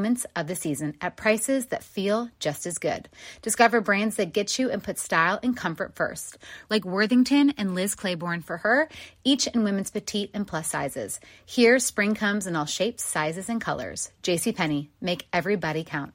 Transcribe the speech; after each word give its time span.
moments 0.00 0.24
of 0.34 0.46
the 0.46 0.56
season 0.56 0.94
at 1.02 1.14
prices 1.14 1.66
that 1.66 1.84
feel 1.84 2.30
just 2.38 2.64
as 2.64 2.78
good. 2.78 3.06
Discover 3.42 3.82
brands 3.82 4.16
that 4.16 4.32
get 4.32 4.58
you 4.58 4.70
and 4.70 4.82
put 4.82 4.98
style 4.98 5.38
and 5.42 5.54
comfort 5.54 5.94
first, 5.94 6.38
like 6.70 6.86
Worthington 6.86 7.50
and 7.58 7.74
Liz 7.74 7.94
Claiborne 7.94 8.40
for 8.40 8.56
her, 8.56 8.88
each 9.24 9.46
in 9.48 9.62
women's 9.62 9.90
petite 9.90 10.30
and 10.32 10.46
plus 10.46 10.68
sizes. 10.68 11.20
Here, 11.44 11.78
spring 11.78 12.14
comes 12.14 12.46
in 12.46 12.56
all 12.56 12.64
shapes, 12.64 13.04
sizes, 13.04 13.50
and 13.50 13.60
colors. 13.60 14.10
JCPenney, 14.22 14.88
make 15.02 15.26
everybody 15.34 15.84
count. 15.84 16.14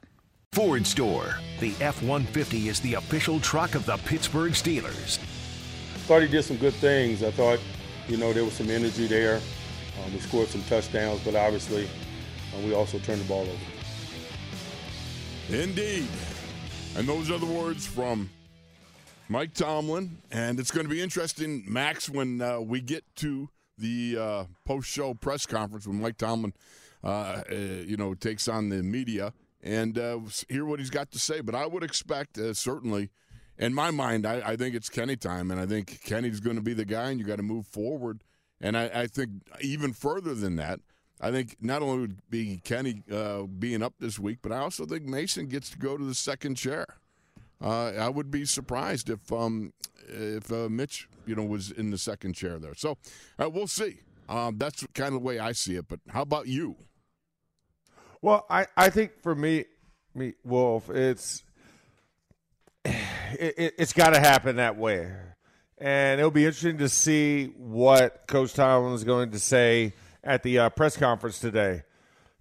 Ford 0.50 0.84
Store. 0.84 1.36
The 1.60 1.72
F 1.80 2.02
150 2.02 2.68
is 2.68 2.80
the 2.80 2.94
official 2.94 3.38
truck 3.38 3.76
of 3.76 3.86
the 3.86 3.98
Pittsburgh 3.98 4.52
Steelers. 4.52 5.18
Thought 6.08 6.22
he 6.22 6.28
did 6.28 6.42
some 6.42 6.56
good 6.56 6.74
things. 6.74 7.22
I 7.22 7.30
thought, 7.30 7.60
you 8.08 8.16
know, 8.16 8.32
there 8.32 8.44
was 8.44 8.54
some 8.54 8.68
energy 8.68 9.06
there. 9.06 9.36
Um, 10.02 10.12
we 10.12 10.18
scored 10.18 10.48
some 10.48 10.64
touchdowns, 10.64 11.20
but 11.20 11.36
obviously 11.36 11.84
uh, 11.86 12.60
we 12.64 12.74
also 12.74 12.98
turned 12.98 13.20
the 13.20 13.28
ball 13.28 13.42
over. 13.42 13.75
Indeed. 15.48 16.08
And 16.96 17.06
those 17.06 17.30
are 17.30 17.38
the 17.38 17.46
words 17.46 17.86
from 17.86 18.28
Mike 19.28 19.54
Tomlin. 19.54 20.18
And 20.32 20.58
it's 20.58 20.72
going 20.72 20.86
to 20.86 20.90
be 20.90 21.00
interesting, 21.00 21.62
Max, 21.68 22.10
when 22.10 22.40
uh, 22.42 22.60
we 22.60 22.80
get 22.80 23.04
to 23.16 23.48
the 23.78 24.16
uh, 24.18 24.44
post 24.64 24.88
show 24.88 25.14
press 25.14 25.46
conference 25.46 25.86
when 25.86 26.00
Mike 26.00 26.18
Tomlin, 26.18 26.52
uh, 27.04 27.42
uh 27.48 27.54
you 27.54 27.96
know, 27.96 28.14
takes 28.14 28.48
on 28.48 28.70
the 28.70 28.82
media 28.82 29.32
and 29.62 29.98
uh, 29.98 30.18
hear 30.48 30.64
what 30.64 30.80
he's 30.80 30.90
got 30.90 31.12
to 31.12 31.18
say. 31.18 31.40
But 31.40 31.54
I 31.54 31.66
would 31.66 31.84
expect, 31.84 32.38
uh, 32.38 32.52
certainly, 32.52 33.10
in 33.56 33.72
my 33.72 33.92
mind, 33.92 34.26
I, 34.26 34.42
I, 34.44 34.56
think 34.56 34.74
it's 34.74 34.88
Kenny 34.88 35.16
time. 35.16 35.52
And 35.52 35.60
I 35.60 35.66
think 35.66 36.00
Kenny's 36.02 36.40
going 36.40 36.56
to 36.56 36.62
be 36.62 36.74
the 36.74 36.84
guy, 36.84 37.10
and 37.10 37.20
you 37.20 37.26
got 37.26 37.36
to 37.36 37.42
move 37.44 37.66
forward. 37.66 38.24
And 38.60 38.76
I, 38.76 38.90
I 38.92 39.06
think 39.06 39.30
even 39.60 39.92
further 39.92 40.34
than 40.34 40.56
that, 40.56 40.80
I 41.20 41.30
think 41.30 41.56
not 41.60 41.82
only 41.82 42.00
would 42.00 42.30
be 42.30 42.60
Kenny 42.62 43.02
uh, 43.10 43.42
being 43.42 43.82
up 43.82 43.94
this 43.98 44.18
week, 44.18 44.38
but 44.42 44.52
I 44.52 44.58
also 44.58 44.84
think 44.84 45.04
Mason 45.04 45.46
gets 45.46 45.70
to 45.70 45.78
go 45.78 45.96
to 45.96 46.04
the 46.04 46.14
second 46.14 46.56
chair. 46.56 46.86
Uh, 47.62 47.92
I 47.92 48.08
would 48.10 48.30
be 48.30 48.44
surprised 48.44 49.08
if 49.08 49.32
um, 49.32 49.72
if 50.08 50.52
uh, 50.52 50.68
Mitch, 50.68 51.08
you 51.24 51.34
know, 51.34 51.44
was 51.44 51.70
in 51.70 51.90
the 51.90 51.98
second 51.98 52.34
chair 52.34 52.58
there. 52.58 52.74
So 52.74 52.98
uh, 53.38 53.48
we'll 53.48 53.66
see. 53.66 54.00
Um, 54.28 54.58
that's 54.58 54.86
kind 54.92 55.08
of 55.08 55.14
the 55.14 55.26
way 55.26 55.38
I 55.38 55.52
see 55.52 55.76
it. 55.76 55.88
But 55.88 56.00
how 56.08 56.22
about 56.22 56.48
you? 56.48 56.76
Well, 58.20 58.44
I, 58.50 58.66
I 58.76 58.90
think 58.90 59.22
for 59.22 59.34
me, 59.34 59.64
me 60.14 60.34
Wolf, 60.44 60.90
it's 60.90 61.44
it, 62.84 63.54
it, 63.56 63.74
it's 63.78 63.92
got 63.94 64.10
to 64.10 64.20
happen 64.20 64.56
that 64.56 64.76
way, 64.76 65.10
and 65.78 66.20
it'll 66.20 66.30
be 66.30 66.44
interesting 66.44 66.78
to 66.78 66.90
see 66.90 67.46
what 67.56 68.26
Coach 68.26 68.52
Tomlin 68.52 68.92
is 68.92 69.04
going 69.04 69.30
to 69.30 69.38
say 69.38 69.94
at 70.26 70.42
the 70.42 70.58
uh, 70.58 70.68
press 70.70 70.96
conference 70.96 71.38
today 71.38 71.84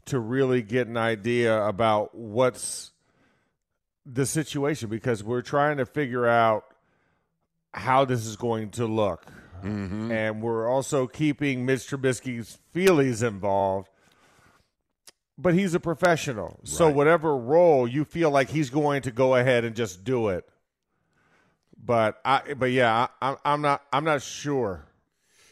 to 0.05 0.19
really 0.19 0.61
get 0.61 0.87
an 0.87 0.97
idea 0.97 1.63
about 1.63 2.15
what's 2.15 2.91
the 4.05 4.25
situation 4.25 4.89
because 4.89 5.23
we're 5.23 5.41
trying 5.41 5.77
to 5.77 5.85
figure 5.85 6.27
out 6.27 6.65
how 7.73 8.05
this 8.05 8.25
is 8.25 8.35
going 8.35 8.71
to 8.71 8.85
look. 8.85 9.25
Mm-hmm. 9.63 10.11
And 10.11 10.41
we're 10.41 10.67
also 10.67 11.07
keeping 11.07 11.65
Mitch 11.65 11.89
Trubisky's 11.89 12.59
feelings 12.71 13.23
involved. 13.23 13.89
But 15.37 15.53
he's 15.53 15.73
a 15.73 15.79
professional. 15.79 16.59
Right. 16.59 16.67
So 16.67 16.89
whatever 16.89 17.35
role 17.35 17.87
you 17.87 18.05
feel 18.05 18.31
like 18.31 18.49
he's 18.49 18.69
going 18.69 19.01
to 19.03 19.11
go 19.11 19.35
ahead 19.35 19.65
and 19.65 19.75
just 19.75 20.03
do 20.03 20.29
it. 20.29 20.47
But 21.83 22.19
I 22.23 22.53
but 22.53 22.71
yeah, 22.71 23.07
I, 23.21 23.35
I'm 23.43 23.61
not 23.61 23.83
I'm 23.91 24.05
not 24.05 24.21
sure 24.21 24.85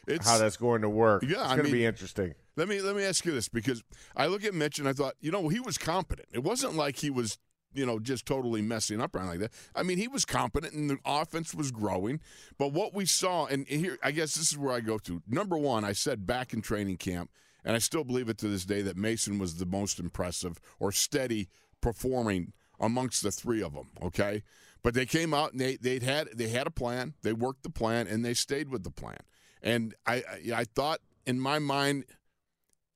it's, 0.07 0.27
how 0.27 0.37
that's 0.37 0.57
going 0.57 0.81
to 0.81 0.89
work. 0.89 1.23
Yeah, 1.23 1.45
it's 1.45 1.53
going 1.53 1.65
to 1.65 1.71
be 1.71 1.85
interesting. 1.85 2.33
Let 2.55 2.67
me 2.67 2.81
let 2.81 2.95
me 2.95 3.03
ask 3.03 3.25
you 3.25 3.31
this 3.31 3.47
because 3.47 3.83
I 4.15 4.27
look 4.27 4.43
at 4.43 4.53
Mitch 4.53 4.79
and 4.79 4.87
I 4.87 4.93
thought, 4.93 5.15
you 5.21 5.31
know, 5.31 5.47
he 5.47 5.59
was 5.59 5.77
competent. 5.77 6.27
It 6.31 6.43
wasn't 6.43 6.75
like 6.75 6.97
he 6.97 7.09
was, 7.09 7.37
you 7.73 7.85
know, 7.85 7.99
just 7.99 8.25
totally 8.25 8.61
messing 8.61 9.01
up 9.01 9.15
around 9.15 9.27
like 9.27 9.39
that. 9.39 9.53
I 9.75 9.83
mean, 9.83 9.97
he 9.97 10.07
was 10.07 10.25
competent 10.25 10.73
and 10.73 10.89
the 10.89 10.97
offense 11.05 11.55
was 11.55 11.71
growing. 11.71 12.19
But 12.57 12.71
what 12.73 12.93
we 12.93 13.05
saw, 13.05 13.45
and 13.45 13.67
here, 13.67 13.97
I 14.03 14.11
guess 14.11 14.35
this 14.35 14.51
is 14.51 14.57
where 14.57 14.73
I 14.73 14.81
go 14.81 14.97
to. 14.99 15.21
Number 15.27 15.57
one, 15.57 15.83
I 15.83 15.93
said 15.93 16.27
back 16.27 16.53
in 16.53 16.61
training 16.61 16.97
camp, 16.97 17.31
and 17.65 17.75
I 17.75 17.79
still 17.79 18.03
believe 18.03 18.29
it 18.29 18.37
to 18.39 18.47
this 18.47 18.65
day 18.65 18.81
that 18.81 18.97
Mason 18.97 19.39
was 19.39 19.55
the 19.55 19.65
most 19.65 19.99
impressive 19.99 20.59
or 20.79 20.91
steady 20.91 21.49
performing 21.81 22.53
amongst 22.79 23.23
the 23.23 23.31
three 23.31 23.63
of 23.63 23.73
them. 23.73 23.89
Okay, 24.01 24.43
but 24.83 24.93
they 24.93 25.05
came 25.05 25.33
out 25.33 25.53
and 25.53 25.61
they 25.61 25.77
they 25.77 25.99
had 25.99 26.27
they 26.35 26.49
had 26.49 26.67
a 26.67 26.71
plan. 26.71 27.13
They 27.23 27.33
worked 27.33 27.63
the 27.63 27.69
plan 27.69 28.07
and 28.07 28.23
they 28.23 28.33
stayed 28.33 28.69
with 28.69 28.83
the 28.83 28.91
plan. 28.91 29.19
And 29.63 29.95
I, 30.05 30.15
I, 30.15 30.53
I 30.55 30.63
thought 30.65 30.99
in 31.25 31.39
my 31.39 31.57
mind, 31.57 32.05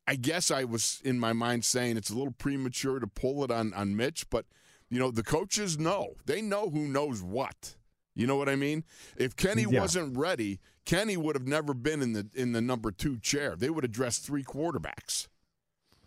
I 0.07 0.16
guess 0.16 0.51
I 0.51 0.63
was 0.66 1.01
in 1.03 1.19
my 1.19 1.33
mind 1.33 1.66
saying 1.66 1.97
it's 1.97 2.09
a 2.09 2.16
little 2.16 2.33
premature 2.33 3.00
to 3.00 3.07
pull 3.07 3.44
it 3.44 3.51
on 3.51 3.73
on 3.73 3.95
Mitch, 3.95 4.29
but 4.29 4.45
you 4.89 5.00
know 5.00 5.11
the 5.11 5.23
coaches 5.23 5.78
know 5.78 6.16
they 6.25 6.41
know 6.41 6.69
who 6.69 6.88
knows 6.88 7.22
what. 7.22 7.75
You 8.16 8.25
know 8.25 8.35
what 8.35 8.50
I 8.50 8.55
mean? 8.55 8.83
If 9.16 9.35
Kenny 9.35 9.66
yeah. 9.69 9.79
wasn't 9.79 10.17
ready, 10.17 10.59
Kenny 10.85 11.17
would 11.17 11.35
have 11.35 11.45
never 11.47 11.73
been 11.73 12.01
in 12.01 12.13
the 12.13 12.28
in 12.33 12.51
the 12.53 12.61
number 12.61 12.91
two 12.91 13.19
chair. 13.19 13.55
They 13.55 13.69
would 13.69 13.84
have 13.84 13.91
dressed 13.91 14.25
three 14.25 14.44
quarterbacks. 14.44 15.28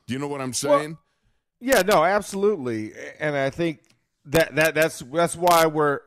Do 0.07 0.15
you 0.15 0.19
know 0.19 0.29
what 0.29 0.41
I'm 0.41 0.55
saying? 0.55 0.93
Well, 0.93 1.01
yeah, 1.61 1.83
no, 1.83 2.05
absolutely. 2.05 2.93
And 3.21 3.37
I 3.37 3.51
think 3.51 3.81
that 4.25 4.55
that 4.57 4.75
that's 4.75 5.01
that's 5.01 5.37
why 5.37 5.67
we're 5.67 6.01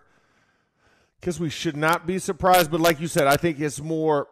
because 1.19 1.39
we 1.39 1.49
should 1.49 1.77
not 1.77 2.05
be 2.05 2.19
surprised. 2.19 2.71
But 2.71 2.81
like 2.81 2.99
you 2.99 3.07
said, 3.07 3.27
I 3.27 3.37
think 3.37 3.59
it's 3.59 3.79
more 3.79 4.27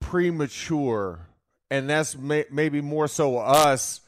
premature, 0.00 1.26
and 1.70 1.88
that's 1.88 2.16
may, 2.16 2.44
maybe 2.50 2.80
more 2.80 3.08
so 3.08 3.38
us 3.38 4.00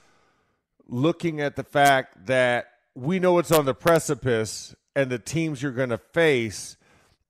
looking 0.89 1.41
at 1.41 1.57
the 1.57 1.65
fact 1.65 2.27
that 2.27 2.67
we 2.95 3.19
know 3.19 3.39
it's 3.39 3.53
on 3.53 3.65
the 3.65 3.75
precipice 3.75 4.75
and 4.97 5.11
the 5.11 5.19
teams 5.19 5.63
you're 5.63 5.73
going 5.73 5.91
to 5.91 5.99
face. 5.99 6.77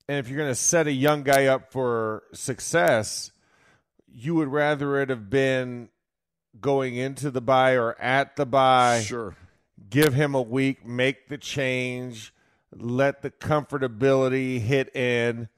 And 0.08 0.18
if 0.18 0.28
you're 0.28 0.38
going 0.38 0.50
to 0.50 0.54
set 0.54 0.86
a 0.86 0.92
young 0.92 1.22
guy 1.22 1.46
up 1.46 1.70
for 1.72 2.22
success, 2.32 3.30
you 4.10 4.34
would 4.36 4.48
rather 4.48 5.00
it 5.00 5.10
have 5.10 5.28
been 5.28 5.90
going 6.60 6.96
into 6.96 7.30
the 7.30 7.40
bye 7.40 7.76
or 7.76 8.00
at 8.00 8.36
the 8.36 8.46
bye. 8.46 9.02
Sure. 9.02 9.36
Give 9.90 10.14
him 10.14 10.34
a 10.34 10.42
week, 10.42 10.86
make 10.86 11.28
the 11.28 11.38
change, 11.38 12.32
let 12.74 13.22
the 13.22 13.30
comfortability 13.30 14.60
hit 14.60 14.94
in, 14.96 15.48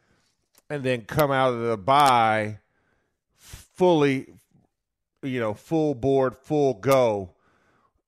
and 0.68 0.82
then 0.82 1.02
come 1.02 1.30
out 1.30 1.54
of 1.54 1.60
the 1.60 1.76
bye 1.76 2.58
fully, 3.80 4.26
you 5.22 5.40
know, 5.40 5.54
full 5.54 5.94
board, 5.94 6.36
full 6.36 6.74
go 6.74 7.30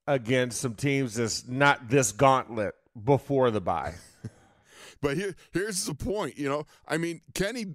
against 0.07 0.61
some 0.61 0.75
teams 0.75 1.15
that's 1.15 1.49
not 1.49 1.89
this 1.89 2.13
gauntlet 2.13 2.75
before 3.03 3.51
the 3.51 3.61
bye. 3.61 3.95
but 5.01 5.17
here, 5.17 5.35
here's 5.51 5.87
the 5.87 5.95
point. 5.95 6.37
You 6.37 6.51
know, 6.51 6.67
I 6.87 6.99
mean, 6.99 7.23
Kenny, 7.33 7.75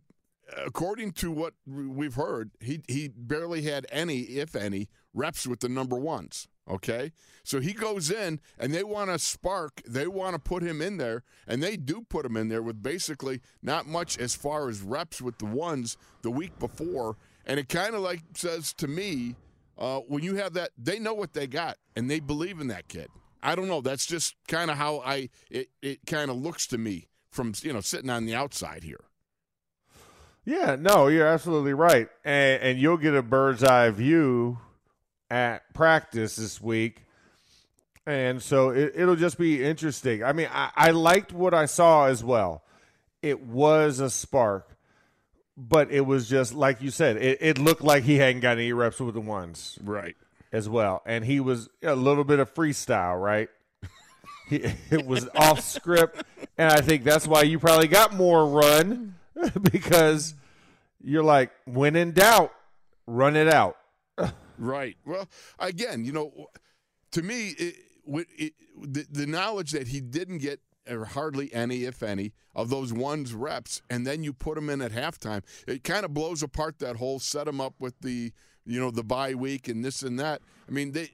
according 0.64 1.14
to 1.14 1.32
what 1.32 1.56
we've 1.66 2.14
heard, 2.14 2.52
he 2.60 2.84
he 2.88 3.08
barely 3.08 3.64
had 3.64 3.88
any, 3.92 4.20
if 4.20 4.56
any, 4.56 4.90
reps 5.16 5.48
with 5.48 5.62
the 5.62 5.70
number 5.70 5.96
ones. 5.96 6.48
Okay, 6.70 7.14
so 7.44 7.62
he 7.62 7.74
goes 7.74 8.12
in, 8.12 8.42
and 8.60 8.76
they 8.76 8.84
want 8.84 9.10
to 9.10 9.18
spark. 9.18 9.82
They 9.88 10.06
want 10.06 10.36
to 10.36 10.40
put 10.40 10.62
him 10.62 10.84
in 10.84 10.98
there, 10.98 11.24
and 11.48 11.64
they 11.64 11.78
do 11.78 12.06
put 12.08 12.26
him 12.26 12.38
in 12.38 12.50
there 12.50 12.62
with 12.62 12.84
basically 12.84 13.42
not 13.64 13.88
much 13.88 14.20
as 14.20 14.36
far 14.36 14.70
as 14.70 14.82
reps 14.82 15.20
with 15.20 15.40
the 15.40 15.46
ones 15.46 15.98
the 16.22 16.30
week 16.30 16.60
before, 16.60 17.16
and 17.48 17.60
it 17.60 17.70
kind 17.70 17.96
of 17.96 18.02
like 18.02 18.22
says 18.36 18.74
to 18.74 18.88
me, 18.88 19.36
uh, 19.78 20.00
when 20.02 20.22
you 20.22 20.36
have 20.36 20.54
that, 20.54 20.72
they 20.78 21.00
know 21.00 21.14
what 21.14 21.34
they 21.34 21.48
got 21.48 21.78
and 21.96 22.12
they 22.12 22.20
believe 22.20 22.60
in 22.60 22.68
that 22.68 22.88
kid. 22.88 23.08
I 23.42 23.56
don't 23.56 23.68
know. 23.68 23.82
That's 23.82 24.06
just 24.06 24.36
kind 24.48 24.70
of 24.70 24.78
how 24.78 25.00
I 25.00 25.30
it, 25.50 25.70
it 25.82 26.06
kind 26.06 26.30
of 26.30 26.38
looks 26.38 26.68
to 26.68 26.78
me 26.78 27.08
from 27.32 27.54
you 27.62 27.72
know 27.74 27.82
sitting 27.82 28.10
on 28.10 28.26
the 28.26 28.36
outside 28.36 28.84
here. 28.84 29.06
Yeah, 30.44 30.78
no, 30.80 31.08
you're 31.08 31.28
absolutely 31.28 31.74
right, 31.74 32.08
and, 32.24 32.62
and 32.64 32.80
you'll 32.80 32.98
get 32.98 33.14
a 33.14 33.22
bird's 33.22 33.66
eye 33.66 33.90
view 33.90 34.60
at 35.30 35.74
practice 35.74 36.38
this 36.38 36.62
week, 36.62 37.04
and 38.06 38.42
so 38.42 38.70
it, 38.70 38.96
will 38.96 39.18
just 39.18 39.38
be 39.38 39.62
interesting. 39.62 40.24
I 40.24 40.32
mean, 40.32 40.48
I, 40.50 40.72
I 40.74 40.92
liked 40.92 41.34
what 41.34 41.54
I 41.54 41.66
saw 41.66 42.06
as 42.06 42.24
well. 42.24 42.64
It 43.22 43.42
was 43.44 44.00
a 44.00 44.10
spark, 44.10 44.77
but 45.58 45.92
it 45.92 46.02
was 46.02 46.30
just 46.30 46.54
like 46.54 46.82
you 46.82 46.92
said. 46.92 47.18
It, 47.18 47.40
it 47.42 47.58
looked 47.58 47.82
like 47.82 48.04
he 48.04 48.18
hadn't 48.18 48.42
got 48.42 48.58
any 48.58 48.72
reps 48.72 49.00
with 49.00 49.16
the 49.16 49.22
ones, 49.22 49.78
right? 49.84 50.16
As 50.52 50.70
well, 50.70 51.02
and 51.06 51.26
he 51.26 51.40
was 51.42 51.68
a 51.84 51.96
little 51.96 52.24
bit 52.24 52.40
of 52.40 52.54
freestyle, 52.54 53.22
right? 53.22 53.50
he, 54.48 54.58
it 54.92 55.06
was 55.06 55.28
off 55.36 55.60
script, 55.60 56.24
and 56.58 56.72
I 56.72 56.82
think 56.82 57.04
that's 57.04 57.28
why 57.28 57.42
you 57.42 57.60
probably 57.60 57.88
got 57.88 58.14
more 58.14 58.48
run 58.48 59.16
because 59.72 60.36
you're 61.04 61.24
like, 61.24 61.52
when 61.66 61.96
in 61.96 62.14
doubt, 62.14 62.54
run 63.06 63.36
it 63.36 63.48
out. 63.48 63.78
right. 64.58 64.96
Well, 65.06 65.28
again, 65.60 66.06
you 66.06 66.12
know, 66.12 66.32
to 67.12 67.22
me, 67.22 67.50
it, 67.50 67.76
it, 68.38 68.54
the, 68.82 69.06
the 69.10 69.28
knowledge 69.28 69.72
that 69.72 69.88
he 69.88 70.02
didn't 70.02 70.40
get 70.40 70.60
or 70.90 71.06
hardly 71.06 71.54
any, 71.54 71.84
if 71.84 72.04
any, 72.04 72.34
of 72.56 72.70
those 72.70 72.94
ones 72.94 73.34
reps, 73.34 73.82
and 73.90 74.06
then 74.06 74.24
you 74.24 74.34
put 74.34 74.58
him 74.58 74.70
in 74.70 74.82
at 74.82 74.92
halftime. 74.92 75.44
It 75.68 75.84
kind 75.84 76.06
of 76.06 76.14
blows 76.14 76.44
apart 76.44 76.80
that 76.80 76.98
whole 76.98 77.20
set 77.20 77.46
them 77.46 77.62
up 77.62 77.76
with 77.80 78.00
the, 78.02 78.32
you 78.66 78.80
know, 78.80 78.92
the 78.92 79.04
bye 79.04 79.34
week 79.34 79.68
and 79.68 79.84
this 79.84 80.02
and 80.02 80.20
that. 80.20 80.42
I 80.68 80.72
mean, 80.72 80.92
they 80.92 81.10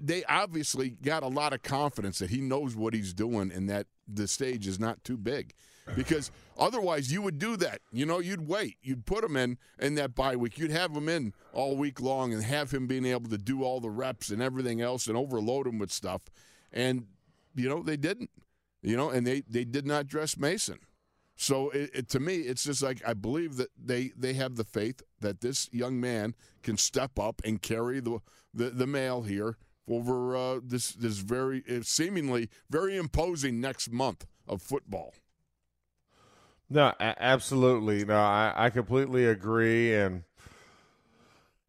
they 0.00 0.24
obviously 0.24 0.90
got 0.90 1.22
a 1.22 1.28
lot 1.28 1.52
of 1.52 1.62
confidence 1.62 2.20
that 2.20 2.30
he 2.30 2.40
knows 2.40 2.74
what 2.74 2.94
he's 2.94 3.12
doing 3.12 3.52
and 3.52 3.68
that 3.68 3.86
the 4.08 4.26
stage 4.26 4.66
is 4.66 4.80
not 4.80 5.04
too 5.04 5.18
big. 5.18 5.52
Because 5.96 6.30
otherwise, 6.56 7.12
you 7.12 7.20
would 7.22 7.38
do 7.38 7.56
that. 7.56 7.80
You 7.90 8.06
know, 8.06 8.20
you'd 8.20 8.46
wait. 8.46 8.76
You'd 8.82 9.06
put 9.06 9.24
him 9.24 9.36
in 9.36 9.58
in 9.80 9.96
that 9.96 10.14
bye 10.14 10.36
week. 10.36 10.58
You'd 10.58 10.70
have 10.70 10.94
him 10.94 11.08
in 11.08 11.32
all 11.52 11.76
week 11.76 12.00
long 12.00 12.32
and 12.32 12.42
have 12.44 12.70
him 12.70 12.86
being 12.86 13.04
able 13.04 13.28
to 13.30 13.38
do 13.38 13.64
all 13.64 13.80
the 13.80 13.90
reps 13.90 14.30
and 14.30 14.40
everything 14.40 14.80
else 14.80 15.08
and 15.08 15.16
overload 15.16 15.66
him 15.66 15.78
with 15.78 15.90
stuff. 15.90 16.22
And 16.72 17.06
you 17.54 17.68
know, 17.68 17.82
they 17.82 17.96
didn't. 17.96 18.30
You 18.82 18.96
know, 18.96 19.10
and 19.10 19.26
they 19.26 19.42
they 19.48 19.64
did 19.64 19.86
not 19.86 20.06
dress 20.06 20.36
Mason. 20.36 20.78
So 21.36 21.70
it, 21.70 21.90
it, 21.94 22.08
to 22.10 22.20
me, 22.20 22.36
it's 22.36 22.64
just 22.64 22.82
like 22.82 23.00
I 23.06 23.14
believe 23.14 23.56
that 23.56 23.70
they 23.82 24.12
they 24.16 24.34
have 24.34 24.56
the 24.56 24.64
faith 24.64 25.02
that 25.20 25.40
this 25.40 25.70
young 25.72 25.98
man 25.98 26.34
can 26.62 26.76
step 26.76 27.18
up 27.18 27.40
and 27.44 27.62
carry 27.62 28.00
the 28.00 28.18
the, 28.52 28.70
the 28.70 28.86
mail 28.86 29.22
here 29.22 29.56
over 29.88 30.36
uh, 30.36 30.60
this 30.62 30.92
this 30.92 31.18
very 31.18 31.64
uh, 31.66 31.80
seemingly 31.82 32.50
very 32.68 32.96
imposing 32.96 33.60
next 33.60 33.90
month 33.90 34.26
of 34.46 34.60
football. 34.60 35.14
No, 36.68 36.92
absolutely. 37.00 38.04
No, 38.04 38.16
I, 38.16 38.52
I 38.54 38.70
completely 38.70 39.24
agree, 39.24 39.94
and 39.94 40.24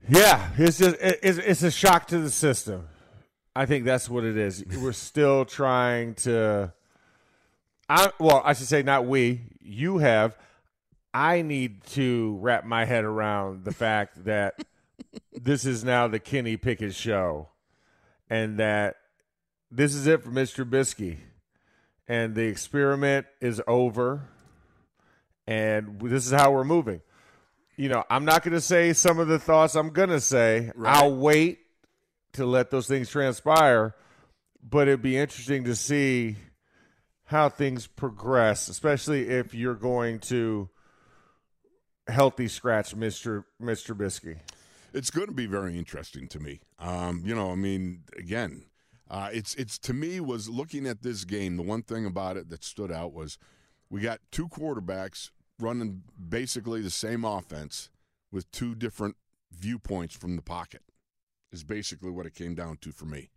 yeah, 0.07 0.49
it's 0.57 0.79
just 0.79 0.97
it's, 0.99 1.37
it's 1.37 1.63
a 1.63 1.71
shock 1.71 2.07
to 2.07 2.19
the 2.19 2.29
system. 2.29 2.87
I 3.55 3.65
think 3.65 3.85
that's 3.85 4.09
what 4.09 4.23
it 4.23 4.37
is. 4.37 4.65
We're 4.65 4.91
still 4.91 5.45
trying 5.45 6.15
to. 6.15 6.73
I 7.91 8.09
well, 8.19 8.41
I 8.45 8.53
should 8.53 8.67
say 8.67 8.83
not 8.83 9.05
we. 9.05 9.41
You 9.59 9.97
have. 9.97 10.38
I 11.13 11.41
need 11.41 11.83
to 11.88 12.38
wrap 12.39 12.63
my 12.63 12.85
head 12.85 13.03
around 13.03 13.65
the 13.65 13.73
fact 13.73 14.23
that 14.25 14.63
this 15.33 15.65
is 15.65 15.83
now 15.83 16.07
the 16.07 16.19
Kenny 16.19 16.55
Pickett 16.55 16.95
show 16.95 17.49
and 18.29 18.59
that 18.59 18.95
this 19.69 19.93
is 19.93 20.07
it 20.07 20.23
for 20.23 20.29
Mr. 20.29 20.63
Trubisky. 20.63 21.17
And 22.07 22.33
the 22.33 22.43
experiment 22.43 23.25
is 23.41 23.61
over. 23.67 24.29
And 25.45 25.99
this 25.99 26.25
is 26.25 26.31
how 26.31 26.51
we're 26.51 26.63
moving. 26.63 27.01
You 27.75 27.89
know, 27.89 28.05
I'm 28.09 28.23
not 28.23 28.43
going 28.43 28.53
to 28.53 28.61
say 28.61 28.93
some 28.93 29.19
of 29.19 29.27
the 29.27 29.39
thoughts 29.39 29.75
I'm 29.75 29.89
going 29.89 30.09
to 30.09 30.21
say. 30.21 30.71
Right. 30.75 30.95
I'll 30.95 31.15
wait 31.15 31.59
to 32.33 32.45
let 32.45 32.69
those 32.69 32.88
things 32.88 33.09
transpire. 33.09 33.95
But 34.63 34.88
it'd 34.88 35.01
be 35.01 35.17
interesting 35.17 35.65
to 35.65 35.75
see 35.75 36.38
how 37.31 37.49
things 37.49 37.87
progress, 37.87 38.67
especially 38.67 39.29
if 39.29 39.53
you're 39.53 39.75
going 39.75 40.19
to 40.19 40.69
healthy 42.07 42.47
scratch 42.47 42.95
Mr. 42.95 43.45
Mr. 43.61 43.95
Trubisky 43.95 44.37
it's 44.93 45.11
going 45.11 45.27
to 45.27 45.33
be 45.33 45.45
very 45.45 45.77
interesting 45.77 46.27
to 46.29 46.39
me. 46.39 46.61
Um, 46.79 47.21
you 47.25 47.35
know, 47.35 47.51
I 47.51 47.55
mean, 47.55 48.03
again, 48.17 48.65
uh, 49.09 49.29
it's 49.31 49.55
it's 49.55 49.77
to 49.79 49.93
me 49.93 50.19
was 50.19 50.49
looking 50.49 50.87
at 50.87 51.01
this 51.01 51.23
game. 51.23 51.57
The 51.57 51.63
one 51.63 51.83
thing 51.83 52.05
about 52.05 52.37
it 52.37 52.49
that 52.49 52.63
stood 52.63 52.91
out 52.91 53.13
was 53.13 53.37
we 53.89 54.01
got 54.01 54.19
two 54.31 54.47
quarterbacks 54.47 55.31
running 55.59 56.03
basically 56.29 56.81
the 56.81 56.89
same 56.89 57.25
offense 57.25 57.89
with 58.31 58.49
two 58.51 58.73
different 58.73 59.15
viewpoints 59.51 60.15
from 60.15 60.35
the 60.35 60.41
pocket. 60.41 60.81
Is 61.51 61.63
basically 61.65 62.11
what 62.11 62.25
it 62.25 62.33
came 62.33 62.55
down 62.55 62.77
to 62.77 62.91
for 62.91 63.05
me. 63.05 63.29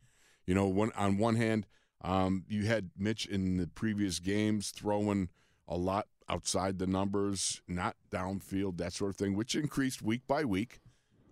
You 0.47 0.55
know, 0.55 0.67
one 0.67 0.93
on 0.97 1.19
one 1.19 1.35
hand, 1.35 1.67
um, 2.03 2.45
you 2.49 2.67
had 2.67 2.91
Mitch 2.97 3.27
in 3.27 3.57
the 3.57 3.67
previous 3.67 4.19
games 4.19 4.71
throwing 4.71 5.29
a 5.67 5.77
lot 5.77 6.07
outside 6.29 6.79
the 6.79 6.87
numbers, 6.87 7.63
not 7.69 7.97
downfield, 8.11 8.79
that 8.79 8.93
sort 8.93 9.11
of 9.11 9.17
thing, 9.17 9.37
which 9.37 9.55
increased 9.55 10.03
week 10.03 10.27
by 10.27 10.45
week. 10.45 10.81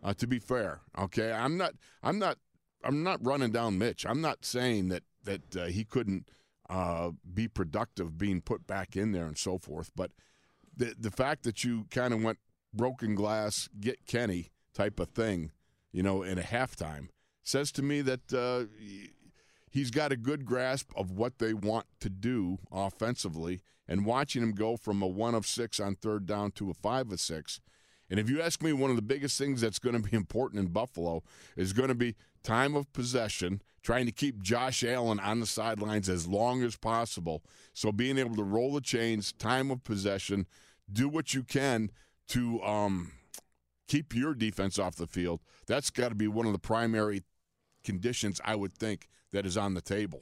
Uh, 0.02 0.12
to 0.14 0.26
be 0.26 0.38
fair, 0.38 0.80
okay, 0.98 1.30
I'm 1.30 1.56
not, 1.56 1.74
I'm 2.02 2.18
not, 2.18 2.38
I'm 2.82 3.02
not 3.02 3.24
running 3.24 3.52
down 3.52 3.78
Mitch. 3.78 4.04
I'm 4.04 4.20
not 4.20 4.44
saying 4.44 4.88
that 4.88 5.04
that 5.24 5.56
uh, 5.56 5.66
he 5.66 5.84
couldn't 5.84 6.28
uh, 6.68 7.10
be 7.32 7.46
productive 7.46 8.18
being 8.18 8.40
put 8.40 8.66
back 8.66 8.96
in 8.96 9.12
there 9.12 9.26
and 9.26 9.38
so 9.38 9.58
forth. 9.58 9.92
But 9.94 10.10
the 10.76 10.94
the 10.98 11.10
fact 11.10 11.44
that 11.44 11.62
you 11.62 11.86
kind 11.90 12.12
of 12.12 12.22
went 12.22 12.38
broken 12.74 13.14
glass, 13.14 13.68
get 13.78 14.06
Kenny 14.06 14.50
type 14.74 14.98
of 14.98 15.10
thing, 15.10 15.52
you 15.92 16.02
know, 16.02 16.22
in 16.22 16.38
a 16.38 16.42
halftime 16.42 17.08
says 17.44 17.70
to 17.72 17.82
me 17.82 18.00
that 18.02 18.32
uh, 18.32 18.64
he's 19.72 19.90
got 19.90 20.12
a 20.12 20.16
good 20.16 20.44
grasp 20.44 20.92
of 20.94 21.10
what 21.10 21.38
they 21.38 21.52
want 21.52 21.86
to 22.00 22.08
do 22.08 22.58
offensively. 22.70 23.62
And 23.88 24.06
watching 24.06 24.42
him 24.42 24.52
go 24.52 24.76
from 24.76 25.02
a 25.02 25.08
one 25.08 25.34
of 25.34 25.44
six 25.46 25.80
on 25.80 25.96
third 25.96 26.24
down 26.24 26.52
to 26.52 26.70
a 26.70 26.74
five 26.74 27.10
of 27.10 27.20
six 27.20 27.60
and 28.12 28.20
if 28.20 28.28
you 28.28 28.42
ask 28.42 28.62
me, 28.62 28.74
one 28.74 28.90
of 28.90 28.96
the 28.96 29.00
biggest 29.00 29.38
things 29.38 29.62
that's 29.62 29.78
going 29.78 29.94
to 29.96 30.10
be 30.10 30.14
important 30.14 30.60
in 30.60 30.70
Buffalo 30.70 31.22
is 31.56 31.72
going 31.72 31.88
to 31.88 31.94
be 31.94 32.14
time 32.42 32.76
of 32.76 32.92
possession, 32.92 33.62
trying 33.82 34.04
to 34.04 34.12
keep 34.12 34.42
Josh 34.42 34.84
Allen 34.84 35.18
on 35.18 35.40
the 35.40 35.46
sidelines 35.46 36.10
as 36.10 36.28
long 36.28 36.62
as 36.62 36.76
possible. 36.76 37.42
So 37.72 37.90
being 37.90 38.18
able 38.18 38.36
to 38.36 38.42
roll 38.42 38.74
the 38.74 38.82
chains, 38.82 39.32
time 39.32 39.70
of 39.70 39.82
possession, 39.82 40.46
do 40.92 41.08
what 41.08 41.32
you 41.32 41.42
can 41.42 41.90
to 42.28 42.62
um, 42.62 43.12
keep 43.88 44.14
your 44.14 44.34
defense 44.34 44.78
off 44.78 44.96
the 44.96 45.06
field. 45.06 45.40
That's 45.66 45.88
got 45.88 46.10
to 46.10 46.14
be 46.14 46.28
one 46.28 46.44
of 46.44 46.52
the 46.52 46.58
primary 46.58 47.22
conditions 47.82 48.42
I 48.44 48.56
would 48.56 48.74
think 48.74 49.08
that 49.32 49.46
is 49.46 49.56
on 49.56 49.74
the 49.74 49.80
table. 49.80 50.20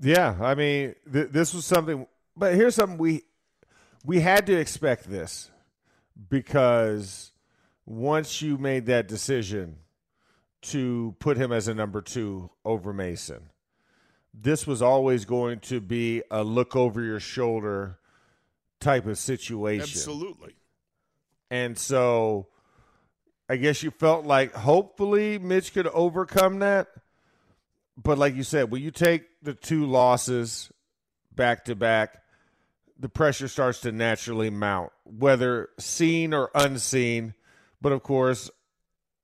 Yeah, 0.00 0.36
I 0.40 0.54
mean, 0.54 0.94
th- 1.12 1.30
this 1.30 1.52
was 1.52 1.64
something, 1.64 2.06
but 2.36 2.54
here's 2.54 2.74
something 2.74 2.98
we 2.98 3.22
we 4.04 4.20
had 4.20 4.46
to 4.46 4.56
expect 4.56 5.10
this 5.10 5.50
because 6.28 7.32
once 7.84 8.40
you 8.40 8.58
made 8.58 8.86
that 8.86 9.08
decision 9.08 9.76
to 10.60 11.14
put 11.18 11.36
him 11.36 11.52
as 11.52 11.68
a 11.68 11.74
number 11.74 12.00
two 12.00 12.50
over 12.64 12.92
Mason, 12.92 13.50
this 14.32 14.66
was 14.66 14.82
always 14.82 15.24
going 15.24 15.58
to 15.60 15.80
be 15.80 16.22
a 16.30 16.44
look 16.44 16.76
over 16.76 17.02
your 17.02 17.20
shoulder 17.20 17.98
type 18.80 19.06
of 19.06 19.18
situation. 19.18 19.82
Absolutely. 19.82 20.54
And 21.50 21.76
so 21.76 22.48
I 23.48 23.56
guess 23.56 23.82
you 23.82 23.90
felt 23.90 24.26
like 24.26 24.54
hopefully 24.54 25.38
Mitch 25.38 25.72
could 25.72 25.86
overcome 25.86 26.58
that. 26.58 26.88
But 27.96 28.18
like 28.18 28.34
you 28.34 28.42
said, 28.42 28.70
when 28.70 28.82
you 28.82 28.90
take 28.90 29.24
the 29.42 29.54
two 29.54 29.86
losses 29.86 30.70
back 31.34 31.64
to 31.64 31.74
back, 31.74 32.22
the 32.98 33.08
pressure 33.08 33.48
starts 33.48 33.80
to 33.80 33.92
naturally 33.92 34.50
mount, 34.50 34.92
whether 35.04 35.70
seen 35.78 36.34
or 36.34 36.50
unseen. 36.54 37.34
But 37.80 37.92
of 37.92 38.02
course, 38.02 38.50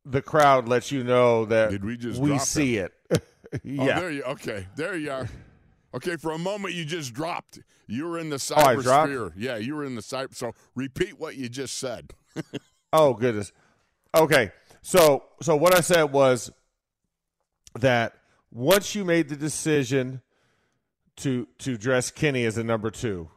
the 0.04 0.22
crowd 0.22 0.68
lets 0.68 0.90
you 0.90 1.04
know 1.04 1.44
that 1.46 1.70
Did 1.70 1.84
we, 1.84 1.96
just 1.96 2.20
we 2.20 2.38
see 2.38 2.78
him? 2.78 2.88
it. 3.10 3.22
Oh, 3.54 3.58
yeah. 3.62 3.82
Oh, 3.82 4.00
there 4.00 4.10
you 4.10 4.22
okay. 4.24 4.66
There 4.74 4.96
you 4.96 5.12
are. 5.12 5.28
Okay, 5.94 6.16
for 6.16 6.32
a 6.32 6.38
moment 6.38 6.74
you 6.74 6.84
just 6.84 7.14
dropped. 7.14 7.60
You 7.86 8.08
were 8.08 8.18
in 8.18 8.28
the 8.28 8.34
oh, 8.34 8.38
cybersphere. 8.38 9.30
Oh, 9.30 9.32
yeah, 9.36 9.58
you 9.58 9.76
were 9.76 9.84
in 9.84 9.94
the 9.94 10.00
cyber. 10.00 10.34
So 10.34 10.54
repeat 10.74 11.20
what 11.20 11.36
you 11.36 11.48
just 11.48 11.78
said. 11.78 12.14
oh 12.92 13.14
goodness. 13.14 13.52
Okay, 14.14 14.52
so 14.82 15.24
so 15.42 15.56
what 15.56 15.74
I 15.74 15.80
said 15.80 16.04
was 16.04 16.50
that 17.78 18.14
once 18.52 18.94
you 18.94 19.04
made 19.04 19.28
the 19.28 19.36
decision 19.36 20.22
to 21.16 21.48
to 21.58 21.76
dress 21.76 22.10
Kenny 22.10 22.44
as 22.44 22.56
a 22.56 22.64
number 22.64 22.90
two, 22.90 23.28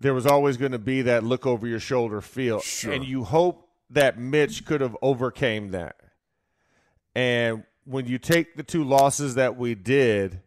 there 0.00 0.14
was 0.14 0.26
always 0.26 0.56
going 0.56 0.72
to 0.72 0.78
be 0.78 1.02
that 1.02 1.22
look 1.22 1.46
over 1.46 1.66
your 1.66 1.80
shoulder 1.80 2.20
feel. 2.20 2.60
Sure. 2.60 2.92
And 2.92 3.04
you 3.04 3.24
hope 3.24 3.68
that 3.90 4.18
Mitch 4.18 4.64
could 4.64 4.80
have 4.80 4.96
overcame 5.02 5.70
that. 5.70 5.96
And 7.14 7.64
when 7.84 8.06
you 8.06 8.18
take 8.18 8.56
the 8.56 8.62
two 8.62 8.84
losses 8.84 9.34
that 9.34 9.56
we 9.56 9.74
did, 9.74 10.40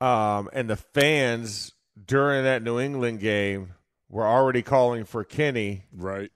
um, 0.00 0.50
and 0.52 0.68
the 0.68 0.76
fans 0.76 1.72
during 2.04 2.44
that 2.44 2.62
New 2.62 2.78
England 2.78 3.20
game 3.20 3.74
were 4.08 4.26
already 4.26 4.62
calling 4.62 5.04
for 5.04 5.24
Kenny, 5.24 5.84
Right. 5.92 6.30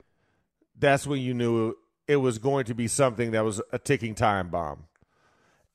That's 0.80 1.06
when 1.06 1.20
you 1.20 1.34
knew 1.34 1.74
it 2.08 2.16
was 2.16 2.38
going 2.38 2.64
to 2.64 2.74
be 2.74 2.88
something 2.88 3.30
that 3.32 3.44
was 3.44 3.60
a 3.72 3.78
ticking 3.78 4.14
time 4.14 4.48
bomb. 4.48 4.84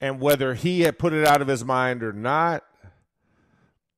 And 0.02 0.20
whether 0.20 0.54
he 0.54 0.82
had 0.82 1.00
put 1.00 1.14
it 1.14 1.26
out 1.26 1.42
of 1.42 1.48
his 1.48 1.64
mind 1.64 2.04
or 2.04 2.12
not, 2.12 2.64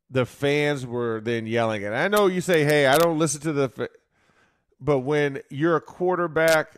the 0.09 0.25
fans 0.25 0.85
were 0.85 1.19
then 1.21 1.47
yelling. 1.47 1.83
And 1.83 1.95
I 1.95 2.07
know 2.07 2.27
you 2.27 2.39
say, 2.41 2.63
"Hey, 2.63 2.85
I 2.85 2.97
don't 2.97 3.17
listen 3.19 3.41
to 3.41 3.51
the," 3.53 3.69
fa-. 3.69 3.89
but 4.79 4.99
when 4.99 5.41
you're 5.49 5.75
a 5.75 5.81
quarterback 5.81 6.77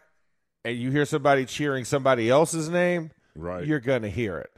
and 0.66 0.78
you 0.78 0.90
hear 0.92 1.06
somebody 1.06 1.46
cheering 1.46 1.86
somebody 1.86 2.30
else's 2.30 2.70
name, 2.70 3.12
Right. 3.36 3.66
you're 3.66 3.80
gonna 3.82 4.10
hear 4.10 4.38
it. 4.40 4.52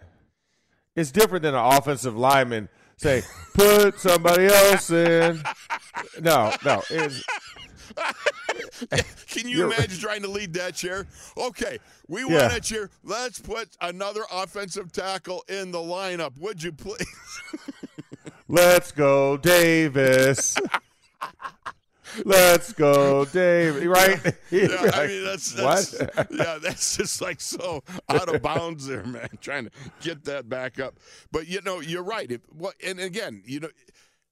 It's 0.96 1.12
different 1.12 1.44
than 1.44 1.56
an 1.56 1.66
offensive 1.66 2.16
lineman 2.16 2.70
say, 2.98 3.24
"Put 3.54 4.00
somebody 4.00 4.46
else 4.46 4.90
in." 4.92 5.42
No, 6.22 6.54
no, 6.66 6.82
it's, 6.90 7.24
Can 9.28 9.48
you 9.48 9.66
imagine 9.66 10.00
trying 10.00 10.22
to 10.24 10.28
lead 10.28 10.54
that 10.54 10.76
chair? 10.76 11.06
Okay, 11.38 11.78
we 12.08 12.22
Yeah. 12.22 12.48
won 12.48 12.58
a 12.58 12.60
chair. 12.60 12.90
Let's 13.04 13.40
put 13.40 13.70
another 13.82 14.22
offensive 14.32 14.92
tackle 14.92 15.44
in 15.48 15.72
the 15.72 15.80
lineup. 15.80 16.38
Would 16.40 16.62
you 16.64 16.72
please? 16.72 17.06
Let's 18.48 18.92
go, 18.92 19.38
Davis. 19.38 20.58
Let's 22.26 22.74
go, 22.74 23.24
Davis. 23.24 23.86
Right? 23.86 24.20
Yeah, 24.52 24.92
I 24.94 25.08
mean 25.08 25.24
that's, 25.24 25.54
that's 25.54 25.98
what? 25.98 26.28
yeah, 26.32 26.58
that's 26.62 26.98
just 26.98 27.22
like 27.22 27.40
so 27.40 27.84
out 28.10 28.34
of 28.34 28.42
bounds 28.42 28.88
there, 28.88 29.06
man. 29.06 29.30
Trying 29.40 29.66
to 29.66 29.72
get 30.02 30.26
that 30.26 30.50
back 30.50 30.78
up, 30.80 30.96
but 31.32 31.48
you 31.48 31.62
know 31.62 31.80
you're 31.80 32.04
right. 32.04 32.30
If, 32.30 32.42
what 32.50 32.76
and 32.86 33.00
again, 33.00 33.44
you 33.46 33.62
know, 33.62 33.70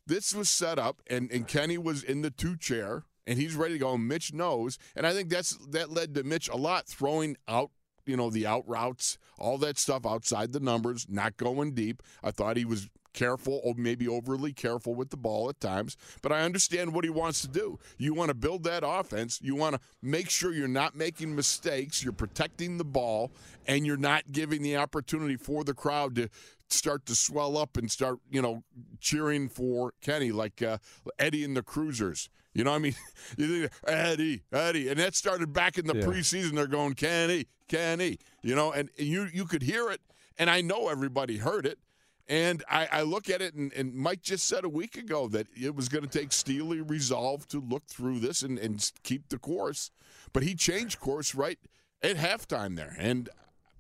this 0.05 0.35
was 0.35 0.49
set 0.49 0.77
up, 0.77 1.01
and 1.07 1.31
and 1.31 1.47
Kenny 1.47 1.77
was 1.77 2.03
in 2.03 2.21
the 2.21 2.29
two 2.31 2.57
chair, 2.57 3.03
and 3.29 3.37
he's 3.37 3.55
ready 3.55 3.75
to 3.75 3.79
go. 3.79 3.95
Mitch 3.95 4.33
knows, 4.33 4.79
and 4.95 5.05
I 5.05 5.13
think 5.13 5.29
that's 5.29 5.55
that 5.67 5.91
led 5.91 6.15
to 6.15 6.23
Mitch 6.23 6.49
a 6.49 6.57
lot 6.57 6.87
throwing 6.87 7.37
out. 7.47 7.69
You 8.05 8.17
know 8.17 8.31
the 8.31 8.47
out 8.47 8.67
routes, 8.67 9.19
all 9.37 9.59
that 9.59 9.77
stuff 9.77 10.03
outside 10.03 10.51
the 10.51 10.59
numbers, 10.59 11.05
not 11.07 11.37
going 11.37 11.75
deep. 11.75 12.01
I 12.23 12.31
thought 12.31 12.57
he 12.57 12.65
was 12.65 12.89
careful, 13.13 13.61
or 13.63 13.75
maybe 13.77 14.07
overly 14.07 14.51
careful 14.51 14.95
with 14.95 15.11
the 15.11 15.17
ball 15.17 15.47
at 15.47 15.59
times. 15.59 15.95
But 16.23 16.31
I 16.31 16.41
understand 16.41 16.93
what 16.93 17.03
he 17.03 17.11
wants 17.11 17.41
to 17.41 17.47
do. 17.47 17.77
You 17.99 18.15
want 18.15 18.29
to 18.29 18.33
build 18.33 18.63
that 18.63 18.83
offense. 18.83 19.39
You 19.43 19.55
want 19.55 19.75
to 19.75 19.81
make 20.01 20.31
sure 20.31 20.51
you're 20.51 20.67
not 20.67 20.95
making 20.95 21.35
mistakes. 21.35 22.03
You're 22.03 22.13
protecting 22.13 22.79
the 22.79 22.83
ball, 22.83 23.31
and 23.67 23.85
you're 23.85 23.97
not 23.97 24.31
giving 24.31 24.63
the 24.63 24.77
opportunity 24.77 25.35
for 25.35 25.63
the 25.63 25.75
crowd 25.75 26.15
to 26.15 26.29
start 26.69 27.05
to 27.07 27.15
swell 27.15 27.57
up 27.57 27.77
and 27.77 27.91
start, 27.91 28.19
you 28.31 28.41
know, 28.41 28.63
cheering 28.99 29.49
for 29.49 29.93
Kenny 30.01 30.31
like 30.31 30.63
uh, 30.63 30.79
Eddie 31.19 31.43
and 31.43 31.55
the 31.55 31.63
Cruisers. 31.63 32.29
You 32.53 32.63
know, 32.63 32.71
what 32.71 32.77
I 32.77 32.79
mean, 32.79 32.95
you 33.37 33.67
think 33.67 33.71
Eddie, 33.87 34.41
Eddie, 34.51 34.89
and 34.89 34.99
that 34.99 35.15
started 35.15 35.53
back 35.53 35.77
in 35.77 35.85
the 35.87 35.95
Yeah. 35.95 36.03
preseason. 36.05 36.53
They're 36.55 36.67
going 36.67 36.93
Kenny, 36.95 37.45
Kenny. 37.67 38.17
You 38.41 38.55
know, 38.55 38.71
and 38.71 38.89
you 38.97 39.27
you 39.33 39.45
could 39.45 39.61
hear 39.63 39.89
it, 39.89 40.01
and 40.37 40.49
I 40.49 40.61
know 40.61 40.89
everybody 40.89 41.37
heard 41.37 41.65
it. 41.65 41.79
And 42.27 42.63
I, 42.69 42.87
I 42.91 43.01
look 43.01 43.27
at 43.27 43.41
it, 43.41 43.55
and, 43.55 43.73
and 43.73 43.95
Mike 43.95 44.21
just 44.21 44.47
said 44.47 44.63
a 44.63 44.69
week 44.69 44.95
ago 44.95 45.27
that 45.29 45.47
it 45.59 45.75
was 45.75 45.89
going 45.89 46.03
to 46.03 46.19
take 46.19 46.31
Steely 46.31 46.79
resolve 46.79 47.47
to 47.47 47.59
look 47.59 47.87
through 47.87 48.19
this 48.19 48.43
and, 48.43 48.59
and 48.59 48.91
keep 49.01 49.29
the 49.29 49.39
course. 49.39 49.89
But 50.31 50.43
he 50.43 50.53
changed 50.53 50.99
course 50.99 51.33
right 51.33 51.57
at 52.03 52.17
halftime 52.17 52.75
there. 52.75 52.95
And 52.99 53.29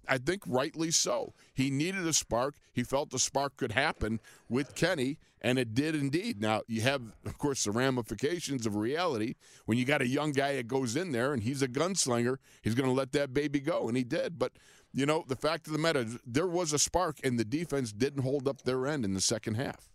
I 0.09 0.17
think 0.17 0.43
rightly 0.47 0.91
so. 0.91 1.33
He 1.53 1.69
needed 1.69 2.07
a 2.07 2.13
spark. 2.13 2.55
He 2.73 2.83
felt 2.83 3.11
the 3.11 3.19
spark 3.19 3.55
could 3.57 3.71
happen 3.73 4.19
with 4.49 4.73
Kenny, 4.73 5.19
and 5.41 5.59
it 5.59 5.73
did 5.75 5.95
indeed. 5.95 6.41
Now, 6.41 6.63
you 6.67 6.81
have, 6.81 7.01
of 7.25 7.37
course, 7.37 7.63
the 7.63 7.71
ramifications 7.71 8.65
of 8.65 8.75
reality. 8.75 9.35
When 9.65 9.77
you 9.77 9.85
got 9.85 10.01
a 10.01 10.07
young 10.07 10.31
guy 10.31 10.55
that 10.55 10.67
goes 10.67 10.95
in 10.95 11.11
there 11.11 11.31
and 11.31 11.43
he's 11.43 11.61
a 11.61 11.67
gunslinger, 11.67 12.37
he's 12.61 12.75
going 12.75 12.89
to 12.89 12.95
let 12.95 13.11
that 13.13 13.33
baby 13.33 13.59
go, 13.59 13.87
and 13.87 13.95
he 13.95 14.03
did. 14.03 14.39
But, 14.39 14.53
you 14.91 15.05
know, 15.05 15.23
the 15.27 15.35
fact 15.35 15.67
of 15.67 15.73
the 15.73 15.79
matter 15.79 16.05
there 16.25 16.47
was 16.47 16.73
a 16.73 16.79
spark, 16.79 17.19
and 17.23 17.39
the 17.39 17.45
defense 17.45 17.93
didn't 17.93 18.23
hold 18.23 18.47
up 18.47 18.63
their 18.63 18.87
end 18.87 19.05
in 19.05 19.13
the 19.13 19.21
second 19.21 19.55
half. 19.55 19.89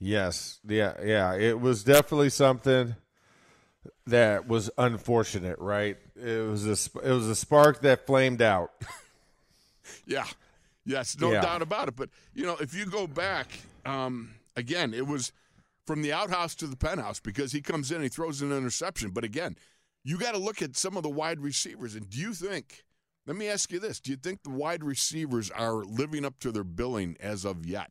yes, 0.00 0.60
yeah, 0.66 0.94
yeah. 1.02 1.34
It 1.34 1.60
was 1.60 1.84
definitely 1.84 2.30
something 2.30 2.96
that 4.06 4.46
was 4.48 4.70
unfortunate, 4.78 5.58
right? 5.58 5.96
It 6.16 6.46
was 6.48 6.66
a 6.66 6.98
it 7.06 7.12
was 7.12 7.28
a 7.28 7.36
spark 7.36 7.80
that 7.82 8.06
flamed 8.06 8.42
out. 8.42 8.70
Yeah. 10.06 10.24
Yes, 10.86 11.18
no 11.20 11.32
Yeah. 11.32 11.42
doubt 11.42 11.60
about 11.62 11.88
it. 11.88 11.96
But, 11.96 12.08
you 12.34 12.44
know, 12.46 12.56
if 12.58 12.74
you 12.74 12.86
go 12.86 13.06
back, 13.06 13.48
um, 13.84 14.30
again, 14.56 14.94
it 14.94 15.06
was 15.06 15.30
from 15.86 16.00
the 16.02 16.12
outhouse 16.12 16.54
to 16.56 16.66
the 16.66 16.76
penthouse 16.76 17.20
because 17.20 17.52
he 17.52 17.60
comes 17.60 17.90
in 17.90 17.96
and 17.96 18.04
he 18.04 18.08
throws 18.08 18.40
an 18.40 18.50
interception. 18.52 19.10
But 19.10 19.24
again, 19.24 19.56
you 20.02 20.18
got 20.18 20.32
to 20.32 20.38
look 20.38 20.62
at 20.62 20.76
some 20.76 20.96
of 20.96 21.02
the 21.02 21.10
wide 21.10 21.40
receivers. 21.40 21.94
And 21.94 22.08
do 22.08 22.18
you 22.18 22.32
think, 22.32 22.84
let 23.26 23.36
me 23.36 23.46
ask 23.48 23.70
you 23.72 23.78
this, 23.78 24.00
do 24.00 24.10
you 24.10 24.16
think 24.16 24.42
the 24.42 24.50
wide 24.50 24.82
receivers 24.84 25.50
are 25.50 25.84
living 25.84 26.24
up 26.24 26.38
to 26.40 26.50
their 26.52 26.64
billing 26.64 27.16
as 27.20 27.44
of 27.44 27.66
yet? 27.66 27.90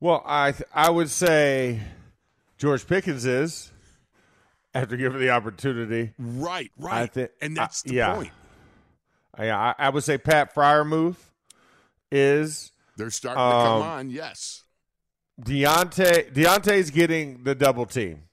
Well, 0.00 0.22
I 0.26 0.52
th- 0.52 0.68
I 0.74 0.90
would 0.90 1.10
say 1.10 1.80
George 2.58 2.86
Pickens 2.86 3.24
is 3.24 3.70
after 4.74 4.96
given 4.96 5.20
the 5.20 5.30
opportunity. 5.30 6.12
Right, 6.18 6.70
right. 6.78 7.12
thi- 7.12 7.28
and 7.40 7.56
that's 7.56 7.82
I- 7.86 7.88
the 7.88 7.94
yeah. 7.94 8.14
point. 8.14 8.30
I, 9.34 9.50
I 9.50 9.74
I 9.78 9.88
would 9.88 10.04
say 10.04 10.18
Pat 10.18 10.54
Freiermuth 10.54 11.16
is 12.10 12.70
They're 12.96 13.10
starting 13.10 13.38
to 13.42 13.50
come 13.50 13.76
Um, 13.76 13.82
on, 13.82 14.10
yes. 14.10 14.64
Diontae. 15.40 16.32
Diontae's 16.34 16.90
getting 16.90 17.42
the 17.44 17.54
double 17.54 17.86
team, 17.86 18.24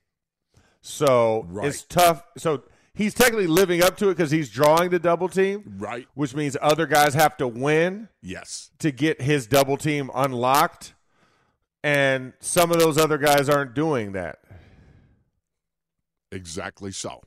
so 0.81 1.45
Right. 1.49 1.67
it's 1.69 1.83
tough. 1.83 2.23
So 2.37 2.63
he's 2.93 3.13
technically 3.13 3.47
living 3.47 3.81
up 3.81 3.95
to 3.97 4.09
it 4.09 4.17
because 4.17 4.31
he's 4.31 4.49
drawing 4.49 4.89
the 4.89 4.99
double 4.99 5.29
team, 5.29 5.75
Right, 5.77 6.07
which 6.13 6.35
means 6.35 6.57
other 6.61 6.85
guys 6.85 7.13
have 7.13 7.37
to 7.37 7.47
win 7.47 8.09
yes. 8.21 8.69
to 8.79 8.91
get 8.91 9.21
his 9.21 9.47
double 9.47 9.77
team 9.77 10.11
unlocked, 10.13 10.93
and 11.83 12.33
some 12.41 12.71
of 12.71 12.79
those 12.79 12.97
other 12.97 13.17
guys 13.17 13.47
aren't 13.47 13.73
doing 13.73 14.11
that. 14.11 14.39
Exactly 16.31 16.91
so. 16.91 17.21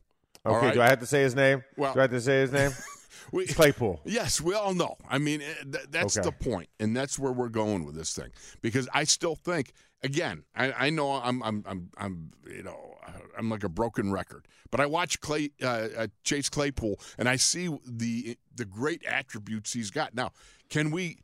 Okay, 0.45 0.67
right. 0.67 0.75
do 0.75 0.83
I 0.83 0.89
have 0.89 1.01
to 1.01 1.07
say 1.07 1.23
his 1.23 1.35
name? 1.35 1.63
Well- 1.77 1.95
do 1.95 2.01
I 2.01 2.03
have 2.03 2.11
to 2.11 2.21
say 2.21 2.41
his 2.41 2.53
name? 2.53 2.73
We, 3.31 3.47
Claypool. 3.47 4.01
Yes, 4.05 4.41
we 4.41 4.53
all 4.55 4.75
know. 4.75 4.97
I 5.09 5.17
mean, 5.19 5.41
eh, 5.41 5.55
th- 5.63 5.87
that's 5.91 6.19
Okay. 6.19 6.25
the 6.29 6.33
point, 6.33 6.69
and 6.81 6.95
that's 6.95 7.19
where 7.19 7.33
we're 7.33 7.49
going 7.49 7.85
with 7.85 7.95
this 7.95 8.15
thing. 8.15 8.31
Because 8.61 8.89
I 8.93 9.05
still 9.05 9.37
think, 9.37 9.73
again, 10.03 10.43
I, 10.55 10.73
I 10.73 10.91
know 10.91 11.13
I'm, 11.13 11.43
I'm, 11.43 11.65
I'm, 11.67 11.91
I'm, 11.97 12.31
you 12.51 12.63
know, 12.63 12.97
I'm 13.39 13.49
like 13.49 13.65
a 13.65 13.69
broken 13.71 14.13
record. 14.13 14.49
But 14.71 14.81
I 14.81 14.87
watch 14.87 15.21
Clay, 15.21 15.51
uh, 15.63 15.89
uh, 15.97 16.07
Chase 16.25 16.49
Claypool, 16.51 16.99
and 17.17 17.29
I 17.29 17.37
see 17.37 17.75
the 17.87 18.37
the 18.55 18.65
great 18.67 19.03
attributes 19.05 19.73
he's 19.73 19.91
got. 19.91 20.15
Now, 20.15 20.33
can 20.69 20.91
we 20.91 21.19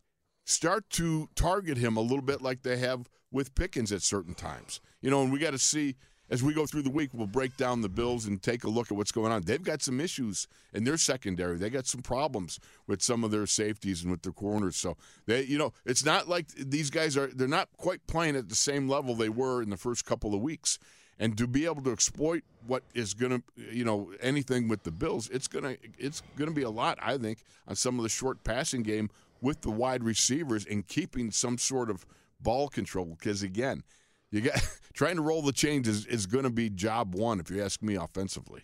start 0.47 0.88
to 0.90 1.28
target 1.35 1.76
him 1.76 1.97
a 1.97 2.00
little 2.02 2.23
bit 2.23 2.40
like 2.40 2.62
they 2.62 2.78
have 2.78 3.08
with 3.30 3.54
Pickens 3.54 3.92
at 3.92 4.02
certain 4.02 4.35
times? 4.35 4.80
You 5.02 5.11
know, 5.11 5.23
and 5.23 5.32
we 5.32 5.38
got 5.40 5.50
to 5.50 5.58
see 5.58 5.97
as 6.30 6.42
we 6.42 6.52
go 6.52 6.66
through 6.66 6.82
the 6.82 6.90
week, 6.90 7.11
we'll 7.12 7.26
break 7.26 7.56
down 7.56 7.80
the 7.80 7.88
Bills 7.88 8.26
and 8.26 8.42
take 8.42 8.64
a 8.64 8.68
look 8.68 8.90
at 8.90 8.97
what's 8.97 9.12
going 9.12 9.32
on. 9.32 9.42
They've 9.42 9.62
got 9.62 9.82
some 9.82 10.00
issues 10.00 10.47
in 10.75 10.85
their 10.85 10.97
secondary. 10.97 11.56
They 11.56 11.70
got 11.70 11.87
some 11.87 12.02
problems 12.02 12.61
with 12.87 13.02
some 13.02 13.25
of 13.25 13.30
their 13.30 13.47
safeties 13.47 14.02
and 14.02 14.11
with 14.11 14.23
their 14.23 14.32
corners. 14.32 14.76
So 14.76 14.97
they, 15.26 15.44
you 15.44 15.58
know, 15.58 15.73
it's 15.87 16.04
not 16.04 16.28
like 16.28 16.49
these 16.49 16.90
guys 16.90 17.16
are. 17.16 17.28
They're 17.28 17.49
not 17.49 17.68
quite 17.76 18.06
playing 18.06 18.37
at 18.37 18.49
the 18.49 18.54
same 18.54 18.88
level 18.88 19.14
they 19.14 19.28
were 19.28 19.62
in 19.62 19.70
the 19.70 19.76
first 19.76 20.04
couple 20.04 20.35
of 20.35 20.40
weeks. 20.40 20.78
And 21.20 21.37
to 21.38 21.49
be 21.49 21.64
able 21.64 21.82
to 21.82 21.90
exploit 21.90 22.44
what 22.66 22.85
is 22.94 23.12
going 23.12 23.42
to, 23.42 23.42
you 23.73 23.85
know, 23.85 24.12
anything 24.20 24.68
with 24.68 24.85
the 24.85 24.92
Bills, 24.92 25.28
it's 25.30 25.49
gonna, 25.49 25.76
it's 25.99 26.23
gonna 26.37 26.52
be 26.52 26.62
a 26.62 26.70
lot. 26.70 26.97
I 27.02 27.18
think 27.18 27.38
on 27.66 27.75
some 27.75 27.99
of 27.99 28.04
the 28.04 28.08
short 28.08 28.44
passing 28.44 28.85
game 28.85 29.11
with 29.40 29.62
the 29.62 29.70
wide 29.70 30.04
receivers 30.04 30.64
and 30.64 30.87
keeping 30.87 31.32
some 31.32 31.58
sort 31.58 31.90
of 31.90 32.06
ball 32.40 32.68
control. 32.68 33.16
Because 33.18 33.42
again, 33.42 33.82
you 34.30 34.40
got 34.42 34.61
trying 34.94 35.16
to 35.16 35.23
roll 35.23 35.42
the 35.42 35.52
chains 35.52 35.87
is, 35.88 36.06
is 36.06 36.26
going 36.26 36.44
to 36.44 36.50
be 36.50 36.68
job 36.70 37.14
one 37.14 37.40
if 37.40 37.50
you 37.50 37.62
ask 37.62 37.82
me 37.82 37.94
offensively. 37.94 38.62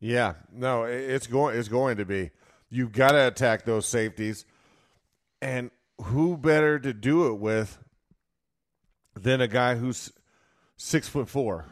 Yeah, 0.00 0.34
no, 0.52 0.84
it's 0.84 1.26
going. 1.26 1.58
It's 1.58 1.68
going 1.68 1.96
to 1.96 2.04
be. 2.04 2.30
You've 2.70 2.92
got 2.92 3.12
to 3.12 3.26
attack 3.26 3.64
those 3.64 3.86
safeties, 3.86 4.44
and 5.42 5.70
who 6.00 6.36
better 6.36 6.78
to 6.78 6.92
do 6.92 7.26
it 7.28 7.38
with 7.38 7.78
than 9.14 9.40
a 9.40 9.48
guy 9.48 9.74
who's 9.74 10.12
six 10.76 11.08
foot 11.08 11.28
four 11.28 11.64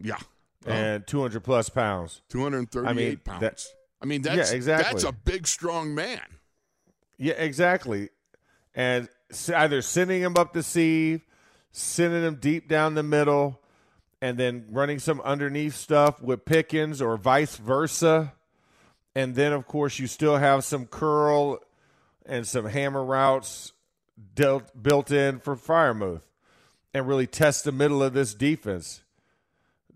Yeah, 0.00 0.18
and 0.64 1.04
two 1.04 1.20
hundred 1.20 1.40
plus 1.42 1.68
pounds? 1.68 2.22
two 2.28 2.42
hundred 2.44 2.58
and 2.58 2.70
thirty-eight 2.70 2.90
I 2.90 2.94
mean, 2.94 3.16
pounds. 3.18 3.40
that- 3.40 3.64
I 4.00 4.06
mean, 4.06 4.22
that's 4.22 4.52
Yeah, 4.52 4.56
exactly. 4.56 4.92
that's 4.92 5.02
a 5.02 5.10
big, 5.10 5.44
strong 5.48 5.92
man. 5.92 6.20
Yeah, 7.18 7.32
exactly. 7.34 8.10
And 8.72 9.08
either 9.52 9.82
sending 9.82 10.22
him 10.22 10.36
up 10.36 10.52
the 10.52 10.62
sieve, 10.62 11.26
sending 11.78 12.22
him 12.22 12.36
deep 12.36 12.68
down 12.68 12.94
the 12.94 13.02
middle, 13.02 13.60
and 14.20 14.36
then 14.36 14.66
running 14.70 14.98
some 14.98 15.20
underneath 15.22 15.74
stuff 15.76 16.20
with 16.22 16.44
Pickens 16.44 17.00
or 17.00 17.16
vice 17.16 17.56
versa. 17.56 18.32
And 19.14 19.34
then, 19.34 19.52
of 19.52 19.66
course, 19.66 19.98
you 19.98 20.06
still 20.06 20.36
have 20.36 20.64
some 20.64 20.86
curl 20.86 21.58
and 22.26 22.46
some 22.46 22.66
hammer 22.66 23.04
routes 23.04 23.72
dealt, 24.34 24.80
built 24.80 25.10
in 25.10 25.38
for 25.40 25.56
Freiermuth 25.56 26.22
and 26.94 27.06
really 27.06 27.26
test 27.26 27.64
the 27.64 27.72
middle 27.72 28.02
of 28.02 28.12
this 28.12 28.34
defense. 28.34 29.02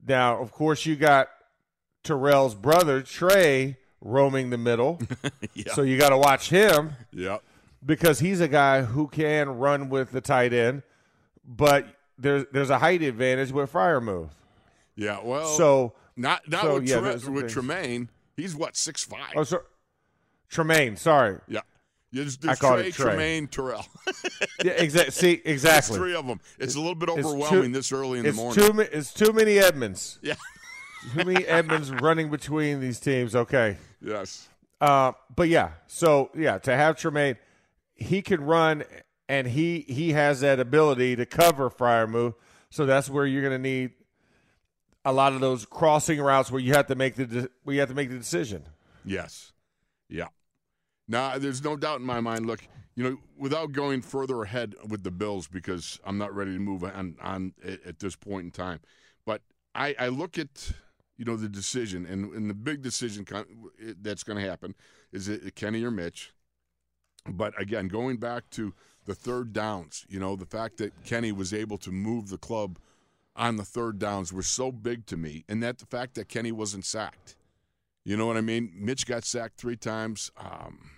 Now, 0.07 0.39
of 0.41 0.51
course, 0.51 0.87
you 0.87 0.97
got 0.97 1.29
Terrell's 2.05 2.55
brother, 2.55 3.03
Trey, 3.03 3.77
roaming 4.01 4.51
the 4.51 4.59
middle. 4.59 5.01
Yeah. 5.55 5.75
So 5.75 5.83
you 5.83 5.99
got 5.99 6.09
to 6.11 6.19
watch 6.19 6.49
him 6.49 6.93
Yeah. 7.13 7.39
because 7.85 8.21
he's 8.21 8.41
a 8.41 8.49
guy 8.49 8.83
who 8.83 9.07
can 9.09 9.59
run 9.59 9.91
with 9.91 10.11
the 10.11 10.21
tight 10.23 10.53
end, 10.55 10.83
but 11.57 11.87
there's 12.19 12.45
there's 12.53 12.71
a 12.71 12.79
height 12.79 13.03
advantage 13.03 13.53
with 13.53 13.73
Freiermuth. 13.73 14.31
Yeah. 14.97 15.21
Well, 15.23 15.47
So 15.57 15.95
not 16.17 16.49
not 16.49 16.63
so, 16.63 16.75
with, 16.75 16.89
yeah, 16.89 17.01
Tre- 17.17 17.33
with. 17.33 17.53
Tremaine. 17.53 18.09
He's 18.37 18.55
what 18.55 18.77
six 18.77 19.05
five. 19.05 19.33
oh, 19.37 19.45
so 19.45 19.63
Tremaine, 20.49 20.97
sorry, 20.97 21.39
yeah. 21.49 21.61
Yeah, 22.15 22.25
there's, 22.25 22.39
I 22.47 22.55
called 22.57 22.79
Trey, 22.81 22.89
it 22.89 22.95
Trey. 22.95 23.05
Tremaine, 23.07 23.47
Terrell. 23.49 23.87
yeah, 24.65 24.73
exactly. 24.73 25.13
See, 25.13 25.37
There's 25.43 25.55
exactly. 25.65 25.97
three 25.97 26.15
of 26.15 26.27
them. 26.27 26.41
It's 26.59 26.75
a 26.75 26.79
little 26.79 26.95
bit 26.95 27.09
It's 27.09 27.23
too- 27.23 27.29
overwhelming 27.29 27.73
this 27.73 27.91
early 27.91 28.19
in 28.19 28.25
the 28.25 28.29
It's 28.31 28.37
morning. 28.39 28.73
too 28.73 28.81
it's 28.81 29.15
too 29.15 29.33
many 29.33 29.59
Edmunds. 29.59 30.19
yeah. 30.23 30.35
Too 31.15 31.25
many 31.25 31.47
Edmunds 31.47 31.91
running 31.91 32.29
between 32.31 32.81
these 32.81 33.01
teams. 33.01 33.35
Okay. 33.35 33.79
Yes. 34.03 34.47
Uh, 34.79 35.13
but 35.35 35.49
yeah, 35.49 35.71
so 35.87 36.31
yeah, 36.37 36.59
to 36.59 36.77
have 36.77 36.97
Tremaine, 36.99 37.37
he 37.95 38.21
can 38.21 38.43
run 38.43 38.85
and 39.33 39.49
he 39.49 39.87
he 39.89 40.13
has 40.13 40.41
that 40.41 40.61
ability 40.61 41.17
to 41.17 41.25
cover 41.25 41.71
Freiermuth. 41.71 42.35
So 42.69 42.85
that's 42.85 43.09
where 43.09 43.25
you're 43.25 43.41
going 43.41 43.55
to 43.55 43.71
need 43.71 43.93
a 45.07 45.13
lot 45.13 45.33
of 45.33 45.41
those 45.41 45.65
crossing 45.65 46.21
routes 46.21 46.51
where 46.51 46.61
you 46.61 46.75
have 46.75 46.87
to 46.89 46.95
make 46.95 47.15
the 47.15 47.27
de- 47.27 47.49
where 47.65 47.73
you 47.73 47.81
have 47.81 47.89
to 47.89 47.95
make 47.95 48.11
the 48.11 48.19
decision. 48.19 48.65
Yes. 49.07 49.53
Yeah. 50.11 50.29
Now, 51.09 51.39
there's 51.39 51.65
no 51.65 51.77
doubt 51.77 52.01
in 52.01 52.07
my 52.07 52.21
mind. 52.21 52.45
Look, 52.47 52.61
you 52.95 53.05
know, 53.05 53.19
without 53.39 53.73
going 53.73 54.03
further 54.03 54.43
ahead 54.43 54.75
with 54.87 55.03
the 55.03 55.11
Bills, 55.11 55.49
because 55.49 55.99
I'm 56.05 56.19
not 56.19 56.35
ready 56.35 56.53
to 56.53 56.61
move 56.61 56.85
on, 56.85 57.17
on 57.23 57.55
at, 57.65 58.01
this 58.01 58.15
point 58.15 58.45
in 58.45 58.51
time. 58.51 58.81
But 59.25 59.41
I, 59.75 59.97
I 59.99 60.09
look 60.09 60.39
at, 60.39 60.73
you 61.17 61.25
know, 61.25 61.37
the 61.37 61.49
decision, 61.49 62.05
and, 62.05 62.33
and 62.35 62.51
the 62.51 62.55
big 62.55 62.83
decision 62.83 63.27
that's 64.03 64.25
going 64.25 64.39
to 64.39 64.49
happen 64.49 64.75
is 65.11 65.29
it 65.29 65.55
Kenny 65.55 65.83
or 65.85 65.91
Mitch. 65.91 66.33
But 67.27 67.61
again, 67.61 67.89
going 67.89 68.19
back 68.19 68.51
to 68.51 68.75
the 69.05 69.15
third 69.15 69.53
downs, 69.53 70.07
you 70.09 70.21
know, 70.21 70.37
the 70.37 70.47
fact 70.47 70.77
that 70.79 70.93
Kenny 71.05 71.33
was 71.33 71.53
able 71.53 71.79
to 71.79 71.91
move 71.91 72.29
the 72.29 72.39
club 72.39 72.79
on 73.35 73.57
the 73.57 73.65
third 73.65 73.99
downs 73.99 74.33
were 74.33 74.43
so 74.43 74.71
big 74.71 75.07
to 75.07 75.17
me, 75.17 75.45
and 75.49 75.63
that 75.63 75.79
the 75.79 75.87
fact 75.87 76.15
that 76.15 76.29
Kenny 76.29 76.53
wasn't 76.53 76.85
sacked. 76.85 77.37
You 78.05 78.17
know 78.17 78.27
what 78.27 78.37
I 78.37 78.41
mean? 78.41 78.73
Mitch 78.75 79.07
got 79.07 79.25
sacked 79.25 79.59
three 79.59 79.77
times, 79.77 80.31
um, 80.37 80.91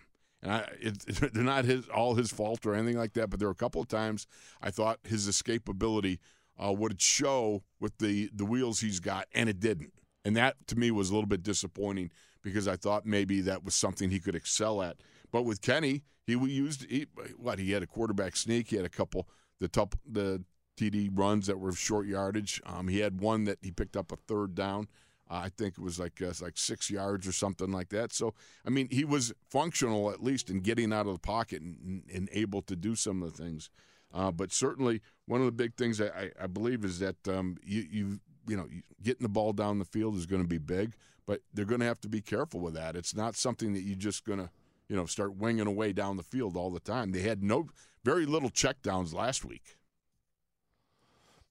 and 0.43 0.53
I, 0.53 0.69
it, 0.81 0.99
they're 1.35 1.45
not 1.45 1.65
his 1.65 1.89
all 1.89 2.15
his 2.15 2.31
fault 2.31 2.67
or 2.67 2.75
anything 2.75 2.99
like 2.99 3.13
that. 3.15 3.31
But 3.31 3.39
there 3.39 3.49
were 3.49 3.53
a 3.53 3.57
couple 3.57 3.81
of 3.81 3.89
times 3.89 4.27
I 4.63 4.71
thought 4.71 4.99
his 5.05 5.29
escapability 5.29 6.19
uh, 6.63 6.73
would 6.73 7.01
show 7.01 7.63
with 7.79 7.99
the 7.99 8.31
the 8.35 8.45
wheels 8.45 8.81
he's 8.81 9.01
got, 9.01 9.29
and 9.35 9.49
it 9.49 9.61
didn't. 9.61 9.93
And 10.25 10.37
that 10.37 10.57
to 10.69 10.77
me 10.77 10.91
was 10.91 11.11
a 11.11 11.15
little 11.15 11.29
bit 11.29 11.43
disappointing 11.43 12.11
because 12.43 12.67
I 12.67 12.77
thought 12.77 13.07
maybe 13.07 13.41
that 13.43 13.65
was 13.65 13.75
something 13.75 14.11
he 14.11 14.21
could 14.21 14.35
excel 14.35 14.83
at. 14.83 14.97
But 15.35 15.47
with 15.47 15.61
Kenny, 15.61 16.05
he 16.29 16.35
used 16.35 16.89
he, 16.89 17.09
what 17.37 17.59
he 17.59 17.73
had 17.73 17.83
a 17.83 17.89
quarterback 17.89 18.37
sneak. 18.37 18.69
He 18.69 18.77
had 18.77 18.85
a 18.85 18.89
couple 18.89 19.29
the 19.59 19.67
top 19.67 19.97
the 20.09 20.45
TD 20.77 21.11
runs 21.13 21.49
that 21.49 21.59
were 21.59 21.73
short 21.73 22.07
yardage. 22.07 22.63
Um, 22.65 22.87
he 22.87 23.01
had 23.01 23.21
one 23.21 23.43
that 23.47 23.59
he 23.61 23.73
picked 23.73 23.97
up 23.97 24.13
a 24.13 24.17
third 24.29 24.55
down. 24.55 24.87
Uh, 25.29 25.41
I 25.43 25.49
think 25.49 25.75
it 25.77 25.83
was 25.83 25.99
like 25.99 26.23
uh, 26.23 26.33
like 26.41 26.57
six 26.57 26.89
yards 26.89 27.27
or 27.27 27.33
something 27.33 27.73
like 27.73 27.89
that. 27.89 28.13
So 28.13 28.33
I 28.65 28.71
mean, 28.71 28.87
he 28.93 29.05
was 29.05 29.33
functional 29.51 30.09
at 30.13 30.23
least 30.23 30.51
in 30.51 30.61
getting 30.61 30.93
out 30.93 31.09
of 31.09 31.15
the 31.15 31.19
pocket 31.19 31.63
and, 31.63 32.05
and 32.15 32.29
able 32.31 32.63
to 32.63 32.77
do 32.77 32.95
some 32.95 33.21
of 33.21 33.37
the 33.37 33.43
things. 33.43 33.71
Uh, 34.15 34.31
but 34.31 34.53
certainly, 34.53 35.03
one 35.27 35.41
of 35.41 35.47
the 35.47 35.53
big 35.53 35.75
things 35.75 36.01
I, 36.01 36.31
I, 36.41 36.47
believe 36.47 36.85
is 36.85 37.01
that 37.01 37.17
um, 37.27 37.57
you 37.65 37.85
you 37.91 38.21
you 38.47 38.57
know 38.57 38.69
getting 39.03 39.25
the 39.25 39.29
ball 39.29 39.53
down 39.53 39.81
the 39.81 39.85
field 39.85 40.15
is 40.15 40.27
going 40.27 40.43
to 40.43 40.49
be 40.49 40.59
big, 40.59 40.93
but 41.27 41.41
they're 41.53 41.65
going 41.65 41.81
to 41.81 41.87
have 41.87 42.01
to 42.03 42.09
be 42.09 42.21
careful 42.21 42.61
with 42.61 42.75
that. 42.75 42.95
It's 42.95 43.17
not 43.17 43.35
something 43.35 43.73
that 43.73 43.81
you're 43.81 43.97
just 43.97 44.25
going 44.25 44.39
to 44.39 44.51
you 44.89 44.97
know 44.97 45.07
start 45.07 45.37
winging 45.37 45.67
away 45.67 45.93
down 45.93 46.17
the 46.17 46.23
field 46.23 46.57
all 46.57 46.71
the 46.71 46.81
time. 46.81 47.13
They 47.13 47.21
had 47.23 47.43
no 47.43 47.69
very 48.05 48.27
little 48.27 48.51
checkdowns 48.51 49.15
last 49.15 49.45
week. 49.45 49.77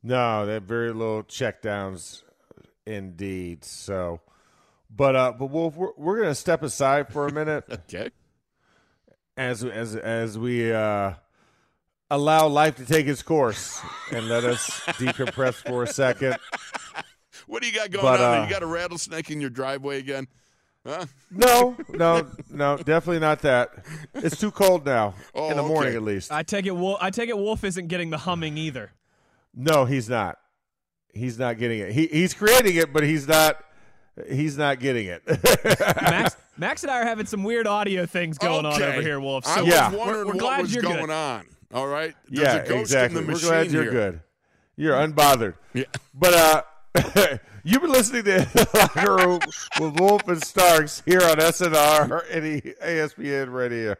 No, 0.03 0.45
they 0.45 0.53
have 0.55 0.63
very 0.63 0.91
little 0.91 1.23
checkdowns, 1.23 2.23
indeed. 2.85 3.63
So, 3.63 4.19
but 4.89 5.15
uh, 5.15 5.33
but 5.37 5.47
Wolf, 5.47 5.75
we're, 5.75 5.91
we're 5.97 6.17
going 6.17 6.29
to 6.29 6.35
step 6.35 6.61
aside 6.63 7.07
for 7.11 7.27
a 7.27 7.31
minute 7.31 7.63
Okay. 7.71 8.09
as 9.37 9.63
as 9.63 9.95
as 9.95 10.37
we 10.37 10.73
uh, 10.73 11.13
allow 12.11 12.47
life 12.47 12.75
to 12.75 12.85
take 12.85 13.07
its 13.07 13.23
course 13.23 13.79
and 14.11 14.27
let 14.27 14.43
us 14.43 14.69
decompress 14.99 15.53
for 15.55 15.83
a 15.83 15.87
second. 15.87 16.37
What 17.47 17.61
do 17.61 17.67
you 17.69 17.73
got 17.73 17.89
going 17.91 18.03
But, 18.03 18.19
on? 18.21 18.39
uh, 18.39 18.43
you 18.43 18.49
got 18.49 18.61
a 18.63 18.67
rattlesnake 18.67 19.31
in 19.31 19.39
your 19.41 19.49
driveway 19.49 19.99
again? 19.99 20.27
Huh? 20.85 21.05
No, 21.31 21.77
no, 21.89 22.27
no, 22.49 22.77
definitely 22.77 23.19
not 23.19 23.39
that. 23.43 23.71
It's 24.15 24.37
too 24.37 24.51
cold 24.51 24.85
now 24.85 25.13
Oh, 25.33 25.49
in 25.49 25.55
the 25.57 25.63
morning, 25.63 25.89
okay. 25.91 25.97
at 25.97 26.03
least. 26.03 26.31
I 26.31 26.43
take 26.43 26.65
it. 26.65 26.75
Wolf, 26.75 26.97
I 27.01 27.09
take 27.09 27.29
it. 27.29 27.37
Wolf 27.37 27.63
isn't 27.63 27.87
getting 27.87 28.09
the 28.09 28.17
humming 28.17 28.57
either. 28.57 28.91
No, 29.55 29.85
he's 29.85 30.09
not. 30.09 30.37
He's 31.13 31.39
not 31.39 31.57
getting 31.57 31.79
it. 31.79 31.91
He 31.93 32.07
he's 32.07 32.33
creating 32.33 32.75
it, 32.75 32.91
but 32.91 33.03
he's 33.03 33.27
not. 33.27 33.63
He's 34.29 34.57
not 34.57 34.79
getting 34.79 35.07
it. 35.07 35.23
Max, 36.01 36.35
Max 36.57 36.83
and 36.83 36.91
I 36.91 36.99
are 37.01 37.05
having 37.05 37.25
some 37.27 37.43
weird 37.43 37.65
audio 37.65 38.05
things 38.05 38.37
going 38.37 38.65
on 38.65 38.81
over 38.81 39.01
here, 39.01 39.19
Wolf. 39.19 39.47
I 39.47 39.55
So 39.55 39.63
was 39.63 39.73
Yeah. 39.73 39.91
we're, 39.91 39.97
we're 39.97 40.25
what 40.25 40.37
glad 40.37 40.61
was 40.63 40.73
you're 40.73 40.83
going 40.83 40.99
good. 41.01 41.09
on. 41.09 41.45
All 41.73 41.87
right. 41.87 42.13
There's 42.29 42.47
yeah, 42.55 42.55
a 42.61 42.67
ghost 42.67 42.81
exactly. 42.91 43.21
in 43.21 43.27
the 43.27 43.33
We're 43.33 43.39
glad 43.39 43.71
you're 43.71 43.83
here. 43.83 43.91
good. 43.91 44.21
You're 44.75 44.95
unbothered. 44.95 45.55
Yeah. 45.73 45.85
But 46.13 46.33
uh, 46.35 46.61
you've 47.63 47.81
been 47.81 47.91
listening 47.91 48.23
to 48.23 48.67
Locker 48.73 49.15
Room 49.15 49.39
with 49.79 49.99
Wolf 49.99 50.27
and 50.27 50.43
Starks 50.43 51.01
here 51.05 51.21
on 51.23 51.37
SNR 51.37 52.23
and 52.31 52.45
E- 52.45 52.73
ESPN 52.83 53.51
Radio. 53.51 53.95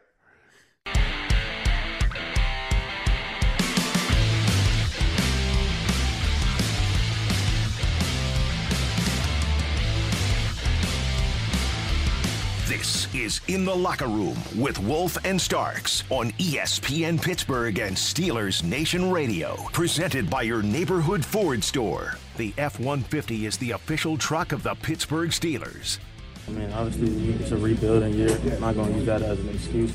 This 12.67 13.13
is 13.13 13.41
In 13.47 13.65
the 13.65 13.75
Locker 13.75 14.07
Room 14.07 14.37
with 14.55 14.79
Wolf 14.79 15.17
and 15.25 15.39
Starks 15.39 16.03
on 16.09 16.31
ESPN 16.33 17.21
Pittsburgh 17.21 17.77
and 17.79 17.95
Steelers 17.95 18.63
Nation 18.63 19.11
Radio. 19.11 19.55
Presented 19.73 20.29
by 20.29 20.43
your 20.43 20.61
neighborhood 20.61 21.25
Ford 21.25 21.63
store. 21.63 22.17
The 22.35 22.53
F 22.57 22.79
150 22.79 23.45
is 23.45 23.57
the 23.57 23.71
official 23.71 24.17
truck 24.17 24.51
of 24.51 24.63
the 24.63 24.73
Pittsburgh 24.73 25.29
Steelers. 25.29 25.99
I 26.47 26.51
mean, 26.51 26.71
obviously 26.71 27.33
it's 27.33 27.51
a 27.51 27.57
rebuilding 27.57 28.13
year. 28.13 28.37
I'm 28.53 28.59
not 28.59 28.75
going 28.75 28.91
to 28.91 28.97
use 28.97 29.05
that 29.05 29.21
as 29.21 29.39
an 29.39 29.49
excuse. 29.49 29.93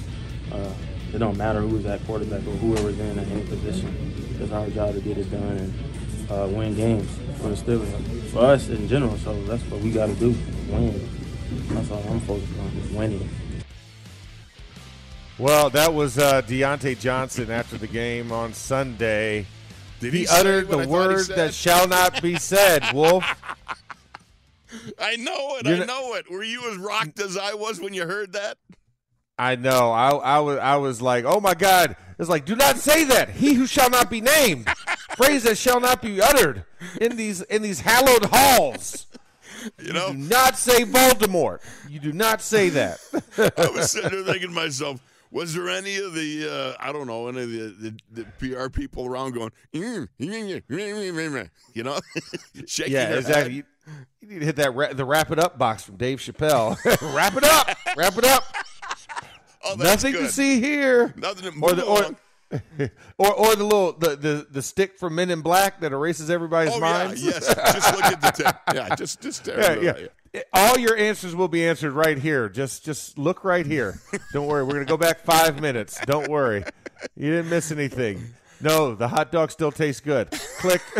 Uh, 0.53 0.73
it 1.13 1.19
don't 1.19 1.37
matter 1.37 1.61
who's 1.61 1.85
at 1.87 2.05
quarterback 2.07 2.41
or 2.47 2.53
whoever's 2.57 2.99
in 2.99 3.19
at 3.19 3.27
any 3.29 3.43
position. 3.45 4.15
It's 4.41 4.53
our 4.53 4.69
job 4.71 4.95
to 4.95 5.01
get 5.01 5.19
it 5.19 5.31
done 5.31 5.43
and 5.43 6.31
uh, 6.31 6.47
win 6.51 6.75
games 6.75 7.11
for 7.39 7.49
the 7.49 7.57
Steelers. 7.57 8.31
For 8.31 8.41
us 8.41 8.69
in 8.69 8.87
general, 8.89 9.17
so 9.19 9.43
that's 9.45 9.63
what 9.65 9.81
we 9.81 9.91
got 9.91 10.07
to 10.07 10.15
do, 10.15 10.29
win. 10.69 11.09
That's 11.69 11.91
all 11.91 12.05
I'm 12.09 12.21
focused 12.21 12.59
on, 12.61 12.67
is 12.67 12.91
winning. 12.93 13.29
Well, 15.39 15.71
that 15.71 15.93
was 15.93 16.19
uh, 16.19 16.43
Diontae 16.43 16.99
Johnson 16.99 17.51
after 17.51 17.79
the 17.79 17.87
game 17.87 18.33
on 18.33 18.53
Sunday. 18.53 19.47
Did 20.01 20.13
he, 20.13 20.21
he 20.21 20.29
uttered 20.29 20.69
the 20.69 20.87
word 20.87 21.27
that 21.29 21.55
shall 21.55 21.89
not 21.89 22.23
be 22.23 22.37
said, 22.37 22.85
Wolf. 22.95 23.25
I 24.99 25.17
know 25.17 25.57
it. 25.57 25.67
You're 25.67 25.83
I 25.83 25.87
know 25.87 26.15
it. 26.15 26.31
Were 26.31 26.43
you 26.43 26.71
as 26.71 26.77
rocked 26.77 27.21
as 27.21 27.37
I 27.37 27.55
was 27.55 27.81
when 27.81 27.95
you 27.95 28.07
heard 28.07 28.33
that? 28.35 28.59
I 29.39 29.57
know. 29.57 29.93
I, 29.93 30.11
I 30.11 30.39
was. 30.41 30.59
I 30.59 30.77
was 30.77 31.01
like, 31.01 31.25
"Oh 31.25 31.41
my 31.41 31.55
God!" 31.55 31.97
It's 32.19 32.29
like, 32.29 32.45
"Do 32.45 32.57
not 32.57 32.77
say 32.77 33.05
that. 33.05 33.31
He 33.31 33.55
who 33.55 33.67
shall 33.67 33.89
not 33.89 34.11
be 34.11 34.21
named, 34.21 34.69
phrase 35.17 35.45
that 35.45 35.57
shall 35.57 35.81
not 35.81 36.03
be 36.03 36.21
uttered 36.21 36.65
in 37.01 37.17
these 37.17 37.43
in 37.43 37.63
these 37.63 37.81
hallowed 37.81 38.27
halls. 38.33 39.07
You 39.81 39.93
know, 39.93 40.13
Do 40.13 40.19
not 40.19 40.57
say 40.57 40.85
Voldemort. 40.85 41.61
You 41.89 42.01
do 42.01 42.13
not 42.13 42.43
say 42.43 42.69
that." 42.71 42.99
I 43.57 43.71
was 43.71 43.93
sitting 43.93 44.11
there 44.11 44.25
thinking 44.25 44.49
to 44.49 44.55
myself, 44.55 45.01
was 45.31 45.55
there 45.55 45.69
any 45.69 45.97
of 45.99 46.15
the, 46.15 46.49
uh, 46.79 46.83
I 46.83 46.93
don't 46.93 47.07
know, 47.07 47.29
any 47.29 47.41
of 47.43 47.51
the, 47.51 47.95
the, 48.13 48.25
the 48.41 48.55
PR 48.57 48.69
people 48.69 49.07
around 49.07 49.33
going, 49.35 49.51
"Mm, 49.75 50.09
mm, 50.21 50.29
mm, 50.29 50.63
mm, 50.69 51.13
mm," 51.13 51.51
you 51.75 51.83
know, 51.83 51.99
shaking 52.67 52.93
yeah, 52.95 53.15
exactly. 53.15 53.55
You, 53.55 53.63
you 54.21 54.29
need 54.29 54.39
to 54.41 54.45
hit 54.47 54.57
that 54.57 54.75
ra- 54.75 54.93
the 54.93 55.05
wrap 55.05 55.31
it 55.31 55.39
up 55.39 55.59
box 55.59 55.83
from 55.83 55.97
Dave 55.97 56.19
Chappelle. 56.19 56.77
wrap 57.15 57.37
it 57.37 57.45
up. 57.45 57.69
Wrap 57.97 58.17
it 58.19 58.25
up. 58.25 58.45
Oh, 59.65 59.75
Nothing 59.75 60.13
to 60.15 60.29
see 60.31 60.61
here. 60.61 61.13
Nothing 61.17 61.51
to 61.53 61.59
Or 61.61 61.75
move 61.75 61.77
the 61.77 61.85
or, 61.85 62.91
or 63.19 63.35
or 63.35 63.57
the 63.57 63.65
little 63.65 63.93
the, 63.93 64.17
the 64.17 64.47
the 64.51 64.63
stick 64.63 64.97
from 64.99 65.17
Men 65.17 65.31
in 65.31 65.41
Black 65.43 65.81
that 65.81 65.91
erases 65.93 66.31
everybody's 66.31 66.73
Oh 66.75 66.81
minds. 66.81 67.23
yeah, 67.23 67.33
yes. 67.33 67.47
Just 67.75 67.95
look 67.95 68.05
at 68.05 68.21
the 68.21 68.31
tip. 68.31 68.57
Yeah, 68.73 68.95
just 68.95 69.21
just 69.21 69.43
stare 69.43 69.83
Yeah, 69.83 69.97
yeah. 69.99 70.07
All 70.53 70.79
your 70.79 70.97
answers 70.97 71.35
will 71.35 71.49
be 71.49 71.67
answered 71.67 71.93
right 71.93 72.19
here. 72.19 72.49
Just 72.49 72.85
just 72.85 73.19
look 73.19 73.45
right 73.45 73.65
here. 73.67 74.01
Don't 74.33 74.47
worry. 74.47 74.63
We're 74.65 74.75
gonna 74.75 74.85
go 74.85 74.97
back 74.97 75.25
five 75.25 75.61
minutes. 75.61 75.99
Don't 76.07 76.29
worry. 76.29 76.65
You 77.17 77.31
didn't 77.31 77.49
miss 77.51 77.71
anything. 77.73 78.23
No, 78.61 78.95
the 78.95 79.07
hot 79.09 79.31
dog 79.33 79.51
still 79.53 79.71
tastes 79.73 80.01
good. 80.01 80.31
Click. 80.59 80.83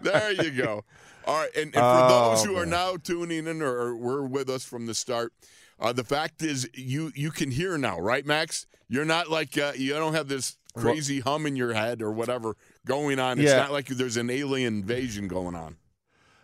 There 0.00 0.32
you 0.32 0.50
go. 0.50 0.84
All 1.26 1.36
right, 1.40 1.50
and, 1.54 1.64
and 1.66 1.74
for 1.74 1.80
Oh, 1.82 2.30
those 2.30 2.44
who 2.44 2.56
are 2.56 2.66
now 2.66 2.96
tuning 2.96 3.46
in 3.46 3.62
or, 3.62 3.68
or 3.68 3.96
were 3.96 4.26
with 4.26 4.48
us 4.48 4.64
from 4.64 4.86
the 4.86 4.94
start, 4.94 5.32
uh, 5.78 5.92
the 5.92 6.02
fact 6.04 6.42
is 6.42 6.68
you 6.74 7.12
you 7.14 7.30
can 7.30 7.50
hear 7.50 7.76
now, 7.78 7.98
right, 8.00 8.24
Max? 8.26 8.66
You're 8.88 9.04
not 9.04 9.30
like 9.30 9.56
uh, 9.56 9.72
you 9.76 9.92
don't 9.92 10.14
have 10.14 10.28
this 10.28 10.56
crazy 10.74 11.20
hum 11.20 11.46
in 11.46 11.56
your 11.56 11.72
head 11.74 12.02
or 12.02 12.10
whatever 12.10 12.56
going 12.86 13.18
on. 13.20 13.38
It's 13.38 13.50
Yeah. 13.50 13.58
not 13.58 13.72
like 13.72 13.86
there's 13.86 14.16
an 14.16 14.30
alien 14.30 14.78
invasion 14.78 15.28
going 15.28 15.54
on. 15.54 15.76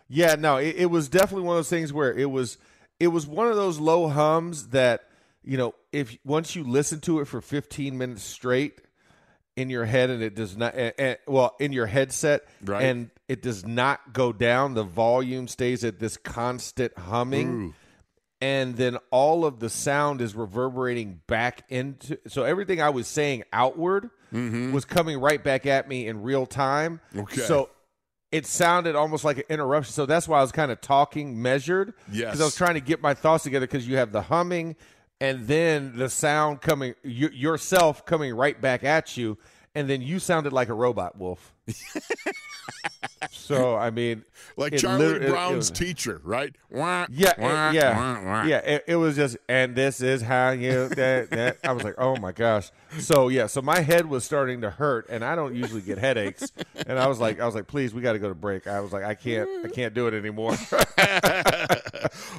Yeah, 0.09 0.35
no, 0.35 0.57
it, 0.57 0.75
it 0.77 0.85
was 0.87 1.09
definitely 1.09 1.43
one 1.45 1.55
of 1.55 1.59
those 1.59 1.69
things 1.69 1.91
where 1.91 2.13
it 2.13 2.29
was 2.29 2.57
it 2.99 3.07
was 3.09 3.27
one 3.27 3.47
of 3.47 3.55
those 3.55 3.79
low 3.79 4.07
hums 4.07 4.69
that 4.69 5.03
you 5.43 5.57
know 5.57 5.73
if 5.91 6.17
once 6.23 6.55
you 6.55 6.63
listen 6.63 6.99
to 7.01 7.19
it 7.19 7.25
for 7.25 7.41
15 7.41 7.97
minutes 7.97 8.23
straight 8.23 8.81
in 9.55 9.69
your 9.69 9.85
head 9.85 10.09
and 10.09 10.21
it 10.21 10.35
does 10.35 10.55
not 10.57 10.75
and, 10.75 10.93
and- 10.97 11.17
well 11.27 11.55
in 11.59 11.71
your 11.71 11.85
headset 11.87 12.43
Right. 12.63 12.83
and 12.83 13.09
it 13.27 13.41
does 13.41 13.65
not 13.65 14.13
go 14.13 14.31
down 14.33 14.73
the 14.73 14.83
volume 14.83 15.47
stays 15.47 15.83
at 15.83 15.99
this 15.99 16.17
constant 16.17 16.97
humming 16.97 17.73
and 18.39 18.75
then 18.75 18.97
all 19.09 19.45
of 19.45 19.59
the 19.59 19.69
sound 19.69 20.21
is 20.21 20.35
reverberating 20.35 21.21
back 21.27 21.63
into 21.69 22.17
so 22.27 22.43
everything 22.43 22.81
i 22.81 22.89
was 22.89 23.07
saying 23.07 23.43
outward 23.53 24.09
mm-hmm. 24.33 24.71
was 24.73 24.85
coming 24.85 25.19
right 25.19 25.43
back 25.43 25.65
at 25.65 25.87
me 25.87 26.07
in 26.07 26.21
real 26.21 26.45
time 26.45 26.99
Okay. 27.15 27.41
so 27.41 27.69
it 28.31 28.45
sounded 28.45 28.95
almost 28.95 29.23
like 29.23 29.37
an 29.37 29.43
interruption 29.49 29.93
so 29.93 30.05
that's 30.05 30.27
why 30.27 30.39
i 30.39 30.41
was 30.41 30.51
kind 30.51 30.71
of 30.71 30.81
talking 30.81 31.41
measured 31.41 31.93
Yes. 32.11 32.25
because 32.25 32.41
i 32.41 32.43
was 32.45 32.55
trying 32.55 32.73
to 32.75 32.81
get 32.81 33.01
my 33.01 33.13
thoughts 33.13 33.43
together 33.43 33.65
because 33.65 33.87
you 33.87 33.97
have 33.97 34.11
the 34.11 34.23
humming 34.23 34.75
and 35.21 35.47
then 35.47 35.97
the 35.97 36.09
sound 36.09 36.61
coming 36.61 36.93
you, 37.03 37.29
yourself 37.29 38.05
coming 38.05 38.33
right 38.35 38.59
back 38.59 38.83
at 38.83 39.15
you 39.17 39.37
and 39.77 39.89
then 39.89 40.01
you 40.01 40.19
sounded 40.19 40.51
like 40.53 40.69
a 40.69 40.73
robot 40.73 41.17
wolf 41.17 41.53
so 43.31 43.75
i 43.75 43.89
mean 43.89 44.23
Like 44.55 44.73
it 44.73 44.79
Charlie 44.79 45.05
liter- 45.05 45.17
it- 45.17 45.23
it 45.23 45.29
Brown's 45.29 45.55
was- 45.69 45.71
teacher, 45.71 46.19
right? 46.23 46.55
Wah, 46.71 47.05
yeah, 47.11 47.33
wah, 47.37 47.67
uh, 47.67 47.71
yeah, 47.71 48.25
wah. 48.25 48.43
yeah. 48.43 48.57
It, 48.57 48.83
it 48.87 48.95
was 48.95 49.15
just, 49.15 49.37
and 49.47 49.75
this 49.75 50.01
is 50.01 50.21
how 50.23 50.49
you 50.49 50.87
that 50.89 51.29
that. 51.29 51.57
I 51.63 51.71
was 51.73 51.83
like, 51.83 51.93
oh 51.99 52.15
my 52.17 52.31
gosh. 52.31 52.71
So 52.99 53.27
yeah, 53.27 53.45
so 53.47 53.61
my 53.61 53.81
head 53.81 54.07
was 54.07 54.23
starting 54.23 54.61
to 54.61 54.69
hurt, 54.71 55.07
and 55.09 55.23
I 55.23 55.35
don't 55.35 55.53
usually 55.55 55.81
get 55.81 55.97
headaches. 55.99 56.51
And 56.87 56.97
I 56.97 57.07
was 57.07 57.19
like, 57.19 57.39
I 57.39 57.45
was 57.45 57.53
like, 57.53 57.67
please, 57.67 57.93
we 57.93 58.01
got 58.01 58.13
to 58.13 58.19
go 58.19 58.29
to 58.29 58.35
break. 58.35 58.65
I 58.67 58.79
was 58.79 58.91
like, 58.91 59.03
I 59.03 59.13
can't, 59.13 59.47
I 59.65 59.69
can't 59.69 59.93
do 59.93 60.07
it 60.07 60.13
anymore. 60.15 60.51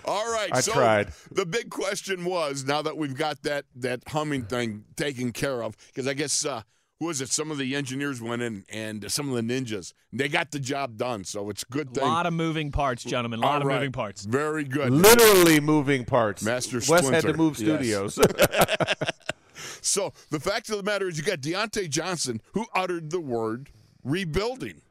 All 0.05 0.33
right. 0.33 0.51
I 0.53 0.61
so 0.61 0.73
tried. 0.73 1.13
The 1.31 1.47
big 1.47 1.71
question 1.71 2.25
was 2.25 2.65
now 2.65 2.83
that 2.83 2.97
we've 2.97 3.15
got 3.17 3.43
that 3.43 3.65
that 3.77 4.03
humming 4.09 4.45
thing 4.45 4.85
taken 4.97 5.33
care 5.33 5.63
of, 5.63 5.77
because 5.89 6.07
I 6.09 6.15
guess 6.15 6.45
uh, 6.45 6.63
who 7.01 7.07
was 7.07 7.21
it? 7.21 7.29
Some 7.29 7.51
of 7.51 7.59
the 7.59 7.77
engineers 7.77 8.21
went 8.21 8.43
in 8.43 8.65
and 8.71 9.11
some 9.11 9.29
of 9.29 9.35
the 9.37 9.43
ninjas. 9.43 9.93
They 10.13 10.29
got 10.29 10.51
the 10.51 10.59
job 10.59 10.97
done, 10.97 11.25
so 11.25 11.49
it's 11.51 11.63
a 11.63 11.73
good 11.73 11.95
thing. 11.95 12.03
A 12.03 12.07
lot 12.07 12.27
of 12.27 12.33
moving 12.33 12.73
parts, 12.73 13.05
gentlemen. 13.05 13.39
A 13.39 13.43
lot 13.43 13.63
All 13.63 13.69
of 13.69 13.73
moving 13.75 13.93
parts. 13.93 14.25
Very 14.25 14.65
good. 14.65 14.91
Literally 14.93 15.61
moving 15.61 16.05
parts. 16.05 16.43
Master 16.43 16.79
Wes 16.79 16.89
had 16.89 16.99
to 16.99 17.05
Splinter. 17.21 17.37
move 17.37 17.59
Yes. 17.59 18.15
studios. 18.15 18.19
So 19.81 20.13
the 20.31 20.41
fact 20.41 20.69
of 20.71 20.77
the 20.77 20.83
matter 20.83 21.09
is, 21.09 21.17
you 21.19 21.25
got 21.25 21.41
Diontae 21.41 21.89
Johnson 21.89 22.41
who 22.53 22.67
uttered 22.75 23.11
the 23.11 23.21
word 23.21 23.71
rebuilding. 24.05 24.83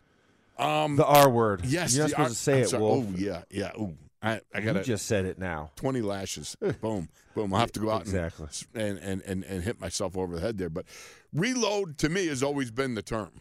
Um, 0.57 0.95
the 0.95 1.05
R 1.05 1.29
word. 1.29 1.65
Yes, 1.65 1.93
you're 1.95 2.05
not 2.05 2.09
the- 2.09 2.15
supposed 2.15 2.33
to 2.33 2.39
say 2.39 2.53
I'm 2.53 2.63
it, 2.63 2.69
sorry. 2.69 2.83
Wolf. 2.83 3.05
Oh 3.09 3.13
yeah, 3.17 3.41
yeah. 3.51 3.71
Ooh, 3.79 3.95
I, 4.27 4.41
I 4.53 4.61
got 4.61 4.75
You 4.77 4.83
just 4.83 5.05
said 5.05 5.25
it 5.25 5.37
now. 5.39 5.71
20 5.77 6.01
lashes. 6.01 6.55
boom, 6.81 7.09
boom. 7.35 7.53
I'll 7.53 7.59
have 7.59 7.71
to 7.73 7.79
go 7.79 7.89
out 7.91 8.01
Exactly. 8.01 8.47
and, 8.75 8.97
and, 8.99 9.21
and, 9.23 9.43
and 9.43 9.63
hit 9.63 9.79
myself 9.79 10.17
over 10.17 10.35
the 10.35 10.41
head 10.41 10.57
there. 10.57 10.69
But 10.69 10.85
reload 11.33 11.97
to 11.99 12.09
me 12.09 12.27
has 12.27 12.43
always 12.43 12.71
been 12.71 12.95
the 12.95 13.01
term. 13.01 13.31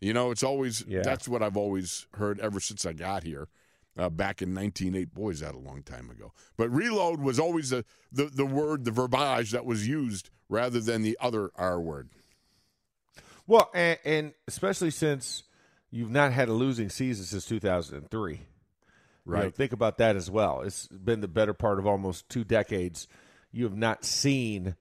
You 0.00 0.12
know, 0.12 0.30
it's 0.30 0.42
always, 0.42 0.84
Yeah. 0.88 1.02
that's 1.02 1.28
what 1.28 1.42
I've 1.42 1.56
always 1.56 2.06
heard 2.14 2.40
ever 2.40 2.58
since 2.60 2.84
I 2.86 2.92
got 2.92 3.22
here. 3.24 3.48
Uh, 3.96 4.08
back 4.08 4.40
in 4.40 4.54
1908, 4.54 5.12
boys, 5.14 5.40
that 5.40 5.54
a 5.54 5.58
long 5.58 5.82
time 5.82 6.08
ago. 6.08 6.32
But 6.56 6.70
reload 6.70 7.20
was 7.20 7.38
always 7.38 7.68
the, 7.70 7.84
the, 8.10 8.24
the 8.24 8.46
word, 8.46 8.84
the 8.86 8.90
verbiage 8.90 9.50
that 9.50 9.66
was 9.66 9.86
used 9.86 10.30
rather 10.48 10.80
than 10.80 11.02
the 11.02 11.18
other 11.20 11.50
R 11.56 11.78
word. 11.78 12.08
Well, 13.46 13.70
and, 13.74 13.98
and 14.04 14.32
especially 14.48 14.90
since 14.90 15.42
you've 15.90 16.10
not 16.10 16.32
had 16.32 16.48
a 16.48 16.52
losing 16.54 16.88
season 16.88 17.26
since 17.26 17.44
2003. 17.44 18.40
You 19.26 19.32
know, 19.32 19.38
Right. 19.42 19.54
think 19.54 19.72
about 19.72 19.98
that 19.98 20.16
as 20.16 20.30
well. 20.30 20.62
It's 20.62 20.88
been 20.88 21.20
the 21.20 21.28
better 21.28 21.54
part 21.54 21.78
of 21.78 21.86
almost 21.86 22.28
two 22.28 22.44
decades. 22.44 23.06
You 23.52 23.64
have 23.64 23.76
not 23.76 24.04
seen 24.04 24.74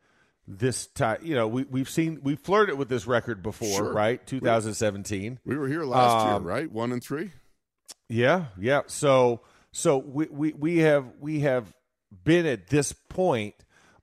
this 0.48 0.88
time. 0.88 1.20
You 1.22 1.36
know, 1.36 1.48
we, 1.48 1.64
we've 1.66 1.90
seen 1.90 2.20
we 2.24 2.36
flirted 2.36 2.78
with 2.78 2.90
this 2.90 3.06
record 3.06 3.44
before, 3.44 3.68
Sure. 3.78 3.94
right? 3.94 4.26
2017. 4.26 5.40
We 5.46 5.58
were 5.58 5.68
here 5.68 5.84
last 5.84 6.26
Um, 6.26 6.44
year, 6.44 6.52
right? 6.54 6.72
One 6.72 6.92
and 6.92 7.04
three? 7.04 7.32
Yeah, 8.10 8.46
yeah. 8.60 8.82
So 8.88 9.42
so 9.72 9.98
we, 9.98 10.26
we 10.28 10.54
we 10.54 10.78
have 10.80 11.06
we 11.20 11.42
have 11.42 11.74
been 12.24 12.46
at 12.46 12.68
this 12.68 12.92
point, 12.94 13.56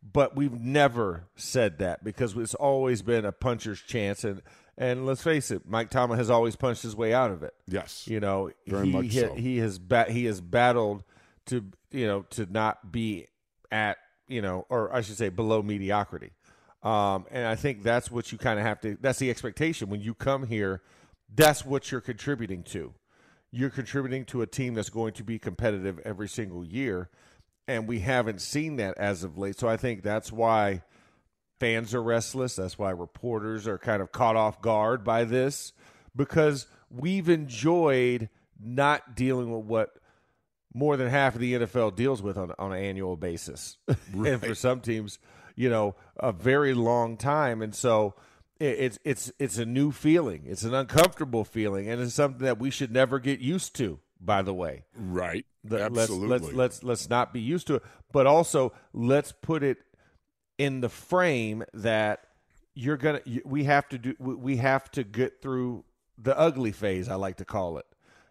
but 0.03 0.37
we've 0.37 0.59
never 0.59 1.24
said 1.37 1.79
that 1.79 2.05
because 2.05 2.37
it's 2.37 2.55
always 2.55 3.03
been 3.03 3.24
a 3.24 3.33
puncher's 3.33 3.81
chance 3.81 4.24
and 4.24 4.40
and 4.79 5.05
let's 5.05 5.23
face 5.23 5.51
it, 5.51 5.62
Mike 5.69 5.91
Tomlin 5.91 6.19
has 6.19 6.31
always 6.31 6.57
punched 6.57 6.83
his 6.83 6.95
way 6.97 7.12
out 7.12 7.31
of 7.31 7.43
it. 7.43 7.53
Yes. 7.67 8.07
You 8.07 8.21
know, 8.21 8.51
Very 8.67 8.87
he 8.87 8.93
much 8.93 9.14
ha- 9.14 9.21
so. 9.21 9.35
he 9.35 9.59
has 9.59 9.79
ba- 9.79 10.11
he 10.11 10.25
has 10.27 10.41
battled 10.41 11.03
to 11.47 11.64
you 11.91 12.07
know 12.07 12.23
to 12.31 12.47
not 12.51 12.93
be 12.93 13.27
at 13.71 13.99
you 14.29 14.41
know 14.41 14.67
or 14.71 14.95
I 14.95 15.01
should 15.03 15.17
say 15.17 15.29
below 15.29 15.62
mediocrity. 15.62 16.31
Um, 16.83 17.27
and 17.33 17.45
I 17.45 17.57
think 17.57 17.83
that's 17.83 18.09
what 18.11 18.31
you 18.31 18.38
kind 18.38 18.59
of 18.61 18.64
have 18.64 18.81
to. 18.83 18.97
That's 19.01 19.19
the 19.19 19.31
expectation 19.31 19.91
when 19.91 20.01
you 20.01 20.14
come 20.14 20.47
here. 20.47 20.81
That's 21.35 21.64
what 21.64 21.91
you're 21.91 22.01
contributing 22.01 22.62
to. 22.64 22.95
You're 23.51 23.71
contributing 23.71 24.25
to 24.27 24.43
a 24.43 24.47
team 24.47 24.75
that's 24.75 24.91
going 24.91 25.14
to 25.14 25.25
be 25.25 25.38
competitive 25.38 25.99
every 26.05 26.29
single 26.29 26.64
year, 26.64 27.11
and 27.67 27.88
we 27.88 27.99
haven't 28.01 28.41
seen 28.41 28.77
that 28.77 28.97
as 28.97 29.25
of 29.25 29.37
late. 29.37 29.59
So 29.59 29.67
I 29.69 29.77
think 29.77 30.03
that's 30.03 30.31
why 30.31 30.83
fans 31.59 31.94
are 31.94 32.03
restless. 32.03 32.57
That's 32.57 32.79
why 32.79 32.90
reporters 32.90 33.66
are 33.66 33.79
kind 33.79 34.03
of 34.03 34.12
caught 34.12 34.37
off 34.37 34.61
guard 34.61 35.05
by 35.05 35.25
this 35.25 35.73
because 36.14 36.66
we've 36.90 37.29
enjoyed 37.29 38.29
not 38.61 39.14
dealing 39.14 39.53
with 39.55 39.64
what 39.64 39.90
more 40.75 40.97
than 40.97 41.09
half 41.09 41.35
of 41.35 41.40
the 41.40 41.55
NFL 41.55 41.97
deals 41.97 42.23
with 42.23 42.37
on, 42.37 42.53
on 42.59 42.73
an 42.73 42.83
annual 42.83 43.16
basis. 43.16 43.79
and 44.12 44.40
for 44.40 44.55
some 44.55 44.81
teams, 44.81 45.18
you 45.57 45.68
know, 45.68 45.94
a 46.16 46.33
very 46.33 46.75
long 46.75 47.16
time. 47.16 47.62
And 47.62 47.75
so 47.75 48.14
it's 48.61 48.99
it's 49.05 49.31
it's 49.38 49.59
a 49.59 49.64
new 49.64 49.92
feeling. 49.92 50.44
It's 50.47 50.64
an 50.64 50.75
uncomfortable 50.75 51.44
feeling, 51.44 51.88
and 51.88 52.01
it's 52.01 52.14
something 52.14 52.44
that 52.44 52.59
we 52.59 52.71
should 52.71 52.90
never 52.90 53.18
get 53.18 53.40
used 53.40 53.77
to. 53.77 54.01
By 54.21 54.42
the 54.42 54.53
way, 54.53 54.85
Right. 54.97 55.47
Absolutely. 55.71 56.29
Let's, 56.29 56.42
let's 56.44 56.55
let's 56.55 56.83
let's 56.83 57.11
not 57.11 57.33
be 57.33 57.40
used 57.40 57.68
to 57.68 57.77
it, 57.77 57.83
but 58.12 58.27
also 58.27 58.73
let's 58.92 59.31
put 59.31 59.62
it 59.62 59.79
in 60.59 60.81
the 60.81 60.88
frame 60.88 61.64
that 61.73 62.25
you're 62.75 62.97
gonna. 62.97 63.21
We 63.44 63.64
have 63.64 63.88
to 63.90 63.99
do. 63.99 64.14
we- 64.18 64.57
have 64.57 64.90
to 64.92 65.05
get 65.05 65.40
through 65.40 65.85
the 66.16 66.37
ugly 66.38 66.73
phase. 66.73 67.09
I 67.09 67.14
like 67.14 67.37
to 67.38 67.44
call 67.44 67.79
it. 67.79 67.87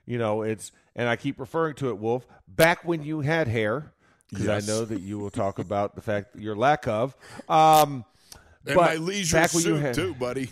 You 0.05 0.17
know, 0.17 0.41
it's 0.43 0.71
and 0.95 1.09
I 1.09 1.15
keep 1.15 1.39
referring 1.39 1.75
to 1.75 1.89
it, 1.89 1.97
Wolf. 1.97 2.25
Back 2.47 2.85
when 2.85 3.03
you 3.03 3.21
had 3.21 3.47
hair, 3.47 3.91
because 4.29 4.45
Yes. 4.45 4.69
I 4.69 4.71
know 4.71 4.85
that 4.85 5.01
you 5.01 5.19
will 5.19 5.29
talk 5.29 5.59
about 5.59 5.95
the 5.95 6.01
fact 6.01 6.35
your 6.35 6.55
lack 6.55 6.87
of. 6.87 7.15
Um, 7.49 8.05
and 8.65 8.75
but 8.75 8.77
my 8.77 8.95
leisure 8.95 9.37
back 9.37 9.53
when 9.53 9.63
you 9.63 9.75
suit, 9.75 9.81
had- 9.81 9.95
too, 9.95 10.13
buddy. 10.13 10.51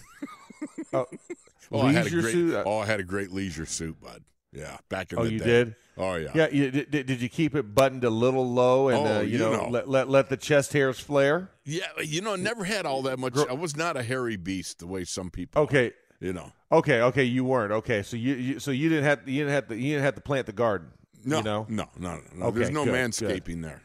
Oh, 0.94 1.06
Oh, 1.72 1.82
I 1.82 1.94
had 1.94 2.06
a 2.06 2.10
great, 2.12 2.32
suit? 2.32 2.64
Oh, 2.66 2.78
I 2.80 2.86
had 2.86 3.00
a 3.00 3.04
great 3.04 3.32
leisure 3.32 3.66
suit, 3.66 4.00
bud. 4.00 4.24
Yeah, 4.56 4.78
back 4.90 5.12
in 5.12 5.20
Oh, 5.20 5.24
the 5.26 5.34
you 5.34 5.40
day. 5.40 5.46
did? 5.46 5.76
Oh, 5.98 6.16
yeah. 6.16 6.32
Yeah, 6.34 6.48
you, 6.50 6.72
did, 6.72 6.92
did 6.92 7.22
you 7.22 7.30
keep 7.30 7.56
it 7.56 7.74
buttoned 7.76 8.04
a 8.04 8.10
little 8.10 8.50
low 8.50 8.90
and 8.90 8.98
Oh, 9.08 9.18
uh, 9.18 9.20
you, 9.22 9.34
you 9.34 9.38
know, 9.40 9.52
know. 9.54 9.70
Let, 9.70 9.90
let 9.90 10.10
let 10.10 10.30
the 10.30 10.38
chest 10.38 10.74
hairs 10.74 11.00
flare? 11.00 11.50
Yeah, 11.66 11.86
you 12.04 12.22
know, 12.22 12.36
never 12.36 12.64
had 12.64 12.86
all 12.86 13.02
that 13.04 13.20
much. 13.20 13.36
I 13.38 13.54
was 13.54 13.76
not 13.76 13.96
a 13.98 14.04
hairy 14.04 14.36
beast 14.38 14.80
the 14.80 14.88
way 14.88 15.04
some 15.06 15.30
people. 15.30 15.62
Okay, 15.64 15.92
You 16.20 16.34
know, 16.34 16.52
okay, 16.72 17.02
okay. 17.02 17.24
You 17.24 17.44
weren't 17.46 17.72
okay. 17.72 18.02
So 18.04 18.18
you, 18.18 18.36
you 18.36 18.60
so 18.60 18.72
you 18.72 18.90
didn't 18.90 19.06
have 19.06 19.28
you 19.28 19.40
didn't 19.44 19.54
have 19.54 19.68
to 19.70 19.76
you 19.78 19.94
didn't 19.94 20.04
have 20.06 20.16
to 20.16 20.22
plant 20.22 20.46
the 20.48 20.54
garden. 20.54 20.88
no, 21.24 21.38
you 21.38 21.44
know. 21.44 21.66
no, 21.70 21.90
no, 21.98 22.22
no. 22.34 22.46
Okay, 22.48 22.60
There's 22.60 22.72
no 22.72 22.86
good, 22.86 22.94
manscaping 22.94 23.62
there. 23.62 23.82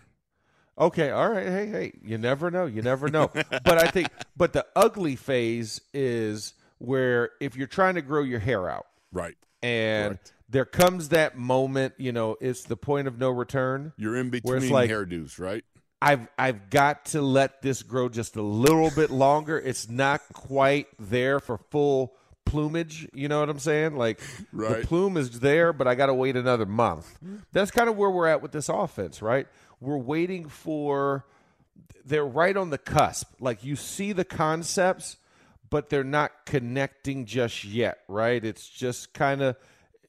Okay, 0.79 1.11
all 1.11 1.29
right. 1.31 1.47
Hey, 1.47 1.67
hey. 1.67 1.93
You 2.03 2.17
never 2.19 2.51
know. 2.51 2.65
You 2.67 2.81
never 2.83 3.09
know. 3.09 3.31
but 3.35 3.79
I 3.79 3.89
think, 3.89 4.09
but 4.37 4.53
the 4.53 4.67
ugly 4.75 5.15
phase 5.17 5.81
is 5.93 6.55
where 6.79 7.31
if 7.41 7.55
you're 7.57 7.67
trying 7.67 7.97
to 7.97 8.03
grow 8.03 8.23
your 8.23 8.41
hair 8.41 8.69
out, 8.69 8.87
Right. 9.13 9.37
and 9.63 10.13
Correct. 10.15 10.33
There 10.51 10.65
comes 10.65 11.11
that 11.11 11.39
moment, 11.39 11.95
you 11.97 12.13
know, 12.13 12.37
it's 12.41 12.65
the 12.65 12.77
point 12.77 13.07
of 13.09 13.19
no 13.19 13.31
return. 13.31 13.93
You're 13.97 14.17
in 14.17 14.31
between 14.31 14.69
like- 14.71 14.91
hairdos, 14.91 15.39
right? 15.39 15.65
I've 16.03 16.29
I've 16.39 16.71
got 16.71 17.05
to 17.07 17.21
let 17.21 17.61
this 17.61 17.83
grow 17.83 18.09
just 18.09 18.35
a 18.37 18.43
little 18.43 18.91
bit 18.91 19.11
longer. 19.11 19.59
It's 19.59 19.89
not 19.89 20.23
quite 20.33 20.87
there 20.99 21.41
for 21.41 21.59
full 21.59 22.15
plumage. 22.47 23.07
You 23.13 23.29
know 23.29 23.41
what 23.41 23.51
I'm 23.51 23.59
saying? 23.59 23.97
Like 23.97 24.19
Right. 24.51 24.81
the 24.81 24.87
plume 24.87 25.19
is 25.19 25.41
there, 25.41 25.75
but 25.75 25.87
I 25.87 25.95
got 25.95 26.07
to 26.07 26.15
wait 26.15 26.37
another 26.37 26.65
month. 26.65 27.19
That's 27.53 27.71
kind 27.71 27.91
of 27.91 27.97
where 27.99 28.09
we're 28.11 28.27
at 28.29 28.41
with 28.41 28.51
this 28.53 28.71
offense, 28.71 29.21
right? 29.21 29.47
We're 29.79 29.99
waiting 29.99 30.49
for. 30.49 31.27
They're 32.05 32.25
right 32.25 32.57
on 32.57 32.71
the 32.71 32.79
cusp. 32.79 33.35
Like 33.39 33.63
you 33.63 33.77
see 33.77 34.13
the 34.13 34.25
concepts, 34.25 35.19
but 35.69 35.91
they're 35.91 36.03
not 36.03 36.33
connecting 36.47 37.27
just 37.27 37.63
yet, 37.63 37.99
right? 38.09 38.43
It's 38.43 38.67
just 38.67 39.13
kind 39.13 39.43
of, 39.43 39.57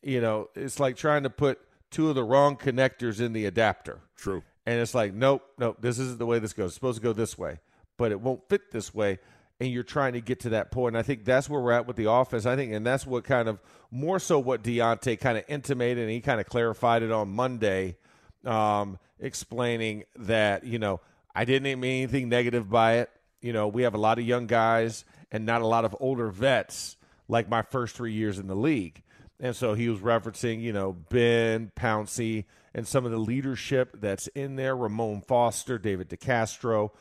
you 0.01 0.21
know, 0.21 0.49
it's 0.55 0.79
like 0.79 0.95
trying 0.95 1.23
to 1.23 1.29
put 1.29 1.59
two 1.89 2.09
of 2.09 2.15
the 2.15 2.23
wrong 2.23 2.55
connectors 2.55 3.19
in 3.19 3.33
the 3.33 3.45
adapter. 3.45 3.99
True. 4.15 4.43
And 4.65 4.79
it's 4.79 4.93
like, 4.95 5.13
nope, 5.13 5.43
nope, 5.57 5.77
this 5.81 5.99
isn't 5.99 6.19
the 6.19 6.25
way 6.25 6.39
this 6.39 6.53
goes. 6.53 6.67
It's 6.67 6.75
supposed 6.75 6.99
to 6.99 7.03
go 7.03 7.13
this 7.13 7.37
way, 7.37 7.59
but 7.97 8.11
it 8.11 8.21
won't 8.21 8.47
fit 8.49 8.71
this 8.71 8.93
way. 8.93 9.19
And 9.59 9.71
you're 9.71 9.83
trying 9.83 10.13
to 10.13 10.21
get 10.21 10.39
to 10.41 10.49
that 10.49 10.71
point. 10.71 10.95
And 10.95 10.99
I 10.99 11.03
think 11.03 11.23
that's 11.23 11.49
where 11.49 11.61
we're 11.61 11.71
at 11.71 11.85
with 11.85 11.95
the 11.95 12.09
offense. 12.09 12.45
I 12.45 12.55
think, 12.55 12.71
and 12.73 12.85
that's 12.85 13.05
what 13.05 13.23
kind 13.23 13.47
of 13.47 13.59
more 13.91 14.19
so 14.19 14.39
what 14.39 14.63
Diontae 14.63 15.19
kind 15.19 15.37
of 15.37 15.43
intimated, 15.47 16.03
and 16.03 16.11
he 16.11 16.21
kind 16.21 16.39
of 16.39 16.47
clarified 16.47 17.03
it 17.03 17.11
on 17.11 17.29
Monday, 17.29 17.97
um, 18.45 18.97
explaining 19.19 20.03
that, 20.15 20.63
you 20.63 20.79
know, 20.79 20.99
I 21.35 21.45
didn't 21.45 21.79
mean 21.79 22.03
anything 22.03 22.29
negative 22.29 22.69
by 22.69 22.99
it. 22.99 23.11
You 23.41 23.53
know, 23.53 23.67
we 23.67 23.83
have 23.83 23.93
a 23.93 23.99
lot 23.99 24.19
of 24.19 24.25
young 24.25 24.47
guys 24.47 25.05
and 25.31 25.45
not 25.45 25.61
a 25.61 25.67
lot 25.67 25.85
of 25.85 25.95
older 25.99 26.29
vets 26.29 26.97
like 27.27 27.49
my 27.49 27.61
first 27.61 27.95
three 27.95 28.13
years 28.13 28.39
in 28.39 28.47
the 28.47 28.55
league. 28.55 29.03
And 29.41 29.55
so 29.55 29.73
he 29.73 29.89
was 29.89 29.99
referencing, 29.99 30.61
you 30.61 30.71
know, 30.71 30.93
Ben, 30.93 31.71
Pouncey, 31.75 32.45
and 32.75 32.87
some 32.87 33.05
of 33.05 33.11
the 33.11 33.17
leadership 33.17 33.97
that's 33.99 34.27
in 34.27 34.55
there, 34.55 34.77
Ramon 34.77 35.21
Foster, 35.21 35.79
David 35.79 36.09
DeCastro, 36.09 36.91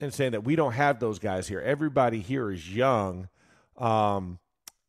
and 0.00 0.14
saying 0.14 0.30
that 0.32 0.44
we 0.44 0.54
don't 0.54 0.72
have 0.72 1.00
those 1.00 1.18
guys 1.18 1.48
here. 1.48 1.60
Everybody 1.60 2.20
here 2.20 2.52
is 2.52 2.72
young. 2.72 3.28
Um, 3.76 4.38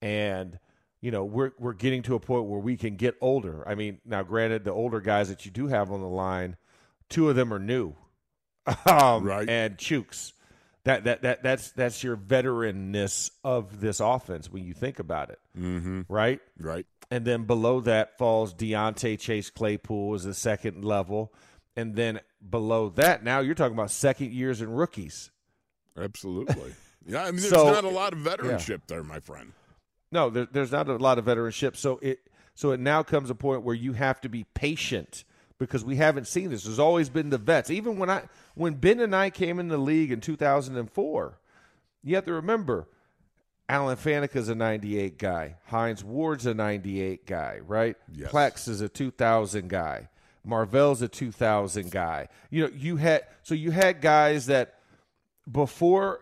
and, 0.03 0.59
you 1.01 1.09
know, 1.09 1.25
we're, 1.25 1.51
we're 1.57 1.73
getting 1.73 2.03
to 2.03 2.15
a 2.15 2.19
point 2.19 2.45
where 2.45 2.59
we 2.59 2.77
can 2.77 2.95
get 2.95 3.15
older. 3.21 3.67
I 3.67 3.73
mean, 3.73 3.99
now, 4.05 4.21
granted, 4.21 4.63
the 4.63 4.71
older 4.71 5.01
guys 5.01 5.29
that 5.29 5.45
you 5.45 5.51
do 5.51 5.65
have 5.67 5.91
on 5.91 6.01
the 6.01 6.07
line, 6.07 6.57
two 7.09 7.27
of 7.27 7.35
them 7.35 7.51
are 7.51 7.59
new. 7.59 7.95
Um, 8.85 9.23
Right. 9.23 9.49
And 9.49 9.77
Chooks. 9.77 10.33
That, 10.85 11.03
that, 11.03 11.21
that, 11.23 11.43
that's, 11.43 11.71
that's 11.71 12.03
your 12.03 12.15
veteranness 12.17 13.31
of 13.43 13.81
this 13.81 13.99
offense 13.99 14.49
when 14.51 14.63
you 14.63 14.73
think 14.73 14.99
about 14.99 15.29
it. 15.29 15.39
Mm-hmm. 15.57 16.01
Right? 16.07 16.39
Right. 16.59 16.85
And 17.11 17.25
then 17.25 17.43
below 17.43 17.81
that 17.81 18.17
falls 18.17 18.53
Diontae 18.53 19.19
Chase 19.19 19.49
Claypool 19.49 20.13
as 20.15 20.23
the 20.23 20.33
second 20.33 20.85
level. 20.85 21.33
And 21.75 21.95
then 21.95 22.19
below 22.47 22.89
that, 22.89 23.23
now 23.23 23.39
you're 23.39 23.55
talking 23.55 23.73
about 23.73 23.91
second 23.91 24.31
years 24.31 24.61
and 24.61 24.75
rookies. 24.77 25.31
Absolutely. 25.97 26.73
Yeah, 27.07 27.23
I 27.23 27.31
mean, 27.31 27.37
there's 27.37 27.49
So- 27.49 27.71
not 27.71 27.85
a 27.85 27.89
lot 27.89 28.13
of 28.13 28.19
veteranship 28.19 28.81
there, 28.87 29.03
my 29.03 29.19
friend. 29.19 29.53
No, 30.11 30.29
there, 30.29 30.47
there's 30.51 30.71
not 30.71 30.87
a 30.89 30.97
lot 30.97 31.17
of 31.17 31.25
veteranship. 31.25 31.75
So 31.75 31.97
it 32.03 32.19
so 32.53 32.71
it 32.71 32.79
now 32.79 33.03
comes 33.03 33.29
a 33.29 33.35
point 33.35 33.63
where 33.63 33.73
you 33.73 33.93
have 33.93 34.19
to 34.21 34.29
be 34.29 34.43
patient 34.53 35.23
because 35.59 35.83
we 35.83 35.97
haven't 35.97 36.27
seen 36.27 36.49
this. 36.49 36.63
There's 36.63 36.79
always 36.79 37.09
been 37.09 37.29
the 37.29 37.37
vets. 37.37 37.69
Even 37.69 37.99
when 37.99 38.09
I 38.09 38.23
when 38.55 38.75
Ben 38.75 38.99
and 38.99 39.15
I 39.15 39.29
came 39.29 39.59
in 39.59 39.67
the 39.67 39.77
league 39.77 40.11
in 40.11 40.21
2004, 40.21 41.39
you 42.03 42.15
have 42.15 42.25
to 42.25 42.33
remember 42.33 42.87
Alan 43.67 43.97
Faneca's 43.97 44.49
a 44.49 44.55
98 44.55 45.19
guy. 45.19 45.57
Hines 45.67 46.03
Ward's 46.03 46.45
a 46.45 46.53
98 46.53 47.27
guy, 47.27 47.59
right? 47.67 47.95
Yes. 48.11 48.31
Plex 48.31 48.67
is 48.67 48.81
a 48.81 48.89
2000 48.89 49.69
guy. 49.69 50.09
Marvel's 50.43 51.01
a 51.01 51.07
2000 51.07 51.91
guy. 51.91 52.29
You 52.49 52.63
know, 52.63 52.71
you 52.75 52.95
had 52.95 53.25
so 53.43 53.53
you 53.53 53.71
had 53.71 54.01
guys 54.01 54.47
that 54.47 54.79
before 55.51 56.21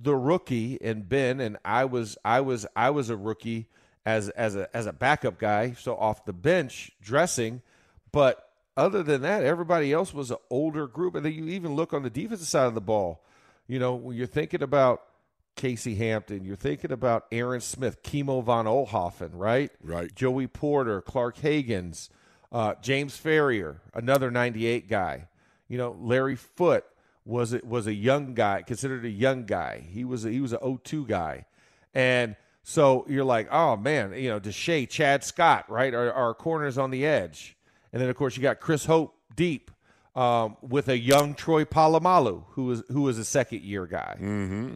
the 0.00 0.14
rookie 0.14 0.78
and 0.82 1.08
Ben 1.08 1.40
and 1.40 1.56
I 1.64 1.86
was 1.86 2.18
I 2.24 2.42
was 2.42 2.66
I 2.76 2.90
was 2.90 3.08
a 3.08 3.16
rookie 3.16 3.68
as 4.04 4.28
as 4.30 4.54
a 4.54 4.74
as 4.76 4.86
a 4.86 4.92
backup 4.92 5.38
guy, 5.38 5.72
so 5.72 5.96
off 5.96 6.26
the 6.26 6.34
bench 6.34 6.92
dressing, 7.00 7.62
but 8.12 8.45
other 8.76 9.02
than 9.02 9.22
that, 9.22 9.44
everybody 9.44 9.92
else 9.92 10.12
was 10.12 10.30
an 10.30 10.36
older 10.50 10.86
group. 10.86 11.14
And 11.14 11.24
then 11.24 11.32
you 11.32 11.46
even 11.46 11.74
look 11.74 11.92
on 11.92 12.02
the 12.02 12.10
defensive 12.10 12.46
side 12.46 12.66
of 12.66 12.74
the 12.74 12.80
ball. 12.80 13.24
You 13.66 13.78
know, 13.78 13.94
when 13.94 14.16
you're 14.16 14.26
thinking 14.26 14.62
about 14.62 15.02
Casey 15.56 15.94
Hampton, 15.94 16.44
you're 16.44 16.56
thinking 16.56 16.92
about 16.92 17.26
Aaron 17.32 17.60
Smith, 17.60 18.02
Kimo 18.02 18.42
von 18.42 18.66
Oelhoffen, 18.66 19.30
right? 19.32 19.70
Right. 19.82 20.14
Joey 20.14 20.46
Porter, 20.46 21.00
Clark 21.00 21.38
Haggans, 21.38 22.10
uh, 22.52 22.74
James 22.82 23.18
Farrior, 23.18 23.78
another 23.94 24.30
98 24.30 24.88
guy. 24.88 25.28
You 25.68 25.78
know, 25.78 25.96
Larry 25.98 26.36
Foote 26.36 26.84
was 27.24 27.52
it 27.52 27.66
was 27.66 27.86
a 27.86 27.94
young 27.94 28.34
guy, 28.34 28.62
considered 28.62 29.04
a 29.04 29.10
young 29.10 29.44
guy. 29.44 29.84
He 29.90 30.04
was 30.04 30.24
a, 30.24 30.30
he 30.30 30.40
was 30.40 30.52
an 30.52 30.78
02 30.84 31.06
guy, 31.06 31.44
and 31.92 32.36
so 32.62 33.04
you're 33.08 33.24
like, 33.24 33.48
oh 33.50 33.76
man, 33.76 34.12
you 34.14 34.28
know, 34.28 34.38
Deshea, 34.38 34.88
Chad 34.88 35.24
Scott, 35.24 35.68
right, 35.68 35.92
are, 35.92 36.12
are 36.12 36.34
corners 36.34 36.78
on 36.78 36.90
the 36.90 37.04
edge, 37.04 37.56
and 37.92 38.02
then 38.02 38.08
of 38.08 38.16
course 38.16 38.36
you 38.36 38.42
got 38.42 38.60
Chris 38.60 38.84
Hope 38.84 39.14
deep 39.34 39.70
um, 40.14 40.56
with 40.62 40.88
a 40.88 40.98
young 40.98 41.34
Troy 41.34 41.64
Polamalu, 41.64 42.44
who 42.50 42.64
was 42.64 42.82
who 42.88 43.02
was 43.02 43.18
a 43.18 43.24
second 43.24 43.62
year 43.62 43.86
guy, 43.86 44.16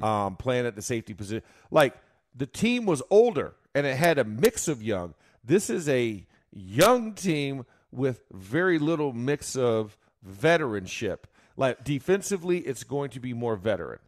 um, 0.02 0.36
playing 0.36 0.66
at 0.66 0.76
the 0.76 0.82
safety 0.82 1.14
position. 1.14 1.42
Like 1.70 1.94
the 2.34 2.46
team 2.46 2.86
was 2.86 3.02
older 3.10 3.54
and 3.74 3.86
it 3.86 3.96
had 3.96 4.18
a 4.18 4.24
mix 4.24 4.68
of 4.68 4.82
young. 4.82 5.14
This 5.42 5.70
is 5.70 5.88
a 5.88 6.26
young 6.52 7.14
team 7.14 7.64
with 7.90 8.20
very 8.32 8.78
little 8.78 9.12
mix 9.12 9.56
of 9.56 9.96
veteranship. 10.28 11.20
Like 11.56 11.84
defensively, 11.84 12.58
it's 12.58 12.84
going 12.84 13.10
to 13.10 13.20
be 13.20 13.32
more 13.32 13.56
veteran 13.56 13.98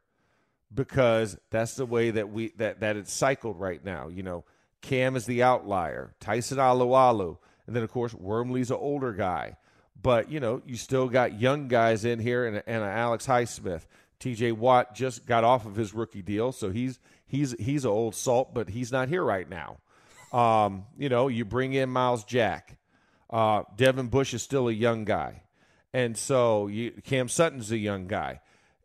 because 0.73 1.37
that's 1.51 1.75
the 1.75 1.87
way 1.87 2.11
that 2.11 2.31
we 2.31 2.53
that 2.57 2.81
that 2.81 2.97
it's 2.97 3.13
cycled 3.13 3.59
right 3.59 3.83
now. 3.85 4.09
You 4.09 4.23
know, 4.23 4.45
Cam 4.81 5.17
is 5.17 5.27
the 5.27 5.43
outlier, 5.43 6.15
Tyson 6.21 6.59
Alualu, 6.59 7.39
and 7.73 7.77
then 7.79 7.85
of 7.85 7.91
course 7.91 8.13
Wormley's 8.13 8.71
an 8.71 8.77
older 8.79 9.15
guy. 9.15 9.57
But 10.03 10.31
you 10.31 10.41
know, 10.41 10.61
you 10.67 10.77
still 10.77 11.09
got 11.09 11.41
young 11.41 11.69
guys 11.69 12.05
in 12.05 12.19
here, 12.19 12.45
and, 12.45 12.63
and 12.67 12.85
Alex 12.85 13.27
Highsmith, 13.27 13.87
T.J. 14.19 14.53
Watt 14.53 14.95
just 14.95 15.25
got 15.25 15.43
off 15.43 15.65
of 15.65 15.75
his 15.75 15.95
rookie 15.95 16.21
deal, 16.21 16.53
so 16.53 16.71
he's 16.71 17.01
he's 17.27 17.53
he's 17.59 17.87
an 17.87 17.91
old 17.91 18.15
salt, 18.15 18.53
but 18.53 18.69
he's 18.69 18.93
not 18.93 19.09
here 19.09 19.25
right 19.25 19.49
now. 19.49 19.79
Um, 20.35 20.85
you 20.99 21.09
know, 21.09 21.29
you 21.29 21.47
bring 21.47 21.73
in 21.73 21.89
Myles 21.89 22.25
Jack. 22.25 22.77
Uh, 23.31 23.63
Devin 23.75 24.09
Bush 24.09 24.35
is 24.35 24.43
still 24.43 24.69
a 24.69 24.73
young 24.73 25.07
guy. 25.07 25.45
And 25.95 26.15
so 26.15 26.67
you, 26.67 26.91
Cam 27.05 27.29
Sutton's 27.29 27.73
a 27.73 27.79
young 27.79 28.07
guy. 28.07 28.43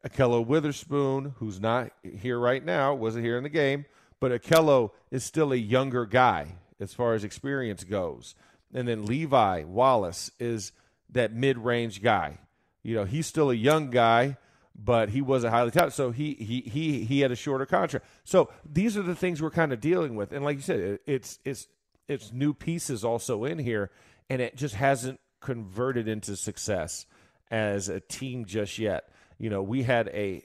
Ahkello 0.08 0.45
Witherspoon, 0.45 1.34
who's 1.39 1.60
not 1.60 1.91
here 2.04 2.39
right 2.39 2.63
now, 2.63 2.93
wasn't 2.93 3.26
here 3.26 3.36
in 3.36 3.43
the 3.43 3.50
game, 3.50 3.86
but 4.21 4.32
Ahkello 4.32 4.91
is 5.12 5.26
still 5.26 5.52
a 5.52 5.58
younger 5.58 6.06
guy 6.06 6.56
as 6.80 6.93
far 6.93 7.13
as 7.13 7.23
experience 7.23 7.84
goes. 7.84 8.36
And 8.73 8.88
then 8.88 9.06
Levi 9.06 9.63
Wallace 9.63 10.32
is 10.39 10.71
that 11.12 11.34
mid 11.34 11.58
range 11.58 12.01
guy. 12.01 12.39
You 12.84 12.95
know, 12.95 13.06
he's 13.06 13.27
still 13.27 13.49
a 13.49 13.56
young 13.56 13.89
guy, 13.89 14.38
but 14.75 15.10
he 15.10 15.21
wasn't 15.21 15.53
highly 15.53 15.71
touted. 15.71 15.93
So 15.93 16.12
he 16.12 16.34
he 16.36 16.62
he 16.62 17.03
he 17.03 17.19
had 17.21 17.32
a 17.32 17.36
shorter 17.36 17.65
contract. 17.65 18.06
So 18.23 18.49
these 18.65 18.95
are 18.97 19.01
the 19.01 19.15
things 19.15 19.41
we're 19.41 19.49
kind 19.49 19.73
of 19.73 19.80
dealing 19.82 20.15
with. 20.15 20.32
And 20.32 20.43
like 20.45 20.58
you 20.58 20.62
said, 20.62 20.80
it, 20.80 21.01
it's 21.06 21.39
it's 21.43 21.67
it's 22.08 22.32
new 22.32 22.53
pieces 22.53 23.03
also 23.03 23.43
in 23.43 23.60
here, 23.60 23.91
and 24.30 24.41
it 24.41 24.56
just 24.56 24.75
hasn't 24.75 25.19
converted 25.41 26.08
into 26.08 26.36
success 26.36 27.06
as 27.51 27.89
a 27.89 27.99
team 27.99 28.45
just 28.45 28.77
yet. 28.77 29.10
You 29.38 29.49
know, 29.49 29.62
we 29.62 29.84
had 29.84 30.08
a 30.10 30.43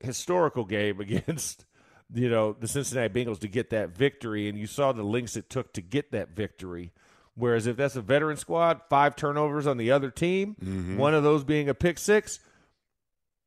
historical 0.00 0.64
game 0.64 1.00
against 1.00 1.64
you 2.12 2.28
know 2.28 2.56
the 2.58 2.68
Cincinnati 2.68 3.12
Bengals 3.12 3.40
to 3.40 3.48
get 3.48 3.70
that 3.70 3.90
victory, 3.90 4.48
and 4.48 4.58
you 4.58 4.66
saw 4.66 4.92
the 4.92 5.02
links 5.02 5.36
it 5.36 5.50
took 5.50 5.72
to 5.74 5.82
get 5.82 6.12
that 6.12 6.30
victory. 6.30 6.92
Whereas 7.40 7.66
if 7.66 7.76
that's 7.76 7.96
a 7.96 8.02
veteran 8.02 8.36
squad, 8.36 8.82
five 8.88 9.16
turnovers 9.16 9.66
on 9.66 9.78
the 9.78 9.90
other 9.90 10.10
team, 10.10 10.56
mm-hmm. 10.62 10.96
one 10.96 11.14
of 11.14 11.22
those 11.22 11.42
being 11.42 11.68
a 11.68 11.74
pick 11.74 11.98
six, 11.98 12.38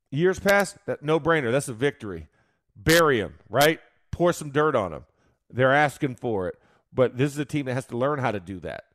years 0.10 0.40
past, 0.40 0.78
that 0.86 1.04
no 1.04 1.20
brainer. 1.20 1.52
That's 1.52 1.70
a 1.70 1.74
victory. 1.74 2.28
Bury 2.76 3.20
them, 3.20 3.36
right? 3.50 3.80
Pour 4.12 4.34
some 4.34 4.52
dirt 4.52 4.76
on 4.76 4.92
them. 4.92 5.06
They're 5.52 5.74
asking 5.74 6.16
for 6.16 6.48
it, 6.48 6.56
but 6.92 7.18
this 7.18 7.32
is 7.32 7.38
a 7.38 7.46
team 7.46 7.68
that 7.68 7.76
has 7.76 7.86
to 7.88 7.98
learn 7.98 8.20
how 8.20 8.32
to 8.32 8.40
do 8.40 8.60
that. 8.62 8.86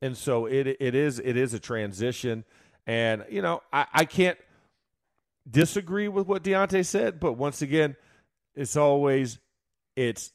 And 0.00 0.16
so 0.16 0.46
it 0.46 0.66
it 0.66 0.94
is 0.94 1.18
it 1.18 1.36
is 1.36 1.54
a 1.54 1.58
transition, 1.58 2.44
and 2.86 3.24
you 3.28 3.42
know 3.42 3.62
I, 3.72 3.86
I 3.92 4.04
can't 4.04 4.38
disagree 5.48 6.08
with 6.08 6.26
what 6.26 6.44
Diontae 6.44 6.86
said, 6.86 7.18
but 7.18 7.32
once 7.32 7.62
again, 7.62 7.96
it's 8.54 8.76
always 8.76 9.38
it's 9.96 10.30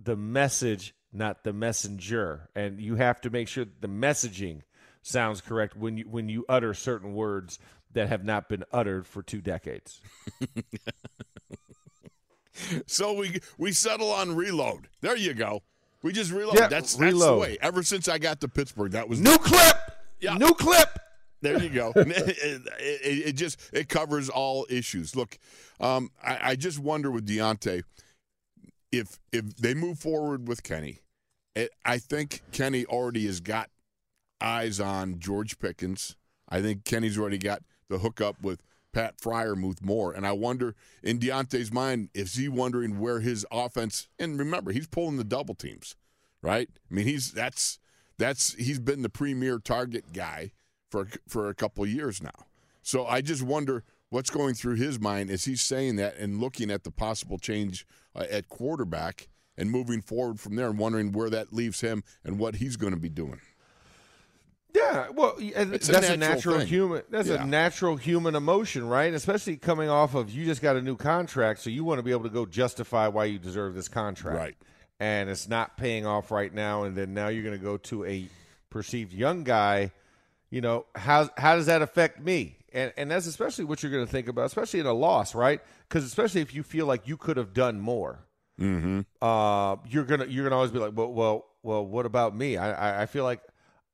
the 0.00 0.16
message, 0.16 0.94
not 1.12 1.44
the 1.44 1.52
messenger, 1.52 2.48
and 2.54 2.80
you 2.80 2.96
have 2.96 3.20
to 3.22 3.30
make 3.30 3.48
sure 3.48 3.64
the 3.80 3.88
messaging 3.88 4.62
sounds 5.02 5.40
correct 5.40 5.76
when 5.76 5.96
you 5.96 6.04
when 6.04 6.28
you 6.28 6.44
utter 6.48 6.74
certain 6.74 7.14
words 7.14 7.58
that 7.92 8.08
have 8.08 8.24
not 8.24 8.48
been 8.48 8.64
uttered 8.72 9.06
for 9.06 9.22
two 9.22 9.40
decades. 9.40 10.00
So 12.86 13.12
we 13.12 13.40
we 13.56 13.72
settle 13.72 14.10
on 14.10 14.34
reload. 14.34 14.88
There 15.00 15.16
you 15.16 15.34
go. 15.34 15.62
We 16.02 16.12
just 16.12 16.32
reload. 16.32 16.58
Yeah, 16.58 16.68
that's 16.68 16.98
reload. 16.98 17.20
that's 17.20 17.30
the 17.30 17.36
way. 17.36 17.58
Ever 17.60 17.82
since 17.82 18.08
I 18.08 18.18
got 18.18 18.40
to 18.42 18.48
Pittsburgh, 18.48 18.92
that 18.92 19.08
was 19.08 19.20
New 19.20 19.36
clip. 19.38 19.76
Yeah. 20.20 20.34
New 20.34 20.54
clip. 20.54 20.98
There 21.40 21.62
you 21.62 21.68
go. 21.68 21.92
it, 21.96 22.62
it, 22.80 23.28
it, 23.28 23.32
just 23.32 23.60
it 23.72 23.88
covers 23.88 24.28
all 24.28 24.66
issues. 24.68 25.14
Look, 25.14 25.38
um, 25.80 26.10
I, 26.22 26.50
I, 26.50 26.56
just 26.56 26.78
wonder 26.78 27.10
with 27.10 27.28
Diontae 27.28 27.82
if 28.92 29.18
if 29.32 29.56
they 29.56 29.74
move 29.74 29.98
forward 29.98 30.48
with 30.48 30.62
Kenny. 30.62 31.00
It, 31.54 31.70
I 31.84 31.98
think 31.98 32.42
Kenny 32.52 32.84
already 32.86 33.26
has 33.26 33.40
got 33.40 33.70
eyes 34.40 34.80
on 34.80 35.18
George 35.18 35.58
Pickens. 35.58 36.16
I 36.48 36.62
think 36.62 36.84
Kenny's 36.84 37.18
already 37.18 37.38
got 37.38 37.62
the 37.88 37.98
hookup 37.98 38.40
with 38.42 38.62
Pat 38.92 39.18
Freiermuth 39.18 39.82
more. 39.82 40.12
And 40.12 40.26
I 40.26 40.32
wonder 40.32 40.74
in 41.02 41.18
Diontae's 41.18 41.72
mind, 41.72 42.10
is 42.14 42.34
he 42.34 42.48
wondering 42.48 42.98
where 42.98 43.20
his 43.20 43.46
offense 43.50 44.08
and 44.18 44.38
remember, 44.38 44.72
he's 44.72 44.86
pulling 44.86 45.16
the 45.16 45.24
double 45.24 45.54
teams, 45.54 45.96
right? 46.42 46.68
I 46.90 46.94
mean, 46.94 47.06
he's 47.06 47.32
that's 47.32 47.78
that's 48.18 48.54
he's 48.54 48.78
been 48.78 49.02
the 49.02 49.08
premier 49.08 49.58
target 49.58 50.12
guy 50.12 50.52
for 50.90 51.08
for 51.26 51.48
a 51.48 51.54
couple 51.54 51.86
years 51.86 52.22
now. 52.22 52.46
So 52.82 53.06
I 53.06 53.20
just 53.20 53.42
wonder 53.42 53.84
what's 54.10 54.30
going 54.30 54.54
through 54.54 54.74
his 54.74 54.98
mind 54.98 55.30
as 55.30 55.44
he's 55.44 55.62
saying 55.62 55.96
that 55.96 56.16
and 56.16 56.40
looking 56.40 56.70
at 56.70 56.84
the 56.84 56.90
possible 56.90 57.38
change 57.38 57.86
uh, 58.14 58.24
at 58.30 58.48
quarterback 58.48 59.28
and 59.56 59.70
moving 59.70 60.00
forward 60.00 60.40
from 60.40 60.56
there 60.56 60.70
and 60.70 60.78
wondering 60.78 61.12
where 61.12 61.30
that 61.30 61.52
leaves 61.52 61.80
him 61.80 62.02
and 62.24 62.38
what 62.38 62.56
he's 62.56 62.76
going 62.76 62.92
to 62.92 62.98
be 62.98 63.08
doing. 63.08 63.40
Yeah, 64.74 65.08
well, 65.10 65.36
that's 65.38 65.88
a 65.88 65.92
natural, 65.92 66.12
a 66.12 66.16
natural 66.16 66.60
human. 66.60 67.02
That's 67.10 67.28
yeah. 67.28 67.42
a 67.42 67.46
natural 67.46 67.96
human 67.96 68.34
emotion, 68.34 68.86
right? 68.86 69.12
Especially 69.12 69.56
coming 69.56 69.88
off 69.88 70.14
of 70.14 70.30
you 70.30 70.44
just 70.44 70.60
got 70.60 70.76
a 70.76 70.82
new 70.82 70.94
contract, 70.94 71.60
so 71.60 71.70
you 71.70 71.84
want 71.84 71.98
to 71.98 72.02
be 72.02 72.10
able 72.10 72.24
to 72.24 72.28
go 72.28 72.44
justify 72.44 73.08
why 73.08 73.24
you 73.24 73.38
deserve 73.38 73.74
this 73.74 73.88
contract, 73.88 74.36
right? 74.36 74.56
And 75.00 75.30
it's 75.30 75.48
not 75.48 75.76
paying 75.78 76.06
off 76.06 76.30
right 76.30 76.52
now, 76.52 76.84
and 76.84 76.94
then 76.94 77.14
now 77.14 77.28
you're 77.28 77.42
going 77.42 77.58
to 77.58 77.64
go 77.64 77.78
to 77.78 78.04
a 78.04 78.28
perceived 78.68 79.12
young 79.12 79.42
guy. 79.42 79.90
You 80.50 80.60
know 80.60 80.86
how 80.94 81.30
how 81.36 81.56
does 81.56 81.66
that 81.66 81.80
affect 81.82 82.20
me? 82.20 82.57
And 82.78 82.92
and 82.96 83.10
that's 83.10 83.26
especially 83.26 83.64
what 83.64 83.82
you're 83.82 83.90
going 83.90 84.06
to 84.06 84.10
think 84.10 84.28
about, 84.28 84.46
especially 84.46 84.78
in 84.78 84.86
a 84.86 84.92
loss, 84.92 85.34
right? 85.34 85.60
Because 85.88 86.04
especially 86.04 86.42
if 86.42 86.54
you 86.54 86.62
feel 86.62 86.86
like 86.86 87.08
you 87.08 87.16
could 87.16 87.36
have 87.36 87.52
done 87.52 87.80
more, 87.80 88.20
mm-hmm. 88.60 89.00
uh, 89.20 89.76
you're 89.88 90.04
gonna 90.04 90.26
you're 90.26 90.44
gonna 90.44 90.54
always 90.54 90.70
be 90.70 90.78
like, 90.78 90.92
well, 90.94 91.12
well, 91.12 91.46
well, 91.64 91.84
what 91.84 92.06
about 92.06 92.36
me? 92.36 92.56
I 92.56 92.70
I, 92.70 93.02
I 93.02 93.06
feel 93.06 93.24
like 93.24 93.40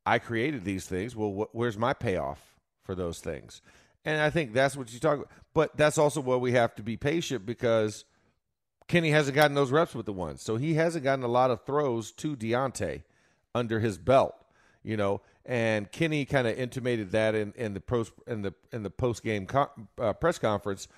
I 0.05 0.19
created 0.19 0.65
these 0.65 0.85
things. 0.85 1.17
Well, 1.17 1.31
wh- 1.31 1.55
where's 1.55 1.79
my 1.79 1.95
payoff 1.95 2.59
for 2.83 2.95
those 2.95 3.21
things? 3.21 3.63
And 4.05 4.21
I 4.21 4.29
think 4.29 4.53
that's 4.53 4.77
what 4.77 4.93
you 4.93 5.01
talk 5.01 5.17
about. 5.17 5.31
But 5.55 5.75
that's 5.79 5.97
also 5.97 6.21
where 6.21 6.37
we 6.37 6.53
have 6.53 6.75
to 6.75 6.83
be 6.83 6.99
patient 6.99 7.47
because 7.47 8.05
Kenny 8.87 9.13
hasn't 9.13 9.35
gotten 9.35 9.55
those 9.55 9.71
reps 9.71 9.95
with 9.95 10.05
the 10.05 10.13
ones. 10.13 10.43
So 10.43 10.57
he 10.57 10.75
hasn't 10.75 11.05
gotten 11.05 11.25
a 11.25 11.29
lot 11.29 11.51
of 11.51 11.65
throws 11.65 12.13
to 12.13 12.37
Diontae 12.37 13.03
under 13.55 13.81
his 13.81 13.97
belt, 13.97 14.35
you 14.83 14.99
know. 14.99 15.23
And 15.47 15.91
Kenny 15.93 16.25
kind 16.25 16.47
of 16.47 16.59
intimated 16.59 17.13
that 17.13 17.35
in, 17.35 17.53
in 17.57 17.75
the 17.75 17.81
post 17.81 18.13
in 18.27 18.43
the 18.43 18.55
in 18.73 18.83
the 18.83 18.91
post 18.91 19.23
game 19.23 19.47
co- 19.47 19.71
uh, 20.01 20.15
press 20.15 20.39
conference 20.39 20.89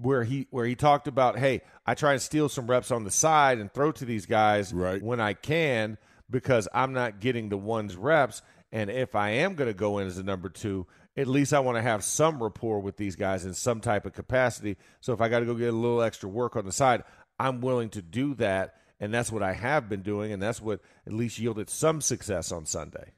where 0.00 0.24
he 0.24 0.46
where 0.50 0.66
he 0.66 0.74
talked 0.74 1.08
about, 1.08 1.38
hey, 1.38 1.62
I 1.86 1.94
try 1.94 2.12
and 2.12 2.22
steal 2.22 2.48
some 2.48 2.66
reps 2.66 2.90
on 2.90 3.04
the 3.04 3.10
side 3.10 3.58
and 3.58 3.72
throw 3.72 3.92
to 3.92 4.04
these 4.04 4.26
guys 4.26 4.72
right. 4.72 5.02
when 5.02 5.20
I 5.20 5.32
can 5.32 5.98
because 6.30 6.68
I'm 6.74 6.92
not 6.92 7.20
getting 7.20 7.48
the 7.48 7.56
ones 7.56 7.96
reps. 7.96 8.42
And 8.72 8.90
if 8.90 9.14
I 9.14 9.30
am 9.30 9.54
going 9.54 9.68
to 9.68 9.74
go 9.74 9.98
in 9.98 10.06
as 10.06 10.18
a 10.18 10.22
number 10.22 10.48
two, 10.48 10.86
at 11.16 11.26
least 11.26 11.54
I 11.54 11.60
want 11.60 11.76
to 11.76 11.82
have 11.82 12.04
some 12.04 12.42
rapport 12.42 12.80
with 12.80 12.96
these 12.96 13.16
guys 13.16 13.44
in 13.44 13.54
some 13.54 13.80
type 13.80 14.06
of 14.06 14.12
capacity. 14.12 14.76
So 15.00 15.12
if 15.12 15.20
I 15.20 15.28
got 15.28 15.40
to 15.40 15.46
go 15.46 15.54
get 15.54 15.72
a 15.72 15.76
little 15.76 16.02
extra 16.02 16.28
work 16.28 16.56
on 16.56 16.64
the 16.64 16.72
side, 16.72 17.04
I'm 17.38 17.60
willing 17.60 17.90
to 17.90 18.02
do 18.02 18.34
that. 18.34 18.74
And 18.98 19.12
that's 19.12 19.30
what 19.30 19.42
I 19.42 19.52
have 19.52 19.88
been 19.88 20.02
doing. 20.02 20.32
And 20.32 20.42
that's 20.42 20.60
what 20.60 20.80
at 21.06 21.12
least 21.12 21.38
yielded 21.38 21.70
some 21.70 22.00
success 22.00 22.50
on 22.50 22.66
Sunday. 22.66 23.12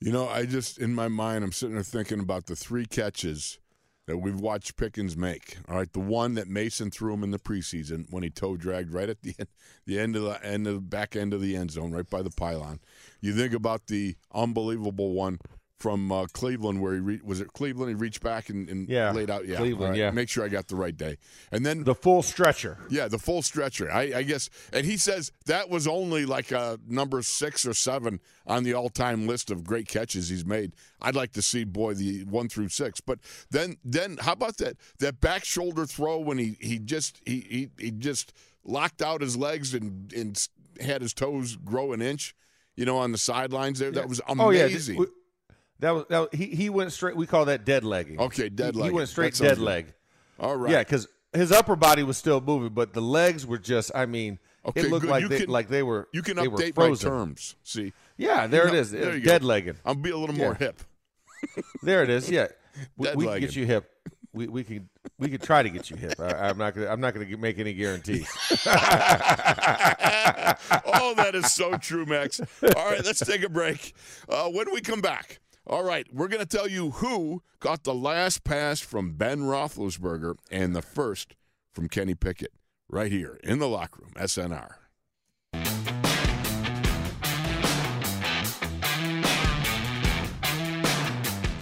You 0.00 0.12
know, 0.12 0.28
I 0.28 0.46
just, 0.46 0.78
in 0.78 0.94
my 0.94 1.08
mind, 1.08 1.44
I'm 1.44 1.52
sitting 1.52 1.74
there 1.74 1.84
thinking 1.84 2.20
about 2.20 2.46
the 2.46 2.56
three 2.56 2.86
catches 2.86 3.58
that 4.06 4.16
we've 4.16 4.40
watched 4.40 4.78
Pickens 4.78 5.14
make. 5.14 5.58
All 5.68 5.76
right, 5.76 5.92
the 5.92 6.00
one 6.00 6.34
that 6.34 6.48
Mason 6.48 6.90
threw 6.90 7.12
him 7.12 7.22
in 7.22 7.32
the 7.32 7.38
preseason 7.38 8.06
when 8.08 8.22
he 8.22 8.30
toe 8.30 8.56
dragged 8.56 8.94
right 8.94 9.10
at 9.10 9.20
the 9.20 9.34
end, 9.38 9.48
the 9.86 10.00
end 10.00 10.16
of 10.16 10.22
the 10.22 10.42
end 10.44 10.66
of 10.66 10.74
the 10.74 10.80
back 10.80 11.16
end 11.16 11.34
of 11.34 11.42
the 11.42 11.54
end 11.54 11.72
zone, 11.72 11.92
right 11.92 12.08
by 12.08 12.22
the 12.22 12.30
pylon. 12.30 12.80
You 13.20 13.34
think 13.34 13.52
about 13.52 13.88
the 13.88 14.16
unbelievable 14.32 15.12
one 15.12 15.38
from 15.80 16.12
uh, 16.12 16.26
Cleveland 16.26 16.80
where 16.82 16.92
he 16.92 17.00
re- 17.00 17.20
was 17.24 17.40
it 17.40 17.52
Cleveland? 17.54 17.88
He 17.88 17.94
reached 17.94 18.22
back 18.22 18.50
and, 18.50 18.68
and 18.68 18.88
yeah, 18.88 19.10
laid 19.12 19.30
out 19.30 19.46
yeah 19.46 19.56
Cleveland 19.56 19.92
right. 19.92 19.98
yeah. 19.98 20.10
Make 20.10 20.28
sure 20.28 20.44
I 20.44 20.48
got 20.48 20.68
the 20.68 20.76
right 20.76 20.96
day. 20.96 21.16
And 21.50 21.64
then 21.64 21.84
the 21.84 21.94
full 21.94 22.22
stretcher. 22.22 22.78
Yeah 22.90 23.08
the 23.08 23.18
full 23.18 23.42
stretcher. 23.42 23.90
I, 23.90 24.12
I 24.16 24.22
guess 24.22 24.50
and 24.72 24.84
he 24.84 24.98
says 24.98 25.32
that 25.46 25.70
was 25.70 25.88
only 25.88 26.26
like 26.26 26.52
a 26.52 26.78
number 26.86 27.22
six 27.22 27.66
or 27.66 27.72
seven 27.72 28.20
on 28.46 28.62
the 28.62 28.74
all 28.74 28.90
time 28.90 29.26
list 29.26 29.50
of 29.50 29.64
great 29.64 29.88
catches 29.88 30.28
he's 30.28 30.44
made. 30.44 30.74
I'd 31.00 31.16
like 31.16 31.32
to 31.32 31.42
see 31.42 31.64
boy 31.64 31.94
the 31.94 32.24
one 32.24 32.50
through 32.50 32.68
six. 32.68 33.00
But 33.00 33.18
then 33.50 33.78
then 33.82 34.18
how 34.20 34.32
about 34.32 34.58
that 34.58 34.76
that 34.98 35.20
back 35.20 35.44
shoulder 35.44 35.86
throw 35.86 36.18
when 36.18 36.36
he 36.36 36.58
he 36.60 36.78
just 36.78 37.22
he 37.24 37.40
he, 37.78 37.84
he 37.84 37.90
just 37.90 38.34
locked 38.64 39.00
out 39.00 39.22
his 39.22 39.36
legs 39.36 39.72
and 39.72 40.12
and 40.12 40.46
had 40.78 41.00
his 41.00 41.14
toes 41.14 41.56
grow 41.56 41.92
an 41.92 42.02
inch 42.02 42.34
you 42.76 42.86
know, 42.86 42.96
on 42.96 43.12
the 43.12 43.18
sidelines 43.18 43.78
there. 43.78 43.90
That 43.90 44.08
was 44.08 44.22
amazing. 44.26 44.96
Oh, 44.98 45.02
yeah. 45.02 45.08
That 45.80 45.90
was, 45.90 46.04
that 46.10 46.18
was, 46.18 46.28
he 46.32 46.46
he 46.46 46.70
went 46.70 46.92
straight. 46.92 47.16
We 47.16 47.26
call 47.26 47.46
that 47.46 47.64
dead 47.64 47.84
legging. 47.84 48.20
Okay, 48.20 48.48
dead 48.48 48.76
leg. 48.76 48.90
He, 48.90 48.94
went 48.94 49.08
straight 49.08 49.34
dead 49.34 49.58
leg. 49.58 49.92
All 50.38 50.56
right. 50.56 50.72
Yeah, 50.72 50.80
because 50.80 51.08
his 51.32 51.52
upper 51.52 51.76
body 51.76 52.02
was 52.02 52.16
still 52.16 52.40
moving, 52.40 52.70
but 52.70 52.92
the 52.92 53.00
legs 53.00 53.46
were 53.46 53.58
just. 53.58 53.90
I 53.94 54.06
mean, 54.06 54.38
okay, 54.66 54.82
it 54.82 54.90
looked 54.90 55.02
good. 55.02 55.10
like 55.10 55.22
you 55.22 55.28
they, 55.28 55.40
can, 55.40 55.48
like 55.48 55.68
they 55.68 55.82
were. 55.82 56.08
You 56.12 56.22
can 56.22 56.36
update 56.36 56.76
my 56.76 56.94
terms. 56.94 57.56
See. 57.62 57.92
Yeah, 58.16 58.46
there 58.46 58.68
it 58.68 58.74
is. 58.74 58.90
There 58.90 59.18
dead 59.18 59.42
legging. 59.42 59.76
I'll 59.84 59.94
be 59.94 60.10
a 60.10 60.16
little 60.16 60.36
more 60.36 60.56
yeah. 60.60 60.66
hip. 60.66 60.82
there 61.82 62.02
it 62.02 62.10
is. 62.10 62.30
Yeah, 62.30 62.48
we, 62.96 63.10
we 63.14 63.26
can 63.26 63.40
get 63.40 63.56
you 63.56 63.64
hip. 63.64 63.90
We 64.32 64.46
we 64.46 64.62
can 64.62 64.88
we 65.18 65.28
could 65.28 65.42
try 65.42 65.62
to 65.62 65.70
get 65.70 65.90
you 65.90 65.96
hip. 65.96 66.20
I, 66.20 66.50
am 66.50 66.58
not 66.58 66.74
gonna 66.74 66.88
I'm 66.88 67.00
not 67.00 67.14
gonna 67.14 67.36
make 67.36 67.58
any 67.58 67.72
guarantees. 67.72 68.28
oh, 68.66 68.74
that 71.16 71.32
is 71.34 71.52
so 71.52 71.76
true, 71.78 72.06
Max. 72.06 72.40
All 72.62 72.90
right, 72.90 73.04
let's 73.04 73.18
take 73.20 73.42
a 73.42 73.48
break. 73.48 73.94
Uh, 74.28 74.48
when 74.48 74.72
we 74.72 74.80
come 74.80 75.00
back, 75.00 75.40
all 75.70 75.84
right, 75.84 76.06
we're 76.12 76.26
gonna 76.26 76.44
tell 76.44 76.68
you 76.68 76.90
who 76.90 77.42
got 77.60 77.84
the 77.84 77.94
last 77.94 78.42
pass 78.42 78.80
from 78.80 79.12
Ben 79.12 79.42
Roethlisberger 79.42 80.34
and 80.50 80.74
the 80.74 80.82
first 80.82 81.36
from 81.72 81.88
Kenny 81.88 82.16
Pickett 82.16 82.52
right 82.88 83.12
here 83.12 83.38
in 83.44 83.60
the 83.60 83.68
locker 83.68 84.02
room. 84.02 84.12
SNR. 84.16 84.72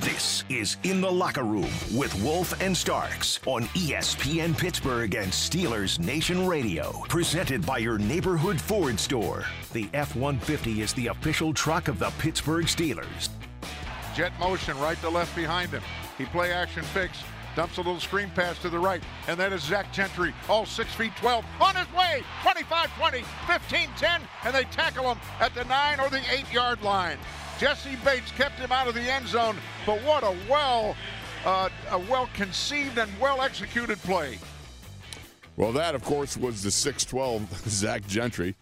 This 0.00 0.42
is 0.48 0.78
In 0.84 1.02
the 1.02 1.10
Locker 1.10 1.44
Room 1.44 1.70
with 1.94 2.14
Wolf 2.22 2.58
and 2.62 2.74
Starks 2.74 3.40
on 3.44 3.64
ESPN 3.74 4.56
Pittsburgh 4.56 5.14
and 5.14 5.30
Steelers 5.30 5.98
Nation 5.98 6.46
Radio. 6.46 6.92
Presented 7.08 7.64
by 7.66 7.76
your 7.78 7.98
neighborhood 7.98 8.58
Ford 8.58 8.98
store. 8.98 9.44
The 9.74 9.88
F 9.92 10.16
150 10.16 10.80
is 10.80 10.94
the 10.94 11.08
official 11.08 11.52
truck 11.52 11.88
of 11.88 11.98
the 11.98 12.10
Pittsburgh 12.18 12.64
Steelers. 12.64 13.28
Jet 14.18 14.32
motion 14.40 14.76
right 14.80 15.00
to 15.02 15.08
left 15.08 15.36
behind 15.36 15.70
him. 15.70 15.80
He 16.18 16.24
play 16.24 16.50
action 16.50 16.82
fix. 16.82 17.22
Dumps 17.54 17.76
a 17.76 17.82
little 17.82 18.00
screen 18.00 18.28
pass 18.34 18.58
to 18.62 18.68
the 18.68 18.76
right. 18.76 19.00
And 19.28 19.38
that 19.38 19.52
is 19.52 19.62
Zach 19.62 19.92
Gentry, 19.92 20.34
all 20.48 20.66
6 20.66 20.92
feet 20.94 21.12
12, 21.20 21.44
on 21.60 21.76
his 21.76 21.86
way. 21.92 22.24
25 22.42 22.92
20, 22.98 23.22
15 23.46 23.88
10, 23.96 24.20
and 24.44 24.52
they 24.52 24.64
tackle 24.64 25.04
him 25.04 25.18
at 25.38 25.54
the 25.54 25.62
9 25.66 26.00
or 26.00 26.10
the 26.10 26.20
8 26.32 26.52
yard 26.52 26.82
line. 26.82 27.16
Jesse 27.60 27.94
Bates 28.04 28.32
kept 28.32 28.58
him 28.58 28.72
out 28.72 28.88
of 28.88 28.96
the 28.96 29.02
end 29.02 29.28
zone, 29.28 29.56
but 29.86 30.02
what 30.02 30.24
a 30.24 30.34
well, 30.50 30.96
uh, 31.44 31.68
a 31.92 31.98
well 32.10 32.28
conceived 32.34 32.98
and 32.98 33.08
well 33.20 33.40
executed 33.40 33.98
play. 33.98 34.40
Well, 35.56 35.70
that 35.74 35.94
of 35.94 36.02
course 36.02 36.36
was 36.36 36.64
the 36.64 36.70
6'12 36.70 37.68
Zach 37.68 38.04
Gentry, 38.08 38.56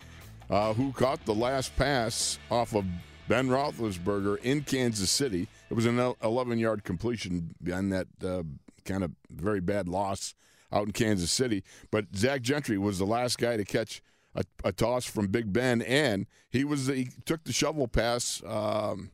uh, 0.51 0.75
who 0.75 0.93
caught 0.93 1.25
the 1.25 1.35
last 1.35 1.75
pass 1.77 2.39
off 2.51 2.75
of 2.75 2.85
Ben 3.29 3.49
Roethlisberger 3.49 4.39
in 4.43 4.63
Kansas 4.63 5.11
City. 5.11 5.49
It 5.71 5.75
was 5.75 5.87
an 5.87 5.99
11 6.23 6.59
yard 6.59 6.85
completion 6.85 7.55
behind 7.63 7.93
that 7.93 8.07
uh, 8.25 8.43
kind 8.85 9.05
of 9.05 9.13
very 9.31 9.61
bad 9.61 9.89
loss 9.89 10.35
out 10.73 10.87
in 10.87 10.93
Kansas 10.93 11.31
City. 11.31 11.63
But 11.91 12.07
Zach 12.15 12.43
Gentry 12.43 12.79
was 12.79 12.99
the 12.99 13.05
last 13.07 13.39
guy 13.39 13.57
to 13.57 13.65
catch 13.65 14.03
a, 14.35 14.45
a 14.65 14.73
toss 14.73 15.05
from 15.05 15.29
Big 15.29 15.53
Ben, 15.53 15.83
and 15.83 16.27
he 16.51 16.65
was 16.65 16.87
he 16.87 17.09
took 17.25 17.45
the 17.45 17.53
shovel 17.53 17.89
pass. 17.89 18.43
Um, 18.47 19.11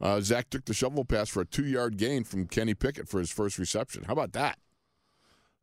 uh, 0.00 0.20
Zach 0.20 0.50
took 0.50 0.64
the 0.64 0.74
shovel 0.74 1.04
pass 1.04 1.28
for 1.28 1.42
a 1.42 1.46
two-yard 1.46 1.98
gain 1.98 2.24
from 2.24 2.46
Kenny 2.46 2.74
Pickett 2.74 3.08
for 3.08 3.20
his 3.20 3.30
first 3.30 3.58
reception. 3.58 4.04
How 4.04 4.14
about 4.14 4.32
that? 4.32 4.58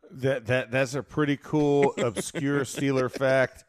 That 0.10 0.46
that 0.46 0.72
that's 0.72 0.96
a 0.96 1.04
pretty 1.04 1.38
cool 1.38 1.94
obscure 1.98 2.62
Steeler 2.62 3.12
fact. 3.12 3.66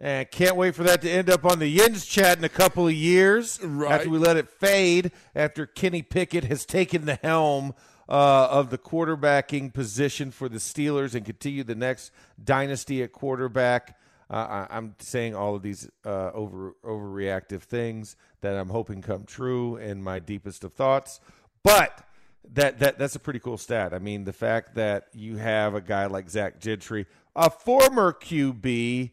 And 0.00 0.30
can't 0.30 0.56
wait 0.56 0.74
for 0.74 0.82
that 0.84 1.02
to 1.02 1.10
end 1.10 1.28
up 1.28 1.44
on 1.44 1.58
the 1.58 1.68
Yins 1.68 2.06
chat 2.06 2.38
in 2.38 2.44
a 2.44 2.48
couple 2.48 2.86
of 2.86 2.94
years 2.94 3.62
right. 3.62 3.92
after 3.92 4.08
we 4.08 4.16
let 4.16 4.38
it 4.38 4.48
fade. 4.48 5.12
After 5.34 5.66
Kenny 5.66 6.00
Pickett 6.00 6.44
has 6.44 6.64
taken 6.64 7.04
the 7.04 7.16
helm 7.16 7.74
uh, 8.08 8.48
of 8.50 8.70
the 8.70 8.78
quarterbacking 8.78 9.74
position 9.74 10.30
for 10.30 10.48
the 10.48 10.58
Steelers 10.58 11.14
and 11.14 11.26
continue 11.26 11.64
the 11.64 11.74
next 11.74 12.12
dynasty 12.42 13.02
at 13.02 13.12
quarterback. 13.12 13.98
Uh, 14.30 14.66
I, 14.70 14.78
am 14.78 14.94
saying 15.00 15.34
all 15.34 15.54
of 15.54 15.62
these 15.62 15.90
uh, 16.06 16.30
over 16.32 16.74
overreactive 16.84 17.62
things 17.62 18.16
that 18.40 18.56
I'm 18.56 18.68
hoping 18.68 19.02
come 19.02 19.24
true 19.24 19.76
in 19.76 20.02
my 20.02 20.18
deepest 20.18 20.64
of 20.64 20.72
thoughts. 20.72 21.20
But 21.62 22.06
that 22.54 22.78
that 22.78 22.98
that's 22.98 23.16
a 23.16 23.20
pretty 23.20 23.40
cool 23.40 23.58
stat. 23.58 23.92
I 23.92 23.98
mean, 23.98 24.24
the 24.24 24.32
fact 24.32 24.76
that 24.76 25.08
you 25.12 25.36
have 25.36 25.74
a 25.74 25.80
guy 25.80 26.06
like 26.06 26.30
Zach 26.30 26.58
Gentry, 26.58 27.06
a 27.36 27.50
former 27.50 28.12
QB, 28.12 29.10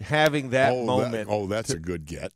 having 0.00 0.50
that 0.50 0.72
oh, 0.72 0.84
moment. 0.84 1.28
That, 1.28 1.32
oh, 1.32 1.46
that's 1.46 1.70
a 1.70 1.78
good 1.78 2.06
get. 2.06 2.32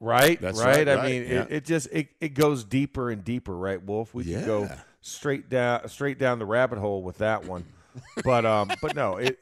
Right, 0.00 0.40
That's 0.40 0.58
right. 0.58 0.78
right, 0.78 0.88
I 0.88 0.94
right, 0.96 1.04
mean, 1.04 1.22
yeah. 1.22 1.42
it, 1.42 1.52
it 1.52 1.64
just 1.64 1.86
it, 1.92 2.08
it 2.20 2.30
goes 2.30 2.64
deeper 2.64 3.08
and 3.08 3.22
deeper, 3.24 3.56
right, 3.56 3.80
Wolf? 3.80 4.12
We 4.12 4.24
can 4.24 4.44
go 4.44 4.68
straight 5.00 5.48
down 5.48 5.88
straight 5.88 6.18
down 6.18 6.40
the 6.40 6.46
rabbit 6.46 6.80
hole 6.80 7.04
with 7.04 7.18
that 7.18 7.44
one. 7.44 7.64
but 8.24 8.44
um, 8.44 8.72
but 8.82 8.96
no, 8.96 9.18
it 9.18 9.38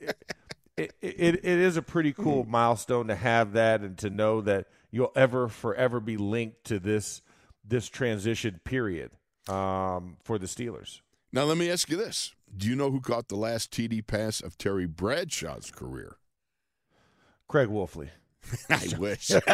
it, 0.77 0.93
it 1.01 1.15
it 1.19 1.35
it 1.37 1.45
is 1.45 1.79
a 1.79 1.83
pretty 1.83 2.13
cool 2.13 2.45
milestone 2.45 3.09
to 3.09 3.15
have 3.15 3.55
that 3.55 3.81
and 3.81 3.97
to 3.99 4.11
know 4.11 4.43
that 4.43 4.67
you'll 4.91 5.13
ever 5.17 5.49
forever 5.49 5.99
be 5.99 6.19
linked 6.19 6.65
to 6.65 6.79
this 6.79 7.23
this 7.67 7.89
transition 7.89 8.61
period 8.63 9.13
um, 9.49 10.19
for 10.23 10.39
the 10.39 10.47
Steelers. 10.47 11.01
Now, 11.33 11.45
let 11.45 11.57
me 11.57 11.71
ask 11.71 11.89
you 11.89 11.97
this: 11.97 12.35
Do 12.55 12.69
you 12.69 12.77
know 12.77 12.91
who 12.91 13.01
caught 13.01 13.29
the 13.29 13.37
last 13.37 13.71
TD 13.71 14.07
pass 14.07 14.43
of 14.43 14.59
Terry 14.59 14.87
Bradshaw's 14.87 15.71
career? 15.71 16.17
Craig 17.51 17.69
Wolfley. 17.69 18.11
I 18.71 18.87
wish. 18.97 19.31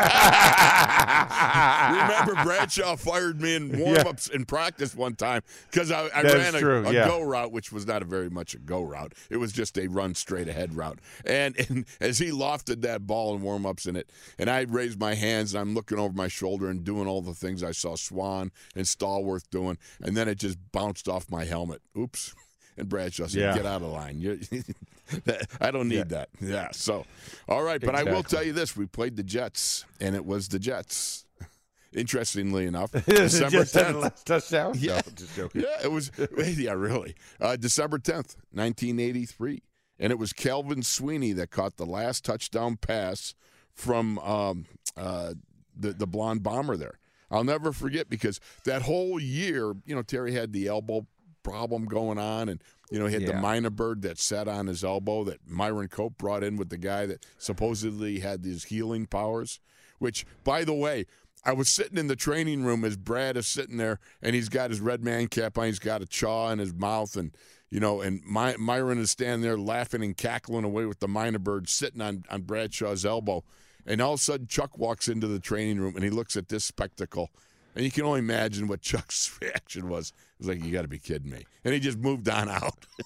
Remember, 2.26 2.44
Bradshaw 2.44 2.96
fired 2.96 3.40
me 3.40 3.56
in 3.56 3.78
warm-ups 3.78 4.28
in 4.28 4.44
practice 4.44 4.94
one 4.94 5.14
time 5.14 5.40
because 5.70 5.90
I, 5.90 6.08
I 6.14 6.20
ran 6.20 6.54
a, 6.54 6.58
a 6.58 6.92
yeah. 6.92 7.08
go 7.08 7.22
route, 7.22 7.52
which 7.52 7.72
was 7.72 7.86
not 7.86 8.02
a 8.02 8.04
very 8.04 8.28
much 8.28 8.52
a 8.52 8.58
go 8.58 8.82
route. 8.82 9.14
It 9.30 9.38
was 9.38 9.50
just 9.50 9.78
a 9.78 9.86
run 9.86 10.14
straight 10.14 10.46
ahead 10.46 10.76
route. 10.76 10.98
And, 11.24 11.58
and 11.70 11.86
as 11.98 12.18
he 12.18 12.30
lofted 12.30 12.82
that 12.82 13.06
ball 13.06 13.34
in 13.34 13.40
warm-ups 13.40 13.86
in 13.86 13.96
it, 13.96 14.10
and 14.38 14.50
I 14.50 14.66
raised 14.68 15.00
my 15.00 15.14
hands 15.14 15.54
and 15.54 15.62
I'm 15.62 15.72
looking 15.72 15.98
over 15.98 16.12
my 16.12 16.28
shoulder 16.28 16.68
and 16.68 16.84
doing 16.84 17.08
all 17.08 17.22
the 17.22 17.32
things 17.32 17.62
I 17.62 17.72
saw 17.72 17.96
Swan 17.96 18.52
and 18.74 18.84
Stallworth 18.84 19.48
doing, 19.50 19.78
and 20.02 20.14
then 20.14 20.28
it 20.28 20.34
just 20.38 20.58
bounced 20.70 21.08
off 21.08 21.30
my 21.30 21.46
helmet. 21.46 21.80
Oops. 21.98 22.34
And 22.78 22.88
Bradshaw 22.88 23.26
said, 23.26 23.40
Yeah. 23.40 23.54
"Get 23.56 23.66
out 23.66 23.82
of 23.82 23.88
line. 23.92 24.20
I 25.60 25.70
don't 25.70 25.88
need 25.88 26.08
that." 26.10 26.28
Yeah. 26.40 26.68
So, 26.72 27.04
all 27.48 27.62
right, 27.62 27.80
but 27.80 27.94
I 27.94 28.02
will 28.02 28.22
tell 28.22 28.42
you 28.42 28.52
this: 28.52 28.76
we 28.76 28.86
played 28.86 29.16
the 29.16 29.22
Jets, 29.22 29.84
and 30.00 30.14
it 30.14 30.24
was 30.26 30.48
the 30.48 30.58
Jets. 30.58 31.24
Interestingly 31.94 32.66
enough, 32.66 32.92
December 33.06 33.64
tenth. 33.64 34.24
touchdown? 34.26 34.74
Yeah. 34.76 34.96
No, 35.06 35.12
just 35.14 35.34
joking. 35.36 35.62
Yeah, 35.62 35.84
it 35.84 35.90
was. 35.90 36.10
Yeah, 36.36 36.72
really. 36.72 37.14
Uh, 37.40 37.56
December 37.56 37.98
tenth, 37.98 38.36
nineteen 38.52 39.00
eighty-three, 39.00 39.62
and 39.98 40.10
it 40.12 40.18
was 40.18 40.34
Calvin 40.34 40.82
Sweeney 40.82 41.32
that 41.32 41.50
caught 41.50 41.76
the 41.78 41.86
last 41.86 42.24
touchdown 42.24 42.76
pass 42.76 43.34
from 43.72 44.18
um, 44.18 44.66
uh, 44.96 45.32
the 45.74 45.92
the 45.94 46.06
blonde 46.06 46.42
bomber. 46.42 46.76
There, 46.76 46.98
I'll 47.30 47.44
never 47.44 47.72
forget 47.72 48.10
because 48.10 48.40
that 48.64 48.82
whole 48.82 49.18
year, 49.18 49.72
you 49.86 49.94
know, 49.94 50.02
Terry 50.02 50.32
had 50.32 50.52
the 50.52 50.66
elbow 50.66 51.06
problem 51.46 51.84
going 51.84 52.18
on, 52.18 52.48
and 52.48 52.60
you 52.90 52.98
know 52.98 53.06
he 53.06 53.14
had 53.14 53.26
the 53.26 53.32
mynah 53.32 53.70
bird 53.70 54.02
that 54.02 54.18
sat 54.18 54.48
on 54.48 54.66
his 54.66 54.82
elbow 54.82 55.22
that 55.24 55.38
Myron 55.46 55.86
Cope 55.86 56.18
brought 56.18 56.42
in 56.42 56.56
with 56.56 56.70
the 56.70 56.76
guy 56.76 57.06
that 57.06 57.24
supposedly 57.38 58.18
had 58.18 58.42
these 58.42 58.64
healing 58.64 59.06
powers. 59.06 59.60
Which, 59.98 60.26
by 60.42 60.64
the 60.64 60.74
way, 60.74 61.06
I 61.44 61.52
was 61.52 61.68
sitting 61.68 61.98
in 61.98 62.08
the 62.08 62.16
training 62.16 62.64
room 62.64 62.84
as 62.84 62.96
Brad 62.96 63.36
is 63.36 63.46
sitting 63.46 63.76
there, 63.76 64.00
and 64.20 64.34
he's 64.34 64.48
got 64.48 64.70
his 64.70 64.80
red 64.80 65.04
man 65.04 65.28
cap 65.28 65.56
on. 65.56 65.66
He's 65.66 65.78
got 65.78 66.02
a 66.02 66.06
chaw 66.06 66.50
in 66.50 66.58
his 66.58 66.74
mouth, 66.74 67.16
and 67.16 67.30
you 67.70 67.78
know, 67.78 68.00
and 68.00 68.20
My, 68.24 68.56
Myron 68.56 68.98
is 68.98 69.12
standing 69.12 69.42
there 69.42 69.56
laughing 69.56 70.02
and 70.02 70.16
cackling 70.16 70.64
away 70.64 70.84
with 70.84 70.98
the 70.98 71.06
mynah 71.06 71.40
bird 71.40 71.68
sitting 71.68 72.00
on 72.00 72.24
on 72.28 72.42
Bradshaw's 72.42 73.06
elbow. 73.06 73.44
And 73.86 74.00
all 74.00 74.14
of 74.14 74.20
a 74.20 74.22
sudden, 74.22 74.48
Chuck 74.48 74.76
walks 74.76 75.06
into 75.06 75.28
the 75.28 75.38
training 75.38 75.78
room 75.78 75.94
and 75.94 76.02
he 76.02 76.10
looks 76.10 76.36
at 76.36 76.48
this 76.48 76.64
spectacle. 76.64 77.30
And 77.76 77.84
you 77.84 77.90
can 77.92 78.04
only 78.04 78.18
imagine 78.20 78.66
what 78.66 78.80
Chuck's 78.80 79.38
reaction 79.42 79.88
was. 79.88 80.08
It 80.10 80.14
was 80.38 80.48
like, 80.48 80.64
"You 80.64 80.72
got 80.72 80.82
to 80.82 80.88
be 80.88 80.98
kidding 80.98 81.30
me!" 81.30 81.44
And 81.64 81.72
he 81.74 81.78
just 81.78 81.98
moved 81.98 82.28
on 82.28 82.48
out. 82.48 82.86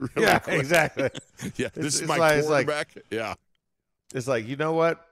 Really 0.00 0.26
Yeah, 0.26 0.40
quick. 0.40 0.58
exactly. 0.58 1.04
Yeah, 1.56 1.68
this 1.72 1.76
It's- 1.76 2.00
is 2.00 2.08
my 2.08 2.16
like- 2.16 2.38
it's 2.38 2.48
like- 2.48 2.66
quarterback. 2.66 2.96
yeah, 3.08 3.34
It's 4.12 4.26
like 4.26 4.48
you 4.48 4.56
know 4.56 4.72
what? 4.72 5.06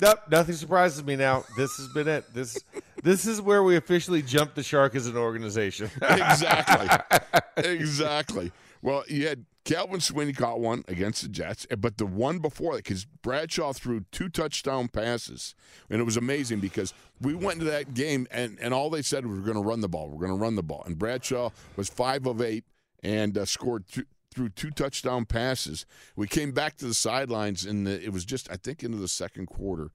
Nope, 0.00 0.18
nothing 0.28 0.56
surprises 0.56 1.04
me 1.04 1.14
now. 1.14 1.44
This 1.56 1.76
has 1.76 1.86
been 1.88 2.08
it. 2.08 2.24
This 2.34 2.58
this 3.04 3.26
is 3.26 3.40
where 3.40 3.62
we 3.62 3.76
officially 3.76 4.20
jumped 4.22 4.56
the 4.56 4.62
shark 4.64 4.96
as 4.96 5.06
an 5.06 5.16
organization. 5.16 5.88
exactly, 6.00 7.28
exactly. 7.64 8.52
Well, 8.80 9.04
you 9.08 9.28
had 9.28 9.44
Calvin 9.64 10.00
Sweeney 10.00 10.32
caught 10.32 10.58
one 10.58 10.84
against 10.88 11.22
the 11.22 11.28
Jets, 11.28 11.66
but 11.78 11.96
the 11.96 12.06
one 12.06 12.40
before 12.40 12.72
that, 12.72 12.84
because 12.84 13.04
Bradshaw 13.04 13.72
threw 13.72 14.04
two 14.10 14.28
touchdown 14.28 14.88
passes, 14.88 15.54
and 15.88 16.00
it 16.00 16.04
was 16.04 16.16
amazing 16.16 16.58
because 16.58 16.92
we 17.20 17.34
went 17.34 17.60
into 17.60 17.70
that 17.70 17.94
game 17.94 18.26
and 18.30 18.58
and 18.60 18.74
all 18.74 18.90
they 18.90 19.02
said 19.02 19.24
was 19.24 19.38
we're 19.38 19.44
going 19.44 19.56
to 19.56 19.62
run 19.62 19.80
the 19.80 19.88
ball, 19.88 20.08
we're 20.08 20.26
going 20.26 20.36
to 20.36 20.42
run 20.42 20.56
the 20.56 20.62
ball, 20.64 20.82
and 20.84 20.98
Bradshaw 20.98 21.50
was 21.76 21.88
five 21.88 22.26
of 22.26 22.42
eight 22.42 22.64
and 23.04 23.38
uh, 23.38 23.44
scored 23.44 23.86
two, 23.86 24.04
through 24.32 24.48
two 24.48 24.70
touchdown 24.70 25.26
passes. 25.26 25.86
We 26.16 26.26
came 26.26 26.52
back 26.52 26.76
to 26.78 26.86
the 26.86 26.94
sidelines, 26.94 27.64
and 27.64 27.86
it 27.86 28.12
was 28.12 28.24
just 28.24 28.50
I 28.50 28.56
think 28.56 28.82
into 28.82 28.98
the 28.98 29.08
second 29.08 29.46
quarter, 29.46 29.90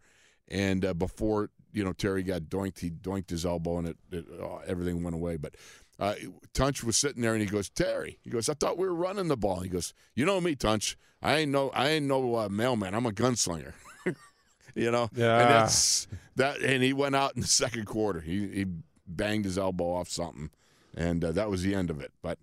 and 0.47 0.85
uh, 0.85 0.93
before 0.93 1.49
you 1.73 1.83
know 1.83 1.91
Terry 1.91 2.23
got 2.23 2.43
doinked, 2.43 2.79
he 2.79 2.89
doinked 2.89 3.29
his 3.29 3.45
elbow, 3.45 3.79
and 3.79 3.89
it, 3.89 3.97
it 4.11 4.25
oh, 4.41 4.61
everything 4.65 5.03
went 5.03 5.15
away. 5.15 5.35
But 5.35 5.55
uh, 5.99 6.15
Tunch 6.53 6.83
was 6.83 6.97
sitting 6.97 7.21
there, 7.21 7.33
and 7.33 7.41
he 7.41 7.47
goes, 7.47 7.69
Terry, 7.69 8.19
he 8.21 8.29
goes, 8.29 8.49
I 8.49 8.53
thought 8.53 8.77
we 8.77 8.87
were 8.87 8.93
running 8.93 9.27
the 9.27 9.37
ball. 9.37 9.61
He 9.61 9.69
goes, 9.69 9.93
you 10.15 10.25
know 10.25 10.39
me, 10.39 10.55
Tunch, 10.55 10.97
I 11.21 11.37
ain't 11.37 11.51
no, 11.51 11.69
I 11.71 11.89
ain't 11.89 12.05
no 12.05 12.35
uh, 12.35 12.49
mailman. 12.49 12.93
I'm 12.93 13.05
a 13.05 13.11
gunslinger. 13.11 13.73
you 14.75 14.91
know, 14.91 15.09
Yeah. 15.15 15.39
and 15.39 15.49
that's 15.49 16.07
that. 16.35 16.59
And 16.61 16.83
he 16.83 16.93
went 16.93 17.15
out 17.15 17.35
in 17.35 17.41
the 17.41 17.47
second 17.47 17.85
quarter. 17.85 18.21
He 18.21 18.47
he 18.49 18.65
banged 19.07 19.45
his 19.45 19.57
elbow 19.57 19.93
off 19.93 20.09
something, 20.09 20.51
and 20.95 21.23
uh, 21.23 21.31
that 21.31 21.49
was 21.49 21.63
the 21.63 21.73
end 21.75 21.89
of 21.89 21.99
it. 22.01 22.11
But. 22.21 22.39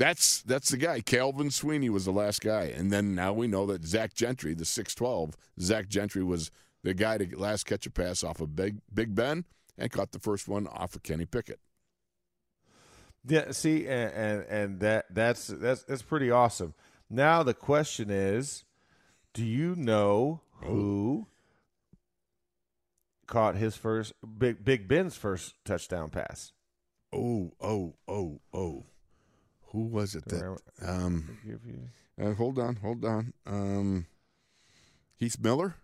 That's 0.00 0.42
that's 0.42 0.68
the 0.70 0.76
guy. 0.76 1.00
Calvin 1.00 1.50
Sweeney 1.50 1.90
was 1.90 2.04
the 2.04 2.12
last 2.12 2.40
guy, 2.40 2.66
and 2.66 2.92
then 2.92 3.16
now 3.16 3.32
we 3.32 3.48
know 3.48 3.66
that 3.66 3.84
Zach 3.84 4.14
Gentry, 4.14 4.54
the 4.54 4.64
six 4.64 4.94
twelve, 4.94 5.36
Zach 5.60 5.88
Gentry 5.88 6.22
was 6.22 6.52
the 6.84 6.94
guy 6.94 7.18
to 7.18 7.36
last 7.36 7.66
catch 7.66 7.84
a 7.84 7.90
pass 7.90 8.22
off 8.22 8.38
of 8.40 8.54
Big 8.54 8.76
Big 8.94 9.16
Ben 9.16 9.44
and 9.76 9.90
caught 9.90 10.12
the 10.12 10.20
first 10.20 10.46
one 10.46 10.68
off 10.68 10.94
of 10.94 11.02
Kenny 11.02 11.24
Pickett. 11.26 11.58
Yeah, 13.28 13.50
see, 13.50 13.86
and, 13.86 14.12
and 14.12 14.42
and 14.44 14.80
that 14.80 15.06
that's 15.10 15.48
that's 15.48 15.82
that's 15.84 16.02
pretty 16.02 16.30
awesome. 16.30 16.74
Now 17.10 17.42
the 17.42 17.54
question 17.54 18.10
is, 18.10 18.64
do 19.34 19.44
you 19.44 19.76
know 19.76 20.40
who 20.62 21.26
caught 23.26 23.56
his 23.56 23.76
first 23.76 24.14
Big 24.38 24.64
Big 24.64 24.88
Ben's 24.88 25.16
first 25.16 25.54
touchdown 25.64 26.08
pass? 26.08 26.52
Oh, 27.12 27.52
oh, 27.60 27.94
oh, 28.06 28.40
oh. 28.52 28.86
Who 29.72 29.84
was 29.84 30.14
it 30.14 30.24
that? 30.26 30.58
Um, 30.82 31.38
uh, 32.20 32.32
hold 32.32 32.58
on, 32.58 32.76
hold 32.76 33.04
on. 33.04 33.34
Um, 33.46 34.06
Heath 35.16 35.36
Miller. 35.38 35.74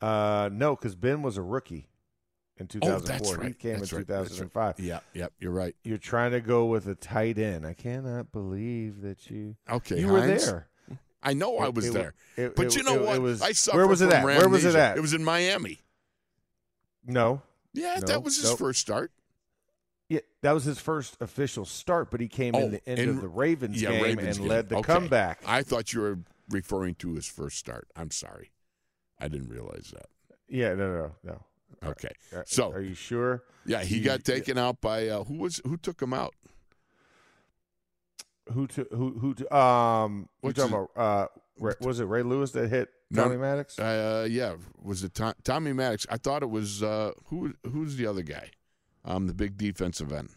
Uh, 0.00 0.48
no, 0.52 0.76
because 0.76 0.94
Ben 0.94 1.22
was 1.22 1.36
a 1.36 1.42
rookie 1.42 1.88
in 2.74 2.80
Oh, 2.82 2.98
2004. 2.98 3.06
that's 3.06 3.36
right. 3.36 3.48
He 3.48 3.54
came 3.54 3.78
That's 3.78 3.92
in 3.92 3.98
right. 3.98 4.06
That's 4.06 4.30
right. 4.30 4.50
2005. 4.52 4.80
Yeah, 4.80 5.00
yep. 5.14 5.32
You're 5.38 5.52
right. 5.52 5.74
You're 5.82 5.98
trying 5.98 6.32
to 6.32 6.40
go 6.40 6.66
with 6.66 6.86
a 6.86 6.94
tight 6.94 7.38
end. 7.38 7.66
I 7.66 7.74
cannot 7.74 8.32
believe 8.32 9.02
that 9.02 9.30
you 9.30 9.56
Okay, 9.70 10.00
you 10.00 10.08
were 10.08 10.26
there. 10.26 10.68
I 11.22 11.34
know 11.34 11.58
I 11.58 11.68
was 11.68 11.86
it- 11.86 11.92
there, 11.92 12.14
it- 12.36 12.56
but 12.56 12.66
it- 12.66 12.76
you 12.76 12.82
know 12.82 13.02
what? 13.02 13.20
was- 13.20 13.42
I 13.42 13.52
suffer 13.52 13.76
where 13.78 13.86
was 13.86 14.00
it 14.00 14.12
at? 14.12 14.24
Where 14.24 14.48
was 14.48 14.64
it 14.64 14.74
at? 14.74 14.96
It 14.96 15.00
was 15.00 15.14
in 15.14 15.22
Miami. 15.24 15.80
No. 17.04 17.42
Yeah, 17.72 17.98
No, 18.00 18.06
that 18.06 18.22
was 18.22 18.36
his 18.36 18.44
nope. 18.50 18.58
first 18.58 18.80
start. 18.80 19.12
Yeah, 20.08 20.20
that 20.42 20.52
was 20.52 20.64
his 20.64 20.78
first 20.78 21.16
official 21.20 21.64
start, 21.64 22.10
but 22.10 22.20
he 22.20 22.28
came 22.28 22.54
Oh, 22.54 22.60
in 22.64 22.70
the 22.72 22.88
end 22.88 23.08
of 23.08 23.20
the 23.22 23.28
Ravens 23.28 23.80
yeah, 23.80 23.92
game 23.92 24.02
Ravens 24.02 24.36
and 24.36 24.38
game. 24.38 24.48
led 24.48 24.68
the 24.68 24.76
Okay. 24.76 24.92
comeback. 24.92 25.40
I 25.46 25.62
thought 25.62 25.92
you 25.94 26.00
were 26.02 26.18
referring 26.50 26.96
to 26.96 27.14
his 27.14 27.26
first 27.26 27.56
start. 27.58 27.88
I'm 27.96 28.10
sorry, 28.10 28.52
I 29.18 29.28
didn't 29.28 29.48
realize 29.48 29.90
that. 29.94 30.10
Yeah, 30.48 30.74
no, 30.74 30.92
no, 30.92 31.12
no. 31.22 31.44
Okay, 31.84 32.10
Uh, 32.36 32.42
so 32.46 32.70
are 32.72 32.80
you 32.80 32.94
sure? 32.94 33.42
yeah, 33.66 33.82
he 33.82 34.00
got 34.00 34.24
taken 34.24 34.56
out 34.58 34.80
by 34.80 35.08
uh, 35.08 35.24
who 35.24 35.34
was 35.38 35.60
who 35.64 35.76
took 35.76 36.00
him 36.02 36.12
out? 36.14 36.34
Who 38.52 38.66
to, 38.68 38.86
who 38.90 39.10
who 39.18 39.34
to, 39.34 39.56
um? 39.56 40.28
You 40.42 40.48
What's 40.48 40.58
talking 40.58 40.74
about? 40.74 40.90
Uh, 40.96 41.26
was 41.80 42.00
it 42.00 42.04
Ray 42.04 42.22
Lewis 42.22 42.50
that 42.52 42.68
hit 42.70 42.88
No, 43.10 43.24
Tommy 43.24 43.36
Maddox? 43.36 43.78
Uh, 43.78 44.26
yeah, 44.28 44.56
was 44.82 45.04
it 45.04 45.14
Tom, 45.14 45.34
Tommy 45.44 45.72
Maddox? 45.72 46.06
I 46.10 46.16
thought 46.16 46.42
it 46.42 46.50
was 46.50 46.82
uh, 46.82 47.12
who 47.26 47.54
who's 47.70 47.96
the 47.96 48.06
other 48.06 48.22
guy? 48.22 48.50
Um, 49.04 49.26
the 49.28 49.34
big 49.34 49.56
defensive 49.56 50.12
end 50.12 50.30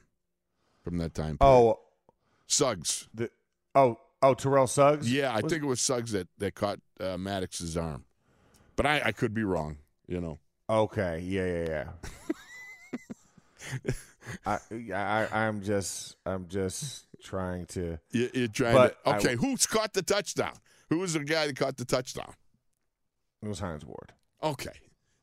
from 0.83 0.97
that 0.99 1.13
time. 1.15 1.38
period. 1.38 1.53
oh, 1.53 1.79
Suggs. 2.47 3.07
the 3.13 3.29
oh 3.73 3.99
oh 4.21 4.33
Terrell 4.36 4.67
Suggs. 4.67 5.11
Yeah, 5.11 5.31
I 5.31 5.41
Was- 5.41 5.51
think 5.51 5.63
it 5.63 5.67
was 5.67 5.81
Suggs 5.81 6.11
that, 6.11 6.27
that 6.38 6.53
caught 6.55 6.79
uh, 6.99 7.17
Maddox's 7.17 7.75
arm, 7.75 8.05
but 8.75 8.86
I, 8.86 9.01
I 9.05 9.11
could 9.13 9.33
be 9.33 9.43
wrong. 9.43 9.77
You 10.07 10.21
know. 10.21 10.39
Okay. 10.70 11.20
Yeah, 11.20 11.45
yeah, 11.45 11.86
yeah. 13.86 13.91
I, 14.45 14.59
I 14.93 15.28
I'm 15.45 15.61
just 15.61 16.16
I'm 16.26 16.47
just 16.47 17.05
trying 17.24 17.66
to. 17.68 17.99
You, 18.11 18.30
you're 18.34 18.47
trying 18.47 18.74
to. 18.76 18.95
Okay, 19.11 19.36
w- 19.36 19.38
who's 19.38 19.66
caught 19.68 19.93
the 19.93 20.01
touchdown? 20.01 20.53
Who 20.89 20.99
was 20.99 21.13
the 21.13 21.20
guy 21.24 21.47
that 21.47 21.55
caught 21.57 21.78
the 21.78 21.86
touchdown? 21.86 22.34
It 23.43 23.47
was 23.47 23.59
Hines 23.59 23.86
Ward. 23.86 24.13
Okay, 24.43 24.72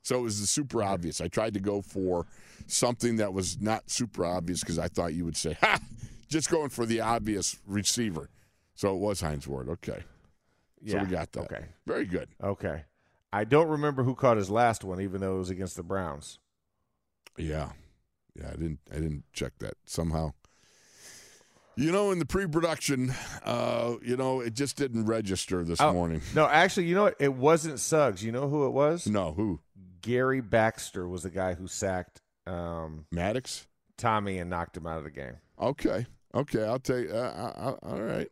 So 0.03 0.19
it 0.19 0.23
was 0.23 0.41
the 0.41 0.47
super 0.47 0.83
obvious. 0.83 1.21
I 1.21 1.29
tried 1.29 1.55
to 1.55 1.61
go 1.61 1.83
for 1.83 2.27
something 2.67 3.17
that 3.17 3.33
was 3.33 3.61
not 3.61 3.89
super 3.91 4.25
obvious 4.25 4.61
because 4.61 4.79
I 4.79 4.89
thought 4.89 5.15
you 5.15 5.25
would 5.25 5.37
say, 5.37 5.57
"Ha!" 5.61 5.79
Just 6.29 6.51
going 6.51 6.69
for 6.71 6.87
the 6.87 7.01
obvious 7.01 7.59
receiver. 7.67 8.29
So 8.75 8.95
it 8.95 8.99
was 8.99 9.21
Hines 9.21 9.47
Ward. 9.47 9.69
Okay. 9.69 10.03
Yeah. 10.81 10.99
So 11.01 11.05
we 11.05 11.11
got 11.11 11.33
that. 11.33 11.53
Okay. 11.53 11.65
Very 11.87 12.07
good. 12.07 12.29
Okay. 12.43 12.85
I 13.33 13.45
don't 13.45 13.69
remember 13.69 14.03
who 14.03 14.15
caught 14.15 14.37
his 14.37 14.51
last 14.51 14.85
one, 14.85 15.01
even 15.01 15.21
though 15.21 15.37
it 15.37 15.39
was 15.39 15.51
against 15.51 15.77
the 15.77 15.83
Browns. 15.83 16.39
Yeah, 17.39 17.71
yeah. 18.39 18.49
I 18.49 18.53
didn't. 18.53 18.81
I 18.91 18.97
didn't 18.97 19.25
check 19.33 19.53
that 19.61 19.75
somehow. 19.87 20.33
You 21.75 21.91
know, 21.91 22.11
in 22.11 22.19
the 22.19 22.27
pre-production, 22.27 23.15
uh, 23.47 23.95
you 24.03 24.15
know, 24.19 24.41
it 24.41 24.53
just 24.53 24.77
didn't 24.77 25.07
register 25.07 25.65
this 25.65 25.81
Oh, 25.81 25.95
morning. 25.95 26.21
No, 26.35 26.45
actually, 26.47 26.85
you 26.85 26.95
know 26.95 27.05
what? 27.05 27.17
It 27.19 27.33
wasn't 27.33 27.81
Suggs. 27.81 28.23
You 28.23 28.31
know 28.31 28.47
who 28.51 28.67
it 28.67 28.71
was? 28.71 29.07
No, 29.07 29.33
who? 29.33 29.61
Gary 30.03 30.43
Baxter 30.43 31.09
was 31.09 31.23
the 31.23 31.31
guy 31.31 31.55
who 31.55 31.67
sacked 31.67 32.21
um, 32.47 33.07
Maddox. 33.11 33.67
Tommy 33.97 34.39
and 34.39 34.51
knocked 34.51 34.77
him 34.77 34.87
out 34.87 34.99
of 34.99 35.05
the 35.05 35.11
game. 35.11 35.37
Okay, 35.59 36.05
okay. 36.35 36.63
I'll 36.65 36.79
tell 36.79 36.99
you. 36.99 37.09
Uh, 37.11 37.15
uh, 37.17 37.69
uh, 37.71 37.77
all 37.89 38.03
right. 38.03 38.29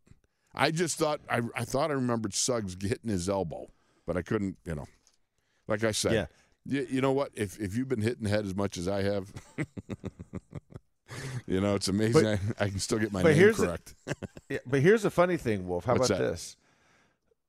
I 0.55 0.71
just 0.71 0.99
thought 0.99 1.21
I, 1.31 1.41
I 1.57 1.65
thought 1.65 1.91
I 1.91 1.95
remembered 1.95 2.35
Suggs 2.35 2.77
hitting 2.79 3.11
his 3.11 3.29
elbow, 3.29 3.69
but 4.07 4.17
I 4.17 4.23
couldn't. 4.23 4.57
You 4.65 4.75
know, 4.75 4.87
like 5.69 5.85
I 5.85 5.91
said. 5.93 6.13
Yeah. 6.13 6.27
You, 6.67 6.87
you 6.91 7.01
know 7.01 7.13
what? 7.13 7.31
If 7.35 7.59
if 7.59 7.75
you've 7.75 7.89
been 7.89 8.03
hitting 8.03 8.27
head 8.27 8.45
as 8.45 8.55
much 8.55 8.77
as 8.77 8.87
I 8.87 9.03
have, 9.03 9.33
you 11.47 11.61
know 11.61 11.75
it's 11.75 11.89
amazing. 11.89 12.23
But- 12.23 12.41
I, 12.61 12.65
I 12.67 12.69
can 12.69 12.79
still 12.79 12.99
get 12.99 13.13
my 13.13 13.23
but 13.23 13.31
name 13.31 13.39
here's 13.39 13.57
the- 13.57 13.67
correct. 13.67 13.95
Yeah, 14.51 14.59
but 14.67 14.81
here's 14.81 15.03
the 15.03 15.11
funny 15.11 15.37
thing, 15.37 15.69
Wolf. 15.69 15.85
How 15.85 15.95
What's 15.95 16.11
about 16.11 16.19
that? 16.19 16.31
this? 16.33 16.57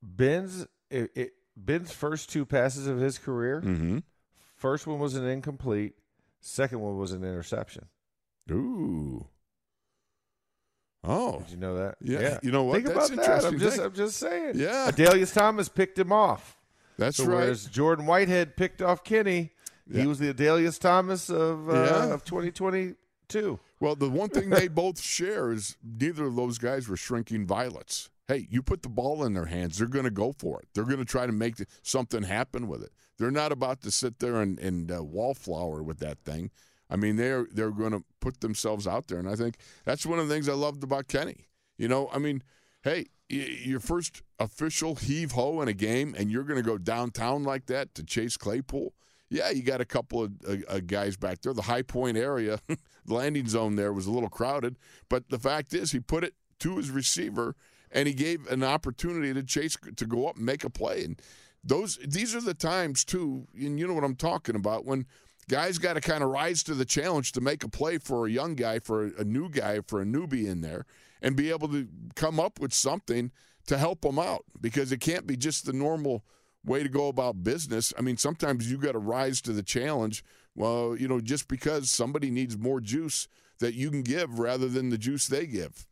Ben's 0.04 0.66
it, 0.92 1.12
it, 1.16 1.34
Ben's 1.58 1.92
first 1.92 2.30
two 2.32 2.46
passes 2.46 2.86
of 2.88 3.00
his 3.00 3.18
career. 3.18 3.60
mm-hmm. 3.62 4.00
First 4.56 4.86
one 4.86 5.00
was 5.00 5.16
an 5.16 5.26
incomplete. 5.28 5.96
Second 6.40 6.80
one 6.80 6.98
was 6.98 7.12
an 7.12 7.24
interception. 7.24 7.88
Ooh. 8.52 9.26
Oh. 11.04 11.40
Did 11.40 11.52
you 11.52 11.58
know 11.58 11.76
that? 11.78 11.96
Yeah. 12.02 12.38
You 12.44 12.52
know 12.52 12.64
what? 12.64 12.76
Think 12.84 12.88
That's 12.96 13.10
about 13.10 13.26
that. 13.26 13.46
I'm 13.46 13.60
just, 13.60 13.80
I'm 13.80 13.94
just 13.94 14.18
saying. 14.18 14.54
Yeah. 14.56 14.92
Adalius 14.92 15.34
Thomas 15.34 15.68
picked 15.70 15.98
him 15.98 16.12
off. 16.12 16.58
That's 16.98 17.18
So 17.18 17.26
right. 17.26 17.36
Whereas 17.38 17.66
Jordan 17.66 18.06
Whitehead 18.06 18.56
picked 18.56 18.82
off 18.82 19.04
Kenny, 19.04 19.52
Yeah. 19.90 20.02
he 20.02 20.08
was 20.08 20.20
the 20.20 20.32
Adalius 20.34 20.78
Thomas 20.80 21.30
of 21.30 21.70
uh, 21.70 21.74
Yeah. 21.74 22.14
of 22.14 22.24
2022. 22.26 23.60
Well, 23.80 23.96
the 23.96 24.10
one 24.10 24.30
thing 24.30 24.50
they 24.52 24.68
both 24.68 25.02
share 25.02 25.52
is 25.52 25.76
neither 25.84 26.26
of 26.26 26.36
those 26.36 26.58
guys 26.60 26.88
were 26.88 26.98
shrinking 26.98 27.48
violets. 27.48 28.10
Hey, 28.28 28.48
you 28.50 28.62
put 28.62 28.84
the 28.84 28.90
ball 28.90 29.24
in 29.26 29.34
their 29.34 29.46
hands, 29.48 29.78
they're 29.80 29.88
going 29.88 30.06
to 30.06 30.12
go 30.12 30.32
for 30.38 30.60
it. 30.62 30.68
They're 30.74 30.86
going 30.86 31.00
to 31.00 31.06
try 31.06 31.26
to 31.26 31.32
make 31.34 31.56
something 31.82 32.24
happen 32.24 32.68
with 32.68 32.84
it. 32.84 32.92
They're 33.18 33.32
not 33.32 33.52
about 33.52 33.82
to 33.82 33.92
sit 33.92 34.20
there 34.20 34.40
and, 34.42 34.58
and 34.60 34.92
uh, 34.92 35.04
wallflower 35.04 35.82
with 35.84 36.00
that 36.00 36.20
thing. 36.24 36.52
I 36.92 36.98
mean, 36.98 37.16
they're 37.16 37.48
they're 37.52 37.72
going 37.72 37.94
to 37.94 38.04
put 38.20 38.42
themselves 38.42 38.86
out 38.86 39.08
there, 39.08 39.18
and 39.18 39.30
I 39.30 39.36
think 39.36 39.56
that's 39.86 40.06
one 40.06 40.20
of 40.20 40.28
the 40.28 40.34
things 40.34 40.50
I 40.50 40.54
loved 40.54 40.84
about 40.84 41.08
Kenny. 41.08 41.48
You 41.78 41.88
know, 41.88 42.10
I 42.14 42.20
mean, 42.20 42.44
hey, 42.84 43.06
your 43.30 43.80
first 43.80 44.22
official 44.40 44.96
heave 44.96 45.32
ho 45.32 45.62
in 45.62 45.70
a 45.70 45.74
game, 45.74 46.14
and 46.18 46.30
you're 46.30 46.44
going 46.44 46.62
to 46.62 46.70
go 46.70 46.78
downtown 46.78 47.44
like 47.44 47.68
that 47.68 47.96
to 47.96 48.04
chase 48.04 48.36
Claypool. 48.36 48.94
Yeah, 49.30 49.50
you 49.52 49.64
got 49.64 49.80
a 49.80 49.86
couple 49.86 50.24
of 50.24 50.34
uh, 50.46 50.56
uh, 50.68 50.80
guys 50.86 51.16
back 51.16 51.42
there. 51.42 51.54
The 51.54 51.62
high 51.62 51.84
point 51.84 52.18
area, 52.18 52.60
the 52.68 52.78
landing 53.08 53.48
zone 53.48 53.78
there 53.78 53.94
was 53.94 54.06
a 54.06 54.12
little 54.12 54.30
crowded, 54.30 54.78
but 55.10 55.30
the 55.30 55.40
fact 55.40 55.74
is, 55.74 55.94
he 55.94 56.02
put 56.02 56.26
it 56.26 56.34
to 56.60 56.76
his 56.76 56.92
receiver, 56.92 57.56
and 57.90 58.10
he 58.10 58.14
gave 58.14 58.46
an 58.48 58.64
opportunity 58.64 59.34
to 59.34 59.44
chase 59.44 59.78
to 59.96 60.06
go 60.06 60.28
up 60.28 60.36
and 60.36 60.46
make 60.46 60.66
a 60.66 60.70
play. 60.70 61.06
And 61.06 61.22
those 61.64 61.98
these 62.06 62.36
are 62.36 62.42
the 62.42 62.54
times 62.54 63.06
too, 63.06 63.48
and 63.58 63.80
you 63.80 63.88
know 63.88 63.94
what 63.94 64.04
I'm 64.04 64.18
talking 64.18 64.56
about 64.56 64.86
when 64.86 65.06
guys 65.52 65.78
got 65.78 65.96
to 65.96 66.02
kind 66.02 66.24
of 66.24 66.30
rise 66.30 66.64
to 66.64 66.74
the 66.74 66.86
challenge 66.86 67.34
to 67.34 67.42
make 67.42 67.62
a 67.62 67.68
play 67.68 67.98
for 67.98 68.26
a 68.26 68.32
young 68.32 68.56
guy, 68.56 68.80
for 68.80 69.08
a, 69.18 69.26
new 69.26 69.50
guy, 69.50 69.82
for 69.86 70.02
a 70.02 70.06
newbie 70.06 70.48
in 70.48 70.62
there, 70.62 70.86
and 71.22 71.36
be 71.36 71.50
able 71.50 71.68
to 71.68 71.90
come 72.16 72.40
up 72.40 72.58
with 72.58 72.74
something 72.74 73.32
to 73.68 73.78
help 73.78 74.02
them 74.02 74.18
out 74.18 74.46
because 74.62 74.94
it 74.94 75.02
can't 75.02 75.28
be 75.28 75.36
just 75.36 75.66
the 75.66 75.74
normal 75.74 76.24
way 76.64 76.84
to 76.84 76.90
go 76.90 77.10
about 77.10 77.44
business. 77.44 77.94
I 77.98 78.02
mean, 78.02 78.16
sometimes 78.16 78.72
you 78.72 78.78
got 78.78 78.94
to 78.94 79.00
rise 79.00 79.42
to 79.42 79.52
the 79.52 79.62
challenge. 79.62 80.24
Well, 80.56 80.96
you 80.98 81.10
know, 81.10 81.20
just 81.20 81.50
because 81.50 81.90
somebody 81.90 82.32
needs 82.32 82.58
more 82.58 82.80
juice 82.80 83.28
that 83.60 83.74
you 83.74 83.92
can 83.92 84.04
give 84.04 84.40
rather 84.40 84.70
than 84.70 84.90
the 84.90 84.98
juice 84.98 85.28
they 85.28 85.46
give. 85.46 85.86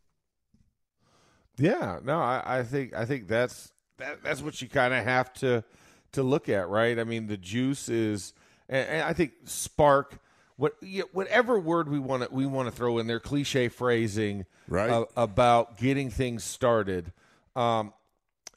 Yeah, 1.57 1.99
no, 2.01 2.17
I, 2.17 2.41
I 2.45 2.63
think 2.63 2.93
I 2.93 3.03
think 3.03 3.27
that's 3.27 3.73
that, 3.97 4.23
that's 4.23 4.41
what 4.41 4.61
you 4.61 4.69
kind 4.69 4.93
of 4.93 5.03
have 5.03 5.33
to 5.33 5.65
to 6.13 6.23
look 6.23 6.47
at, 6.47 6.69
right? 6.69 6.97
I 6.97 7.03
mean, 7.03 7.27
the 7.27 7.37
juice 7.37 7.89
is, 7.89 8.33
and, 8.69 8.87
and 8.87 9.01
I 9.03 9.13
think 9.13 9.33
spark. 9.45 10.19
What 10.55 10.73
whatever 11.13 11.57
word 11.57 11.87
we 11.89 11.99
want 11.99 12.23
to 12.23 12.33
we 12.33 12.45
want 12.45 12.67
to 12.69 12.75
throw 12.75 12.97
in 12.99 13.07
there, 13.07 13.19
cliche 13.21 13.69
phrasing, 13.69 14.45
Right. 14.67 14.89
uh, 14.89 15.05
about 15.15 15.77
getting 15.77 16.09
things 16.09 16.43
started. 16.43 17.13
Um, 17.55 17.93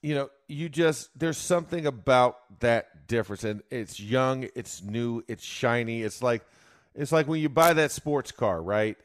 you 0.02 0.16
know, 0.16 0.30
you 0.48 0.68
just 0.68 1.16
there's 1.16 1.38
something 1.38 1.86
about 1.86 2.58
that 2.60 3.06
difference, 3.06 3.44
and 3.44 3.62
it's 3.70 4.00
young, 4.00 4.48
it's 4.56 4.82
new, 4.82 5.22
it's 5.28 5.44
shiny. 5.44 6.02
It's 6.02 6.22
like 6.22 6.44
it's 6.94 7.12
like 7.12 7.28
when 7.28 7.40
you 7.40 7.48
buy 7.48 7.72
that 7.72 7.92
sports 7.92 8.32
car, 8.32 8.60
right? 8.60 8.98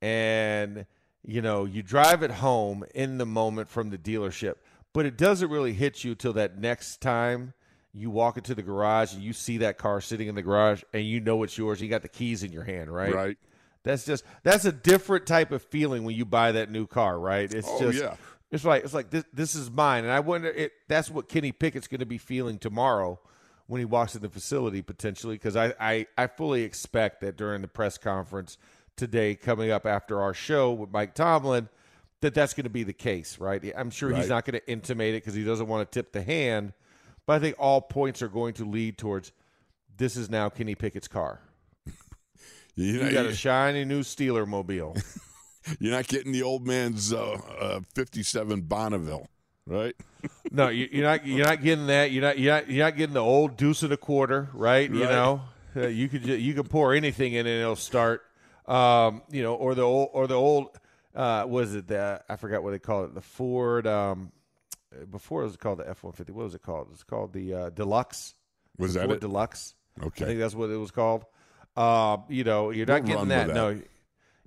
And 0.00 0.86
you 1.26 1.42
know, 1.42 1.66
you 1.66 1.82
drive 1.82 2.22
it 2.22 2.30
home 2.30 2.84
in 2.94 3.18
the 3.18 3.26
moment 3.26 3.68
from 3.68 3.90
the 3.90 3.98
dealership, 3.98 4.54
but 4.94 5.04
it 5.04 5.18
doesn't 5.18 5.50
really 5.50 5.74
hit 5.74 6.02
you 6.02 6.14
till 6.14 6.32
that 6.32 6.58
next 6.58 7.02
time 7.02 7.52
you 7.92 8.10
walk 8.10 8.36
into 8.36 8.54
the 8.54 8.62
garage 8.62 9.14
and 9.14 9.22
you 9.22 9.32
see 9.32 9.58
that 9.58 9.78
car 9.78 10.00
sitting 10.00 10.28
in 10.28 10.34
the 10.34 10.42
garage 10.42 10.82
and 10.92 11.04
you 11.04 11.20
know 11.20 11.42
it's 11.42 11.56
yours. 11.56 11.80
You 11.80 11.88
got 11.88 12.02
the 12.02 12.08
keys 12.08 12.42
in 12.42 12.52
your 12.52 12.64
hand, 12.64 12.92
right? 12.92 13.14
Right. 13.14 13.38
That's 13.82 14.04
just 14.04 14.24
that's 14.42 14.64
a 14.64 14.72
different 14.72 15.26
type 15.26 15.50
of 15.52 15.62
feeling 15.62 16.04
when 16.04 16.14
you 16.14 16.24
buy 16.24 16.52
that 16.52 16.70
new 16.70 16.86
car, 16.86 17.18
right? 17.18 17.52
It's 17.52 17.66
Oh, 17.70 17.80
just 17.80 17.98
yeah. 18.02 18.16
it's 18.50 18.64
like 18.64 18.84
it's 18.84 18.92
like 18.94 19.10
this 19.10 19.24
this 19.32 19.54
is 19.54 19.70
mine, 19.70 20.04
and 20.04 20.12
I 20.12 20.20
wonder 20.20 20.48
it. 20.48 20.72
That's 20.88 21.10
what 21.10 21.28
Kenny 21.28 21.52
Pickett's 21.52 21.86
going 21.88 22.00
to 22.00 22.06
be 22.06 22.18
feeling 22.18 22.58
tomorrow 22.58 23.18
when 23.66 23.78
he 23.78 23.84
walks 23.84 24.14
in 24.14 24.20
the 24.22 24.28
facility 24.28 24.82
potentially, 24.82 25.36
because 25.36 25.56
I, 25.56 25.74
I 25.80 26.06
I 26.18 26.26
fully 26.26 26.62
expect 26.62 27.20
that 27.22 27.36
during 27.36 27.62
the 27.62 27.68
press 27.68 27.96
conference 27.98 28.58
today, 28.96 29.34
coming 29.36 29.70
up 29.70 29.86
after 29.86 30.20
our 30.20 30.34
show 30.34 30.72
with 30.72 30.90
Mike 30.90 31.14
Tomlin, 31.14 31.68
that 32.20 32.34
that's 32.34 32.52
going 32.52 32.64
to 32.64 32.70
be 32.70 32.82
the 32.82 32.92
case, 32.92 33.38
right? 33.38 33.62
I'm 33.76 33.90
sure 33.90 34.14
he's 34.14 34.28
not 34.28 34.44
going 34.44 34.58
to 34.60 34.68
intimate 34.70 35.14
it 35.14 35.22
because 35.22 35.34
he 35.34 35.44
doesn't 35.44 35.68
want 35.68 35.90
to 35.90 35.98
tip 35.98 36.12
the 36.12 36.20
hand, 36.22 36.72
but 37.28 37.34
I 37.34 37.38
think 37.40 37.56
all 37.58 37.82
points 37.82 38.22
are 38.22 38.28
going 38.28 38.54
to 38.54 38.64
lead 38.64 38.96
towards 38.96 39.32
this 39.98 40.16
is 40.16 40.30
now 40.30 40.48
Kenny 40.48 40.74
Pickett's 40.74 41.08
car. 41.08 41.40
You 42.74 42.84
You 42.86 43.10
got 43.10 43.24
you- 43.24 43.30
a 43.30 43.34
shiny 43.34 43.84
new 43.84 44.00
Steeler 44.00 44.46
mobile. 44.46 44.96
You're 45.80 45.92
not 45.92 46.06
getting 46.06 46.32
the 46.32 46.42
old 46.42 46.66
man's 46.66 47.12
uh, 47.12 47.32
uh, 47.60 47.80
57 47.94 48.62
Bonneville, 48.62 49.26
right? 49.66 49.94
No, 50.50 50.68
you, 50.68 50.88
you're 50.90 51.04
not. 51.04 51.26
You're 51.26 51.44
not 51.46 51.62
getting 51.62 51.86
that. 51.88 52.10
You're 52.10 52.22
not. 52.22 52.38
You're 52.38 52.54
not. 52.54 52.70
You're 52.70 52.84
not 52.86 52.96
getting 52.96 53.12
the 53.14 53.22
old 53.22 53.56
deuce 53.58 53.82
and 53.82 53.92
a 53.92 53.96
quarter, 53.98 54.48
right? 54.54 54.90
You 54.90 55.00
know, 55.00 55.42
Uh, 55.76 55.86
you 55.88 56.08
could 56.08 56.24
you 56.26 56.54
could 56.54 56.70
pour 56.70 56.94
anything 56.94 57.34
in 57.34 57.46
and 57.46 57.60
it'll 57.60 57.76
start. 57.76 58.22
Um, 58.66 59.22
you 59.30 59.42
know, 59.42 59.54
or 59.54 59.74
the 59.74 59.82
old 59.82 60.08
or 60.14 60.26
the 60.26 60.34
old. 60.34 60.68
Uh, 61.14 61.44
was 61.46 61.74
it 61.74 61.86
the? 61.88 62.22
I 62.28 62.36
forgot 62.36 62.62
what 62.62 62.70
they 62.70 62.78
call 62.78 63.04
it. 63.04 63.14
The 63.14 63.20
Ford. 63.20 63.86
Um, 63.86 64.32
before 65.10 65.42
it 65.42 65.46
was 65.46 65.56
called 65.56 65.78
the 65.78 65.88
F 65.88 66.02
one 66.02 66.12
fifty. 66.12 66.32
What 66.32 66.44
was 66.44 66.54
it 66.54 66.62
called? 66.62 66.88
It's 66.92 67.02
called 67.02 67.32
the 67.32 67.54
uh, 67.54 67.70
Deluxe. 67.70 68.34
Was 68.78 68.94
The 68.94 69.00
that 69.00 69.06
Ford 69.06 69.16
it? 69.16 69.20
Deluxe? 69.20 69.74
Okay. 70.02 70.24
I 70.24 70.28
think 70.28 70.40
that's 70.40 70.54
what 70.54 70.70
it 70.70 70.76
was 70.76 70.90
called. 70.90 71.24
Uh, 71.76 72.18
you 72.28 72.44
know, 72.44 72.70
you're 72.70 72.86
not 72.86 73.02
We'll 73.02 73.24
getting 73.24 73.28
run 73.28 73.28
that. 73.28 73.48
No. 73.48 73.80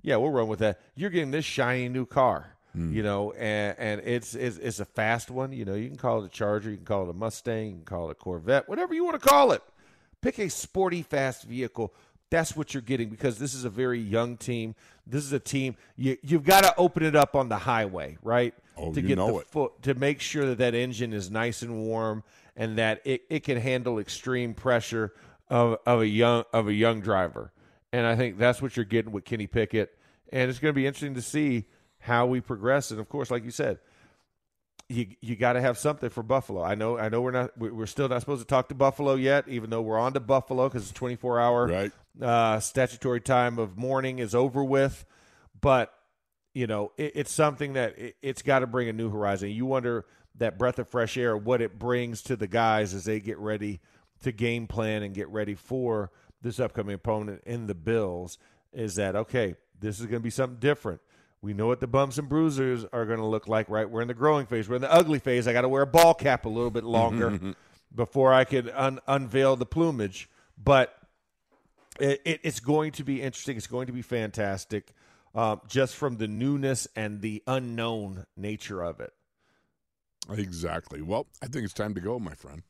Yeah, 0.02 0.16
we'll 0.16 0.30
run 0.30 0.48
with 0.48 0.58
that. 0.60 0.80
You're 0.96 1.10
getting 1.10 1.30
this 1.30 1.44
shiny 1.44 1.88
new 1.88 2.06
car. 2.06 2.48
Hmm. 2.72 2.92
You 2.92 3.02
know, 3.02 3.32
and 3.32 3.78
and 3.78 4.00
it's, 4.00 4.34
it's 4.34 4.56
it's 4.56 4.80
a 4.80 4.86
fast 4.86 5.30
one. 5.30 5.52
You 5.52 5.66
know, 5.66 5.74
you 5.74 5.88
can 5.88 5.98
call 5.98 6.22
it 6.22 6.26
a 6.26 6.30
Charger, 6.30 6.70
you 6.70 6.76
can 6.76 6.86
call 6.86 7.04
it 7.04 7.10
a 7.10 7.12
Mustang, 7.12 7.66
you 7.66 7.72
can 7.76 7.84
call 7.84 8.08
it 8.08 8.12
a 8.12 8.14
Corvette, 8.14 8.66
whatever 8.68 8.94
you 8.94 9.04
want 9.04 9.20
to 9.20 9.28
call 9.28 9.52
it. 9.52 9.62
Pick 10.22 10.38
a 10.38 10.48
sporty, 10.48 11.02
fast 11.02 11.44
vehicle. 11.44 11.92
That's 12.30 12.56
what 12.56 12.72
you're 12.72 12.80
getting 12.80 13.10
because 13.10 13.38
this 13.38 13.52
is 13.52 13.66
a 13.66 13.70
very 13.70 14.00
young 14.00 14.38
team. 14.38 14.74
This 15.06 15.22
is 15.22 15.34
a 15.34 15.38
team 15.38 15.76
you 15.96 16.16
you've 16.22 16.44
got 16.44 16.62
to 16.62 16.74
open 16.76 17.02
it 17.02 17.14
up 17.14 17.36
on 17.36 17.50
the 17.50 17.58
highway, 17.58 18.16
right? 18.22 18.54
Oh, 18.82 18.92
to 18.94 19.02
get 19.02 19.16
the 19.16 19.36
it. 19.36 19.46
foot 19.48 19.82
to 19.82 19.94
make 19.94 20.20
sure 20.20 20.46
that 20.46 20.58
that 20.58 20.74
engine 20.74 21.12
is 21.12 21.30
nice 21.30 21.62
and 21.62 21.82
warm 21.82 22.22
and 22.56 22.78
that 22.78 23.00
it, 23.04 23.22
it 23.30 23.44
can 23.44 23.58
handle 23.58 23.98
extreme 23.98 24.54
pressure 24.54 25.12
of, 25.48 25.78
of 25.86 26.00
a 26.00 26.06
young 26.08 26.44
of 26.52 26.68
a 26.68 26.72
young 26.74 27.00
driver. 27.00 27.52
And 27.92 28.06
I 28.06 28.16
think 28.16 28.38
that's 28.38 28.60
what 28.62 28.76
you're 28.76 28.84
getting 28.84 29.12
with 29.12 29.24
Kenny 29.24 29.46
Pickett. 29.46 29.96
And 30.32 30.48
it's 30.50 30.58
going 30.58 30.72
to 30.72 30.76
be 30.76 30.86
interesting 30.86 31.14
to 31.14 31.22
see 31.22 31.66
how 31.98 32.26
we 32.26 32.40
progress. 32.40 32.90
And 32.90 32.98
of 32.98 33.08
course, 33.08 33.30
like 33.30 33.44
you 33.44 33.50
said, 33.50 33.78
you 34.88 35.06
you 35.20 35.36
got 35.36 35.54
to 35.54 35.60
have 35.60 35.78
something 35.78 36.10
for 36.10 36.22
Buffalo. 36.22 36.62
I 36.62 36.74
know 36.74 36.98
I 36.98 37.08
know 37.08 37.20
we're 37.22 37.30
not 37.30 37.56
we- 37.58 37.70
we're 37.70 37.86
still 37.86 38.08
not 38.08 38.20
supposed 38.20 38.40
to 38.42 38.46
talk 38.46 38.68
to 38.68 38.74
Buffalo 38.74 39.14
yet, 39.14 39.48
even 39.48 39.70
though 39.70 39.80
we're 39.82 39.98
on 39.98 40.12
to 40.14 40.20
Buffalo 40.20 40.68
because 40.68 40.82
it's 40.82 40.92
24 40.92 41.40
hour 41.40 41.66
Right. 41.68 41.92
uh, 42.20 42.60
statutory 42.60 43.20
time 43.20 43.58
of 43.58 43.76
mourning 43.78 44.18
is 44.18 44.34
over 44.34 44.62
with. 44.64 45.04
But 45.60 45.92
you 46.54 46.66
know, 46.66 46.92
it, 46.96 47.12
it's 47.14 47.32
something 47.32 47.74
that 47.74 47.98
it, 47.98 48.16
it's 48.22 48.42
got 48.42 48.60
to 48.60 48.66
bring 48.66 48.88
a 48.88 48.92
new 48.92 49.10
horizon. 49.10 49.50
You 49.50 49.66
wonder 49.66 50.06
that 50.36 50.58
breath 50.58 50.78
of 50.78 50.88
fresh 50.88 51.16
air, 51.16 51.36
what 51.36 51.60
it 51.60 51.78
brings 51.78 52.22
to 52.22 52.36
the 52.36 52.46
guys 52.46 52.94
as 52.94 53.04
they 53.04 53.20
get 53.20 53.38
ready 53.38 53.80
to 54.22 54.32
game 54.32 54.66
plan 54.66 55.02
and 55.02 55.14
get 55.14 55.28
ready 55.28 55.54
for 55.54 56.10
this 56.40 56.58
upcoming 56.60 56.94
opponent 56.94 57.42
in 57.46 57.66
the 57.66 57.74
Bills 57.74 58.38
is 58.72 58.94
that 58.96 59.14
okay, 59.14 59.54
this 59.78 60.00
is 60.00 60.06
going 60.06 60.20
to 60.20 60.24
be 60.24 60.30
something 60.30 60.58
different. 60.58 61.00
We 61.40 61.54
know 61.54 61.66
what 61.66 61.80
the 61.80 61.88
bumps 61.88 62.18
and 62.18 62.28
bruises 62.28 62.86
are 62.92 63.04
going 63.04 63.18
to 63.18 63.26
look 63.26 63.48
like, 63.48 63.68
right? 63.68 63.88
We're 63.88 64.00
in 64.00 64.08
the 64.08 64.14
growing 64.14 64.46
phase. 64.46 64.68
We're 64.68 64.76
in 64.76 64.82
the 64.82 64.92
ugly 64.92 65.18
phase. 65.18 65.48
I 65.48 65.52
got 65.52 65.62
to 65.62 65.68
wear 65.68 65.82
a 65.82 65.86
ball 65.86 66.14
cap 66.14 66.44
a 66.44 66.48
little 66.48 66.70
bit 66.70 66.84
longer 66.84 67.54
before 67.94 68.32
I 68.32 68.44
can 68.44 68.70
un- 68.70 69.00
unveil 69.08 69.56
the 69.56 69.66
plumage. 69.66 70.30
But 70.56 70.96
it, 71.98 72.22
it, 72.24 72.40
it's 72.44 72.60
going 72.60 72.92
to 72.92 73.04
be 73.04 73.20
interesting. 73.20 73.56
It's 73.56 73.66
going 73.66 73.88
to 73.88 73.92
be 73.92 74.02
fantastic, 74.02 74.92
um, 75.34 75.60
just 75.68 75.94
from 75.96 76.16
the 76.16 76.28
newness 76.28 76.86
and 76.96 77.20
the 77.20 77.42
unknown 77.46 78.26
nature 78.36 78.82
of 78.82 79.00
it. 79.00 79.12
Exactly. 80.30 81.02
Well, 81.02 81.26
I 81.42 81.46
think 81.46 81.64
it's 81.64 81.74
time 81.74 81.94
to 81.94 82.00
go, 82.00 82.18
my 82.18 82.34
friend. 82.34 82.62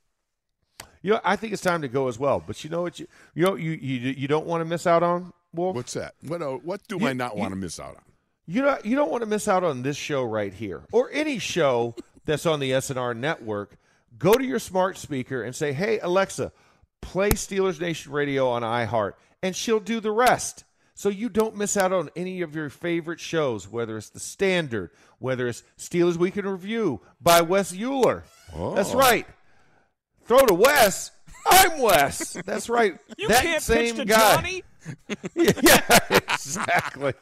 You 1.02 1.12
know, 1.14 1.20
I 1.24 1.36
think 1.36 1.52
it's 1.52 1.62
time 1.62 1.82
to 1.82 1.88
go 1.88 2.08
as 2.08 2.18
well. 2.18 2.42
But 2.44 2.62
you 2.64 2.70
know 2.70 2.82
what? 2.82 2.98
You 2.98 3.06
you 3.34 3.44
know 3.44 3.54
you 3.56 3.72
you, 3.72 4.10
you 4.12 4.28
don't 4.28 4.46
want 4.46 4.60
to 4.60 4.64
miss 4.64 4.86
out 4.86 5.02
on 5.02 5.32
Wolf. 5.52 5.74
What's 5.76 5.92
that? 5.94 6.14
What 6.26 6.40
uh, 6.42 6.52
what 6.52 6.80
do 6.88 6.96
You- 7.00 7.08
I 7.08 7.12
not 7.12 7.34
you- 7.34 7.40
want 7.40 7.52
to 7.52 7.56
miss 7.56 7.78
out 7.80 7.96
on? 7.96 8.02
You 8.46 8.62
don't 8.62 8.84
you 8.86 8.96
don't 8.96 9.10
want 9.10 9.22
to 9.22 9.26
miss 9.28 9.48
out 9.48 9.64
on 9.64 9.82
this 9.82 9.96
show 9.96 10.22
right 10.24 10.52
here 10.52 10.82
or 10.92 11.10
any 11.12 11.38
show 11.38 11.94
that's 12.24 12.46
on 12.46 12.60
the 12.60 12.70
SNR 12.72 13.16
network. 13.16 13.76
Go 14.18 14.32
to 14.34 14.44
your 14.44 14.58
smart 14.58 14.96
speaker 14.96 15.42
and 15.42 15.54
say, 15.54 15.72
"Hey 15.72 15.98
Alexa, 16.00 16.52
play 17.00 17.30
Steelers 17.30 17.80
Nation 17.80 18.12
Radio 18.12 18.48
on 18.48 18.62
iHeart," 18.62 19.12
and 19.42 19.54
she'll 19.56 19.80
do 19.80 20.00
the 20.00 20.12
rest. 20.12 20.64
So 20.95 21.09
you 21.09 21.28
don't 21.28 21.57
miss 21.57 21.76
out 21.76 21.93
on 21.93 22.11
any 22.16 22.43
of 22.43 22.55
your 22.55 22.68
favorite 22.68 23.18
shows, 23.20 23.66
whether 23.70 23.97
it's 23.97 24.11
the 24.11 24.20
Standard, 24.20 24.90
whether 25.18 25.49
it's 25.49 25.62
Steelers 25.78 26.16
Week 26.16 26.36
in 26.36 26.47
Review 26.47 27.01
by 27.20 27.40
Wes 27.40 27.72
Uhler. 27.72 28.22
That's 28.74 28.93
Oh. 28.95 28.99
right. 28.99 29.26
Throw 30.26 30.45
to 30.47 30.55
Wes. 30.55 31.11
I'm 31.47 31.80
Wes. 31.80 32.36
That's 32.45 32.68
right. 32.68 32.99
You 33.18 33.28
that 33.28 33.43
can't 33.43 33.62
same 33.62 33.97
pitch 33.97 33.97
to 33.97 34.05
guy. 34.05 34.34
Johnny. 34.36 34.62
yeah, 35.34 35.99
exactly. 36.11 37.14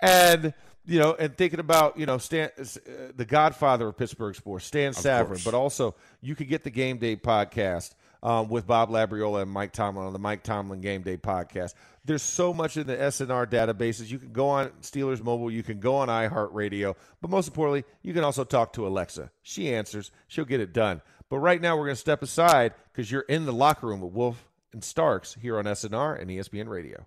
And 0.00 0.52
you 0.86 0.98
know, 0.98 1.14
and 1.18 1.36
thinking 1.36 1.60
about 1.60 1.98
you 1.98 2.06
know 2.06 2.18
Stan, 2.18 2.50
uh, 2.58 2.62
the 3.16 3.24
Godfather 3.24 3.88
of 3.88 3.96
Pittsburgh 3.96 4.34
sports, 4.34 4.64
Stan 4.66 4.92
Savran, 4.92 5.26
course. 5.28 5.44
but 5.44 5.54
also 5.54 5.94
you 6.20 6.34
could 6.34 6.48
get 6.48 6.64
the 6.64 6.70
Game 6.70 6.98
Day 6.98 7.16
podcast 7.16 7.94
um, 8.22 8.48
with 8.48 8.66
Bob 8.66 8.90
Labriola 8.90 9.42
and 9.42 9.50
Mike 9.50 9.72
Tomlin 9.72 10.06
on 10.06 10.12
the 10.12 10.18
Mike 10.18 10.42
Tomlin 10.42 10.80
Game 10.80 11.02
Day 11.02 11.16
podcast. 11.16 11.74
There's 12.04 12.22
so 12.22 12.54
much 12.54 12.76
in 12.76 12.86
the 12.86 12.96
SNR 12.96 13.46
databases. 13.46 14.10
You 14.10 14.18
can 14.18 14.32
go 14.32 14.48
on 14.48 14.70
Steelers 14.82 15.22
Mobile, 15.22 15.50
you 15.50 15.62
can 15.62 15.80
go 15.80 15.96
on 15.96 16.08
iHeartRadio, 16.08 16.94
but 17.20 17.30
most 17.30 17.48
importantly, 17.48 17.84
you 18.02 18.12
can 18.12 18.24
also 18.24 18.44
talk 18.44 18.72
to 18.74 18.86
Alexa. 18.86 19.30
She 19.42 19.72
answers, 19.74 20.10
she'll 20.28 20.44
get 20.44 20.60
it 20.60 20.72
done. 20.72 21.02
But 21.28 21.38
right 21.38 21.60
now, 21.60 21.76
we're 21.76 21.84
going 21.84 21.94
to 21.94 22.00
step 22.00 22.22
aside 22.22 22.74
because 22.92 23.10
you're 23.10 23.20
in 23.22 23.46
the 23.46 23.52
locker 23.52 23.86
room 23.86 24.00
with 24.00 24.12
Wolf 24.12 24.48
and 24.72 24.82
Starks 24.82 25.36
here 25.40 25.58
on 25.58 25.64
SNR 25.64 26.20
and 26.20 26.28
ESPN 26.30 26.68
Radio. 26.68 27.06